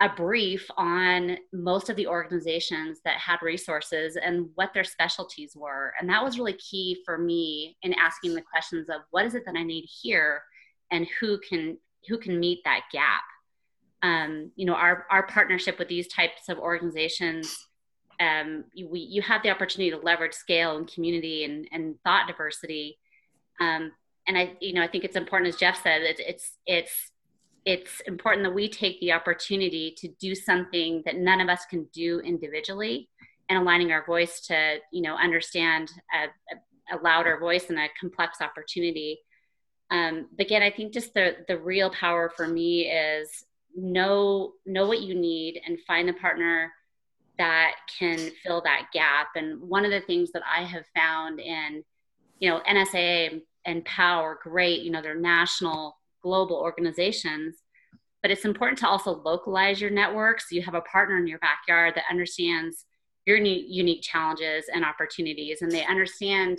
a 0.00 0.08
brief 0.08 0.66
on 0.78 1.36
most 1.52 1.90
of 1.90 1.96
the 1.96 2.06
organizations 2.06 3.00
that 3.04 3.18
had 3.18 3.36
resources 3.42 4.16
and 4.16 4.48
what 4.54 4.72
their 4.72 4.84
specialties 4.84 5.52
were. 5.54 5.92
And 6.00 6.08
that 6.08 6.24
was 6.24 6.38
really 6.38 6.54
key 6.54 7.02
for 7.04 7.18
me 7.18 7.76
in 7.82 7.92
asking 7.94 8.34
the 8.34 8.40
questions 8.40 8.88
of 8.88 9.02
what 9.10 9.26
is 9.26 9.34
it 9.34 9.42
that 9.44 9.56
I 9.56 9.62
need 9.62 9.84
here 10.02 10.42
and 10.90 11.06
who 11.20 11.38
can 11.46 11.76
who 12.08 12.16
can 12.16 12.40
meet 12.40 12.60
that 12.64 12.84
gap. 12.90 13.20
Um, 14.02 14.50
you 14.56 14.66
know, 14.66 14.74
our 14.74 15.06
our 15.10 15.26
partnership 15.26 15.78
with 15.78 15.88
these 15.88 16.08
types 16.08 16.48
of 16.48 16.58
organizations, 16.58 17.54
um, 18.18 18.64
you, 18.72 18.88
we, 18.88 19.00
you 19.00 19.22
have 19.22 19.42
the 19.42 19.50
opportunity 19.50 19.90
to 19.90 19.98
leverage 19.98 20.32
scale 20.32 20.76
and 20.76 20.90
community 20.92 21.44
and, 21.44 21.68
and 21.72 21.96
thought 22.04 22.26
diversity. 22.26 22.98
Um, 23.60 23.92
and 24.26 24.38
I, 24.38 24.56
you 24.60 24.72
know, 24.72 24.82
I 24.82 24.88
think 24.88 25.04
it's 25.04 25.16
important, 25.16 25.52
as 25.52 25.60
Jeff 25.60 25.82
said, 25.82 26.02
it's 26.02 26.20
it's 26.26 26.52
it's 26.66 27.10
it's 27.64 28.00
important 28.06 28.44
that 28.44 28.54
we 28.54 28.68
take 28.68 28.98
the 29.00 29.12
opportunity 29.12 29.94
to 29.98 30.08
do 30.20 30.34
something 30.34 31.02
that 31.04 31.16
none 31.16 31.40
of 31.40 31.48
us 31.48 31.64
can 31.68 31.86
do 31.92 32.20
individually 32.20 33.08
and 33.48 33.58
aligning 33.58 33.92
our 33.92 34.04
voice 34.06 34.40
to 34.40 34.76
you 34.92 35.02
know 35.02 35.16
understand 35.16 35.90
a, 36.14 36.96
a 36.96 36.98
louder 37.02 37.38
voice 37.38 37.68
and 37.68 37.78
a 37.78 37.88
complex 37.98 38.40
opportunity 38.40 39.18
um, 39.90 40.26
but 40.36 40.46
again 40.46 40.62
i 40.62 40.70
think 40.70 40.92
just 40.92 41.12
the 41.14 41.36
the 41.48 41.58
real 41.58 41.90
power 41.90 42.30
for 42.34 42.46
me 42.46 42.90
is 42.90 43.44
know 43.76 44.52
know 44.66 44.86
what 44.86 45.00
you 45.00 45.14
need 45.14 45.60
and 45.66 45.78
find 45.86 46.08
the 46.08 46.12
partner 46.14 46.72
that 47.38 47.72
can 47.98 48.18
fill 48.42 48.60
that 48.62 48.88
gap. 48.92 49.28
And 49.36 49.60
one 49.60 49.84
of 49.84 49.90
the 49.90 50.00
things 50.02 50.30
that 50.32 50.42
i 50.50 50.62
have 50.64 50.84
found 50.94 51.40
in 51.40 51.82
you 52.38 52.50
know 52.50 52.60
nsaa 52.68 53.40
and 53.66 53.84
POW 53.84 54.20
are 54.20 54.38
great 54.42 54.82
you 54.82 54.90
know 54.90 55.02
they're 55.02 55.14
national 55.14 55.96
global 56.22 56.56
organizations 56.56 57.62
but 58.22 58.30
it's 58.30 58.44
important 58.44 58.78
to 58.78 58.88
also 58.88 59.22
localize 59.24 59.80
your 59.80 59.90
network 59.90 60.40
so 60.40 60.54
you 60.54 60.62
have 60.62 60.74
a 60.74 60.80
partner 60.82 61.18
in 61.18 61.26
your 61.26 61.38
backyard 61.38 61.94
that 61.94 62.04
understands 62.10 62.84
your 63.26 63.38
unique 63.38 64.02
challenges 64.02 64.66
and 64.72 64.84
opportunities. 64.84 65.62
And 65.62 65.70
they 65.70 65.84
understand 65.84 66.58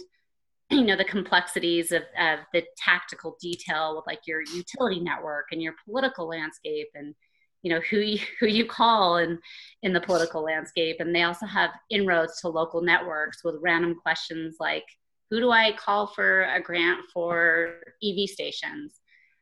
you 0.80 0.86
know 0.86 0.95
the 0.95 1.05
complexities 1.05 1.91
of, 1.91 2.03
of 2.19 2.39
the 2.53 2.63
tactical 2.78 3.38
detail 3.41 3.95
with 3.95 4.05
like 4.07 4.22
your 4.26 4.41
utility 4.41 4.99
network 4.99 5.47
and 5.51 5.61
your 5.61 5.74
political 5.86 6.28
landscape 6.28 6.88
and 6.95 7.13
you 7.61 7.72
know 7.72 7.82
who 7.89 7.97
you, 7.97 8.19
who 8.39 8.47
you 8.47 8.65
call 8.65 9.17
in 9.17 9.38
in 9.84 9.93
the 9.93 10.01
political 10.01 10.43
landscape 10.43 10.97
and 10.99 11.13
they 11.13 11.24
also 11.24 11.45
have 11.45 11.72
inroads 11.89 12.39
to 12.41 12.47
local 12.47 12.82
networks 12.82 13.43
with 13.43 13.55
random 13.61 13.95
questions 14.01 14.57
like 14.59 14.86
who 15.30 15.39
do 15.39 15.51
i 15.51 15.72
call 15.74 16.07
for 16.07 16.43
a 16.43 16.61
grant 16.61 16.99
for 17.13 17.82
ev 18.03 18.30
stations 18.30 19.01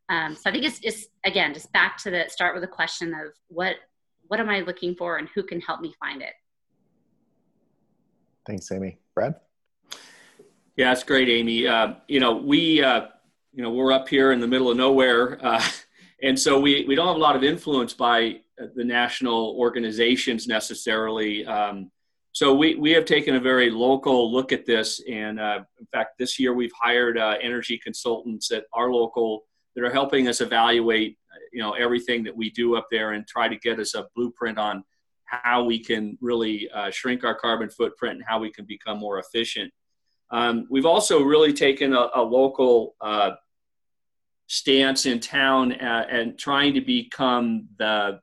um, 0.09 0.35
so 0.35 0.49
i 0.49 0.51
think 0.51 0.65
it's 0.65 0.79
just 0.79 1.09
again 1.25 1.53
just 1.53 1.71
back 1.73 1.97
to 1.97 2.09
the 2.09 2.25
start 2.27 2.55
with 2.55 2.63
a 2.63 2.67
question 2.67 3.13
of 3.13 3.31
what 3.47 3.75
what 4.27 4.39
am 4.39 4.49
i 4.49 4.59
looking 4.61 4.95
for 4.95 5.17
and 5.17 5.29
who 5.35 5.43
can 5.43 5.61
help 5.61 5.79
me 5.79 5.93
find 5.99 6.21
it 6.21 6.33
Thanks, 8.49 8.71
Amy. 8.71 8.97
Brad? 9.13 9.35
Yeah, 10.79 10.91
that's 10.91 11.03
great, 11.03 11.27
Amy. 11.27 11.67
Uh, 11.67 11.95
you 12.07 12.21
know, 12.21 12.37
we, 12.37 12.81
uh, 12.81 13.07
you 13.51 13.61
know, 13.61 13.69
we're 13.69 13.91
up 13.91 14.07
here 14.07 14.31
in 14.31 14.39
the 14.39 14.47
middle 14.47 14.71
of 14.71 14.77
nowhere. 14.77 15.37
Uh, 15.45 15.61
and 16.23 16.39
so 16.39 16.57
we, 16.57 16.85
we 16.87 16.95
don't 16.95 17.07
have 17.07 17.17
a 17.17 17.19
lot 17.19 17.35
of 17.35 17.43
influence 17.43 17.93
by 17.93 18.39
the 18.75 18.85
national 18.85 19.57
organizations 19.59 20.47
necessarily. 20.47 21.45
Um, 21.45 21.91
so 22.31 22.55
we, 22.55 22.75
we 22.75 22.91
have 22.91 23.03
taken 23.03 23.35
a 23.35 23.41
very 23.41 23.69
local 23.69 24.31
look 24.31 24.53
at 24.53 24.65
this. 24.65 25.01
And 25.11 25.37
uh, 25.37 25.63
in 25.81 25.85
fact, 25.87 26.17
this 26.17 26.39
year 26.39 26.53
we've 26.53 26.71
hired 26.81 27.17
uh, 27.17 27.35
energy 27.41 27.77
consultants 27.77 28.49
at 28.49 28.63
our 28.71 28.89
local 28.89 29.43
that 29.75 29.83
are 29.83 29.91
helping 29.91 30.29
us 30.29 30.39
evaluate, 30.39 31.17
you 31.51 31.61
know, 31.61 31.73
everything 31.73 32.23
that 32.23 32.37
we 32.37 32.51
do 32.51 32.77
up 32.77 32.87
there 32.89 33.11
and 33.11 33.27
try 33.27 33.49
to 33.49 33.57
get 33.57 33.81
us 33.81 33.95
a 33.95 34.07
blueprint 34.15 34.57
on 34.57 34.85
how 35.25 35.61
we 35.61 35.83
can 35.83 36.17
really 36.21 36.69
uh, 36.73 36.89
shrink 36.89 37.25
our 37.25 37.35
carbon 37.35 37.69
footprint 37.69 38.15
and 38.15 38.23
how 38.25 38.39
we 38.39 38.49
can 38.49 38.63
become 38.63 38.97
more 38.97 39.19
efficient. 39.19 39.73
Um, 40.31 40.67
we've 40.69 40.85
also 40.85 41.21
really 41.21 41.53
taken 41.53 41.93
a, 41.93 42.09
a 42.15 42.21
local 42.21 42.95
uh, 43.01 43.31
stance 44.47 45.05
in 45.05 45.19
town 45.19 45.73
uh, 45.73 46.05
and 46.09 46.37
trying 46.37 46.73
to 46.73 46.81
become 46.81 47.67
the 47.77 48.19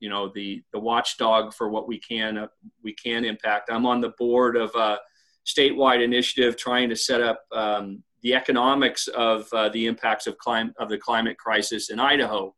you 0.00 0.08
know 0.08 0.30
the 0.34 0.62
the 0.72 0.78
watchdog 0.78 1.54
for 1.54 1.70
what 1.70 1.86
we 1.86 1.98
can 1.98 2.36
uh, 2.36 2.48
we 2.82 2.92
can 2.92 3.24
impact. 3.24 3.70
I'm 3.70 3.86
on 3.86 4.00
the 4.00 4.12
board 4.18 4.56
of 4.56 4.74
a 4.74 4.98
statewide 5.46 6.02
initiative 6.02 6.56
trying 6.56 6.88
to 6.88 6.96
set 6.96 7.20
up 7.20 7.44
um, 7.52 8.02
the 8.22 8.34
economics 8.34 9.08
of 9.08 9.48
uh, 9.52 9.68
the 9.70 9.86
impacts 9.86 10.26
of 10.26 10.38
climate 10.38 10.74
of 10.78 10.88
the 10.88 10.98
climate 10.98 11.38
crisis 11.38 11.90
in 11.90 12.00
Idaho, 12.00 12.54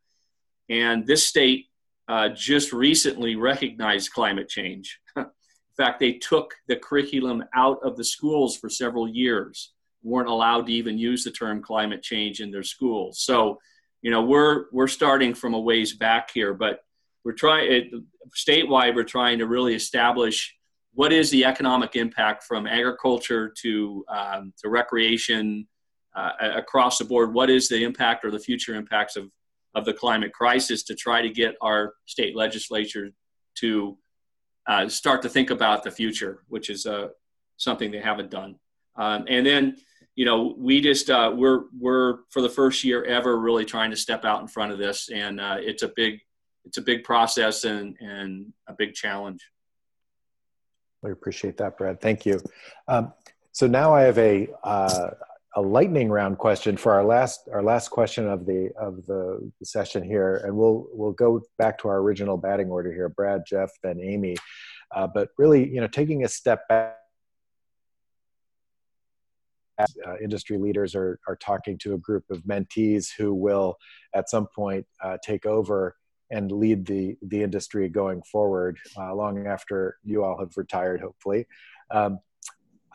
and 0.71 1.07
this 1.07 1.27
state 1.27 1.67
uh, 2.09 2.31
just 2.31 2.73
recently 2.73 3.37
recognized 3.37 4.13
climate 4.13 4.49
change. 4.49 4.99
in 5.77 5.85
fact, 5.85 5.99
they 5.99 6.13
took 6.13 6.55
the 6.69 6.77
curriculum 6.77 7.45
out 7.55 7.81
of 7.83 7.97
the 7.97 8.05
schools 8.05 8.57
for 8.57 8.71
several 8.71 9.09
years, 9.09 9.73
weren't 10.05 10.29
allowed 10.29 10.67
to 10.67 10.73
even 10.73 10.99
use 10.99 11.25
the 11.25 11.33
term 11.33 11.61
climate 11.61 12.03
change 12.03 12.41
in 12.41 12.53
their 12.53 12.63
schools. 12.63 13.21
So, 13.21 13.59
you 14.01 14.11
know, 14.13 14.23
we're 14.23 14.67
we're 14.71 14.87
starting 14.87 15.35
from 15.35 15.55
a 15.55 15.59
ways 15.59 15.95
back 15.95 16.31
here, 16.31 16.55
but 16.55 16.85
we're 17.25 17.33
trying 17.33 18.05
statewide. 18.37 18.95
We're 18.95 19.03
trying 19.03 19.39
to 19.39 19.49
really 19.49 19.75
establish 19.75 20.55
what 20.93 21.13
is 21.13 21.31
the 21.31 21.45
economic 21.45 21.97
impact 21.97 22.45
from 22.45 22.69
agriculture 22.69 23.53
to 23.63 24.05
um, 24.09 24.53
to 24.59 24.69
recreation 24.69 25.67
uh, 26.15 26.31
across 26.55 26.99
the 26.99 27.05
board. 27.05 27.35
What 27.35 27.51
is 27.51 27.69
the 27.69 27.83
impact 27.83 28.25
or 28.25 28.31
the 28.31 28.39
future 28.39 28.77
impacts 28.77 29.17
of 29.17 29.29
of 29.75 29.85
the 29.85 29.93
climate 29.93 30.33
crisis 30.33 30.85
to 30.85 30.95
try 30.95 31.21
to 31.21 31.31
get 31.31 31.57
our 31.61 31.95
state 32.07 32.37
legislature 32.37 33.11
to 33.57 33.99
uh, 34.67 34.89
start 34.89 35.23
to 35.23 35.29
think 35.29 35.51
about 35.51 35.83
the 35.83 35.91
future, 35.91 36.43
which 36.49 36.71
is 36.71 36.87
uh, 36.87 37.09
something 37.57 37.91
they 37.91 38.01
haven't 38.01 38.31
done. 38.31 38.57
Um, 38.97 39.25
and 39.29 39.45
then, 39.45 39.77
you 40.15 40.25
know, 40.25 40.55
we 40.57 40.81
just 40.81 41.11
uh, 41.11 41.33
we're 41.35 41.65
we're 41.79 42.19
for 42.31 42.41
the 42.41 42.49
first 42.49 42.85
year 42.85 43.05
ever 43.05 43.39
really 43.39 43.65
trying 43.65 43.91
to 43.91 43.97
step 43.97 44.25
out 44.25 44.41
in 44.41 44.47
front 44.47 44.73
of 44.73 44.79
this, 44.79 45.11
and 45.11 45.41
uh, 45.41 45.57
it's 45.59 45.83
a 45.83 45.93
big 45.95 46.21
it's 46.65 46.79
a 46.79 46.83
big 46.83 47.05
process 47.05 47.65
and 47.65 47.97
and 48.01 48.53
a 48.69 48.73
big 48.73 48.95
challenge. 48.95 49.45
We 51.03 51.11
appreciate 51.11 51.57
that, 51.59 51.77
Brad. 51.77 52.01
Thank 52.01 52.25
you. 52.25 52.41
Um, 52.89 53.13
so 53.53 53.67
now 53.67 53.93
I 53.93 54.03
have 54.03 54.19
a 54.19 54.49
uh, 54.63 55.11
a 55.57 55.63
lightning 55.63 56.11
round 56.11 56.39
question 56.39 56.77
for 56.77 56.93
our 56.93 57.05
last 57.05 57.49
our 57.53 57.63
last 57.63 57.89
question 57.89 58.29
of 58.29 58.45
the 58.45 58.71
of 58.79 59.07
the 59.07 59.51
session 59.63 60.03
here, 60.03 60.43
and 60.45 60.57
we'll 60.57 60.89
we'll 60.93 61.13
go 61.13 61.41
back 61.59 61.79
to 61.79 61.89
our 61.89 61.99
original 61.99 62.37
batting 62.37 62.71
order 62.71 62.93
here: 62.93 63.09
Brad, 63.09 63.43
Jeff, 63.47 63.71
then 63.83 64.01
Amy. 64.01 64.37
Uh, 64.95 65.07
but 65.07 65.29
really, 65.39 65.69
you 65.69 65.81
know, 65.81 65.87
taking 65.87 66.25
a 66.25 66.29
step 66.29 66.67
back. 66.69 66.97
Uh, 70.07 70.15
industry 70.23 70.57
leaders 70.57 70.95
are, 70.95 71.19
are 71.27 71.35
talking 71.35 71.77
to 71.77 71.95
a 71.95 71.99
group 71.99 72.23
of 72.31 72.39
mentees 72.45 73.09
who 73.19 73.35
will 73.35 73.77
at 74.15 74.31
some 74.31 74.47
point 74.55 74.87
uh, 75.03 75.17
take 75.21 75.47
over 75.47 75.97
and 76.31 76.53
lead 76.53 76.87
the 76.87 77.17
the 77.23 77.43
industry 77.43 77.89
going 77.89 78.23
forward 78.23 78.79
uh, 78.97 79.13
long 79.13 79.49
after 79.49 79.97
you 80.05 80.23
all 80.23 80.39
have 80.39 80.57
retired 80.57 81.01
hopefully 81.01 81.45
um, 81.91 82.21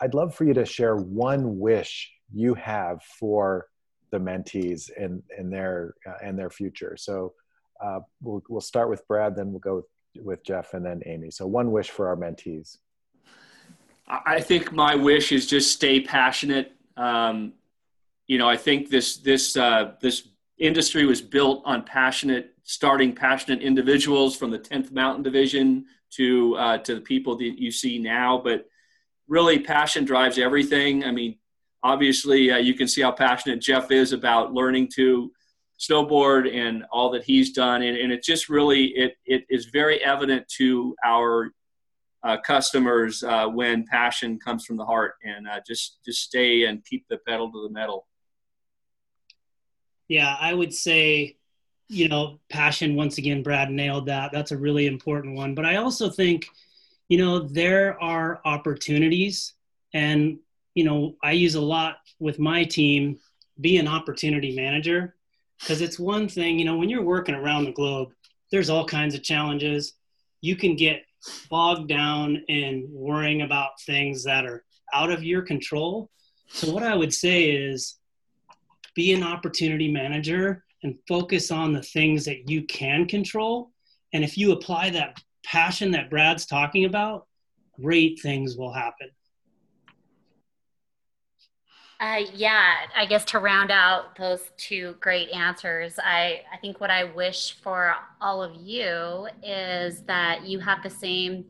i'd 0.00 0.14
love 0.14 0.34
for 0.34 0.44
you 0.44 0.54
to 0.54 0.64
share 0.64 0.96
one 0.96 1.58
wish 1.58 2.10
you 2.32 2.54
have 2.54 3.02
for 3.02 3.66
the 4.10 4.18
mentees 4.18 4.90
and 4.96 5.22
and 5.36 5.52
their 5.52 5.94
uh, 6.06 6.14
and 6.22 6.38
their 6.38 6.50
future. 6.50 6.96
So 6.96 7.34
uh, 7.82 8.00
we'll 8.22 8.42
we'll 8.48 8.60
start 8.60 8.90
with 8.90 9.06
Brad, 9.08 9.36
then 9.36 9.50
we'll 9.50 9.60
go 9.60 9.76
with, 9.76 10.24
with 10.24 10.44
Jeff, 10.44 10.74
and 10.74 10.84
then 10.84 11.00
Amy. 11.06 11.30
So 11.30 11.46
one 11.46 11.70
wish 11.70 11.90
for 11.90 12.08
our 12.08 12.16
mentees. 12.16 12.78
I 14.08 14.40
think 14.40 14.72
my 14.72 14.96
wish 14.96 15.30
is 15.30 15.46
just 15.46 15.72
stay 15.72 16.00
passionate. 16.00 16.72
Um, 16.96 17.52
you 18.26 18.38
know, 18.38 18.48
I 18.48 18.56
think 18.56 18.90
this 18.90 19.18
this 19.18 19.56
uh, 19.56 19.92
this 20.00 20.28
industry 20.58 21.06
was 21.06 21.22
built 21.22 21.62
on 21.64 21.84
passionate, 21.84 22.54
starting 22.64 23.14
passionate 23.14 23.62
individuals 23.62 24.36
from 24.36 24.50
the 24.50 24.58
10th 24.58 24.92
Mountain 24.92 25.22
Division 25.22 25.86
to 26.10 26.56
uh, 26.56 26.78
to 26.78 26.96
the 26.96 27.00
people 27.00 27.36
that 27.36 27.60
you 27.60 27.70
see 27.70 27.98
now. 27.98 28.40
But 28.42 28.66
really, 29.28 29.60
passion 29.60 30.04
drives 30.04 30.38
everything. 30.38 31.04
I 31.04 31.12
mean, 31.12 31.38
obviously 31.82 32.50
uh, 32.50 32.58
you 32.58 32.74
can 32.74 32.88
see 32.88 33.02
how 33.02 33.12
passionate 33.12 33.60
Jeff 33.60 33.90
is 33.90 34.12
about 34.12 34.52
learning 34.52 34.88
to 34.96 35.32
snowboard 35.78 36.54
and 36.54 36.84
all 36.92 37.10
that 37.10 37.24
he's 37.24 37.52
done. 37.52 37.82
And, 37.82 37.96
and 37.96 38.12
it 38.12 38.22
just 38.22 38.48
really, 38.48 38.86
it, 38.88 39.16
it 39.24 39.44
is 39.48 39.66
very 39.66 40.04
evident 40.04 40.46
to 40.58 40.94
our 41.04 41.52
uh, 42.22 42.36
customers 42.44 43.22
uh, 43.22 43.46
when 43.46 43.86
passion 43.86 44.38
comes 44.38 44.66
from 44.66 44.76
the 44.76 44.84
heart 44.84 45.14
and 45.24 45.48
uh, 45.48 45.60
just, 45.66 45.98
just 46.04 46.20
stay 46.20 46.64
and 46.64 46.84
keep 46.84 47.06
the 47.08 47.16
pedal 47.26 47.50
to 47.50 47.62
the 47.62 47.72
metal. 47.72 48.06
Yeah, 50.08 50.36
I 50.38 50.52
would 50.52 50.74
say, 50.74 51.36
you 51.88 52.08
know, 52.08 52.40
passion, 52.50 52.94
once 52.94 53.16
again, 53.16 53.42
Brad 53.42 53.70
nailed 53.70 54.06
that. 54.06 54.32
That's 54.32 54.52
a 54.52 54.58
really 54.58 54.86
important 54.86 55.34
one. 55.34 55.54
But 55.54 55.64
I 55.64 55.76
also 55.76 56.10
think, 56.10 56.46
you 57.08 57.16
know, 57.16 57.40
there 57.40 58.00
are 58.02 58.40
opportunities 58.44 59.54
and 59.94 60.38
you 60.80 60.86
know, 60.86 61.14
I 61.22 61.32
use 61.32 61.56
a 61.56 61.60
lot 61.60 61.98
with 62.20 62.38
my 62.38 62.64
team, 62.64 63.18
be 63.60 63.76
an 63.76 63.86
opportunity 63.86 64.56
manager. 64.56 65.14
Because 65.60 65.82
it's 65.82 65.98
one 65.98 66.26
thing, 66.26 66.58
you 66.58 66.64
know, 66.64 66.78
when 66.78 66.88
you're 66.88 67.02
working 67.02 67.34
around 67.34 67.66
the 67.66 67.72
globe, 67.72 68.12
there's 68.50 68.70
all 68.70 68.86
kinds 68.86 69.14
of 69.14 69.22
challenges. 69.22 69.92
You 70.40 70.56
can 70.56 70.76
get 70.76 71.02
bogged 71.50 71.86
down 71.86 72.36
in 72.48 72.88
worrying 72.90 73.42
about 73.42 73.78
things 73.82 74.24
that 74.24 74.46
are 74.46 74.64
out 74.94 75.10
of 75.10 75.22
your 75.22 75.42
control. 75.42 76.08
So, 76.48 76.72
what 76.72 76.82
I 76.82 76.96
would 76.96 77.12
say 77.12 77.50
is 77.50 77.98
be 78.94 79.12
an 79.12 79.22
opportunity 79.22 79.92
manager 79.92 80.64
and 80.82 80.98
focus 81.06 81.50
on 81.50 81.74
the 81.74 81.82
things 81.82 82.24
that 82.24 82.48
you 82.48 82.62
can 82.62 83.04
control. 83.04 83.70
And 84.14 84.24
if 84.24 84.38
you 84.38 84.52
apply 84.52 84.88
that 84.90 85.20
passion 85.44 85.90
that 85.90 86.08
Brad's 86.08 86.46
talking 86.46 86.86
about, 86.86 87.26
great 87.78 88.18
things 88.22 88.56
will 88.56 88.72
happen. 88.72 89.10
Uh, 92.00 92.22
yeah, 92.32 92.76
I 92.96 93.04
guess 93.04 93.26
to 93.26 93.38
round 93.38 93.70
out 93.70 94.16
those 94.16 94.40
two 94.56 94.96
great 95.00 95.28
answers, 95.32 95.98
I, 96.02 96.40
I 96.50 96.56
think 96.56 96.80
what 96.80 96.90
I 96.90 97.04
wish 97.04 97.60
for 97.60 97.94
all 98.22 98.42
of 98.42 98.56
you 98.56 99.28
is 99.42 100.02
that 100.04 100.46
you 100.46 100.60
have 100.60 100.82
the 100.82 100.88
same 100.88 101.44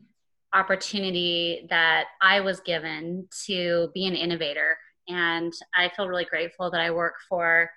opportunity 0.53 1.69
that 1.71 2.07
I 2.21 2.41
was 2.41 2.59
given 2.59 3.29
to 3.47 3.91
be 3.95 4.07
an 4.07 4.17
innovator. 4.17 4.77
And 5.07 5.53
I 5.77 5.89
feel 5.95 6.09
really 6.09 6.25
grateful 6.25 6.69
that 6.73 6.81
I 6.81 6.91
work 6.91 7.15
for 7.29 7.71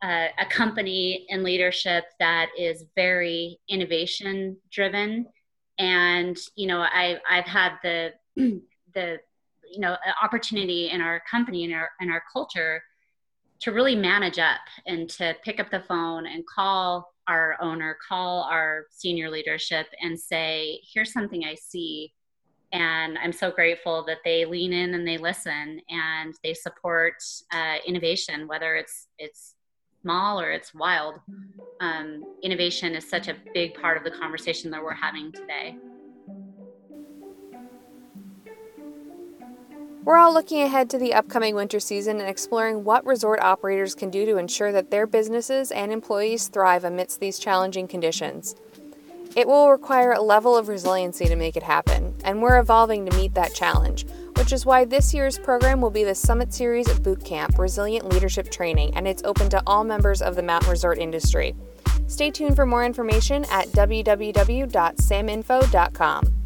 uh, 0.00 0.28
a 0.38 0.46
company 0.48 1.26
in 1.28 1.42
leadership 1.42 2.04
that 2.20 2.46
is 2.56 2.84
very 2.94 3.58
innovation 3.68 4.56
driven. 4.70 5.26
And, 5.80 6.38
you 6.54 6.68
know, 6.68 6.78
I, 6.80 7.18
I've 7.28 7.46
had 7.46 7.72
the, 7.82 8.12
the 8.94 9.18
you 9.74 9.80
know 9.80 9.96
opportunity 10.22 10.90
in 10.90 11.00
our 11.00 11.20
company 11.30 11.64
and 11.64 11.74
our 11.74 11.90
in 12.00 12.10
our 12.10 12.22
culture 12.32 12.82
to 13.60 13.72
really 13.72 13.94
manage 13.94 14.38
up 14.38 14.60
and 14.86 15.08
to 15.08 15.34
pick 15.44 15.58
up 15.60 15.70
the 15.70 15.80
phone 15.80 16.26
and 16.26 16.44
call 16.46 17.12
our 17.28 17.56
owner 17.60 17.96
call 18.06 18.42
our 18.42 18.84
senior 18.90 19.30
leadership 19.30 19.86
and 20.00 20.18
say 20.18 20.80
here's 20.92 21.12
something 21.12 21.44
i 21.44 21.54
see. 21.54 22.12
And 22.72 23.18
i'm 23.18 23.32
so 23.32 23.50
grateful 23.50 24.04
that 24.06 24.18
they 24.24 24.44
lean 24.44 24.72
in 24.72 24.94
and 24.94 25.06
they 25.06 25.18
listen 25.18 25.80
and 25.88 26.34
they 26.42 26.54
support 26.54 27.14
uh, 27.52 27.76
innovation 27.86 28.46
whether 28.46 28.76
it's 28.76 29.08
it's 29.18 29.54
small 30.02 30.38
or 30.38 30.50
it's 30.50 30.74
wild. 30.74 31.14
Um, 31.80 32.36
innovation 32.42 32.94
is 32.94 33.08
such 33.08 33.28
a 33.28 33.36
big 33.54 33.72
part 33.72 33.96
of 33.96 34.04
the 34.04 34.10
conversation 34.10 34.70
that 34.70 34.82
we're 34.82 34.92
having 34.92 35.32
today 35.32 35.78
We're 40.04 40.18
all 40.18 40.34
looking 40.34 40.60
ahead 40.60 40.90
to 40.90 40.98
the 40.98 41.14
upcoming 41.14 41.54
winter 41.54 41.80
season 41.80 42.20
and 42.20 42.28
exploring 42.28 42.84
what 42.84 43.06
resort 43.06 43.40
operators 43.40 43.94
can 43.94 44.10
do 44.10 44.26
to 44.26 44.36
ensure 44.36 44.70
that 44.70 44.90
their 44.90 45.06
businesses 45.06 45.72
and 45.72 45.90
employees 45.90 46.48
thrive 46.48 46.84
amidst 46.84 47.20
these 47.20 47.38
challenging 47.38 47.88
conditions. 47.88 48.54
It 49.34 49.48
will 49.48 49.70
require 49.70 50.12
a 50.12 50.20
level 50.20 50.58
of 50.58 50.68
resiliency 50.68 51.24
to 51.24 51.36
make 51.36 51.56
it 51.56 51.62
happen, 51.62 52.14
and 52.22 52.42
we're 52.42 52.60
evolving 52.60 53.06
to 53.06 53.16
meet 53.16 53.32
that 53.32 53.54
challenge, 53.54 54.04
which 54.36 54.52
is 54.52 54.66
why 54.66 54.84
this 54.84 55.14
year's 55.14 55.38
program 55.38 55.80
will 55.80 55.88
be 55.88 56.04
the 56.04 56.14
Summit 56.14 56.52
Series 56.52 56.90
of 56.90 57.02
Boot 57.02 57.24
Camp 57.24 57.58
Resilient 57.58 58.06
Leadership 58.06 58.50
Training, 58.50 58.94
and 58.94 59.08
it's 59.08 59.22
open 59.24 59.48
to 59.48 59.62
all 59.66 59.84
members 59.84 60.20
of 60.20 60.36
the 60.36 60.42
mountain 60.42 60.68
resort 60.68 60.98
industry. 60.98 61.54
Stay 62.08 62.30
tuned 62.30 62.56
for 62.56 62.66
more 62.66 62.84
information 62.84 63.46
at 63.50 63.68
www.saminfo.com. 63.68 66.43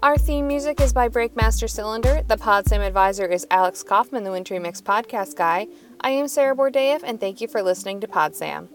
Our 0.00 0.16
theme 0.16 0.46
music 0.46 0.80
is 0.80 0.92
by 0.92 1.08
Breakmaster 1.08 1.68
Cylinder. 1.68 2.22
The 2.28 2.36
PodSam 2.36 2.86
advisor 2.86 3.26
is 3.26 3.48
Alex 3.50 3.82
Kaufman, 3.82 4.22
the 4.22 4.30
Wintry 4.30 4.60
Mix 4.60 4.80
podcast 4.80 5.34
guy. 5.34 5.66
I 6.00 6.10
am 6.10 6.28
Sarah 6.28 6.54
Bordeev, 6.54 7.00
and 7.02 7.18
thank 7.18 7.40
you 7.40 7.48
for 7.48 7.62
listening 7.62 8.00
to 8.02 8.06
PodSam. 8.06 8.68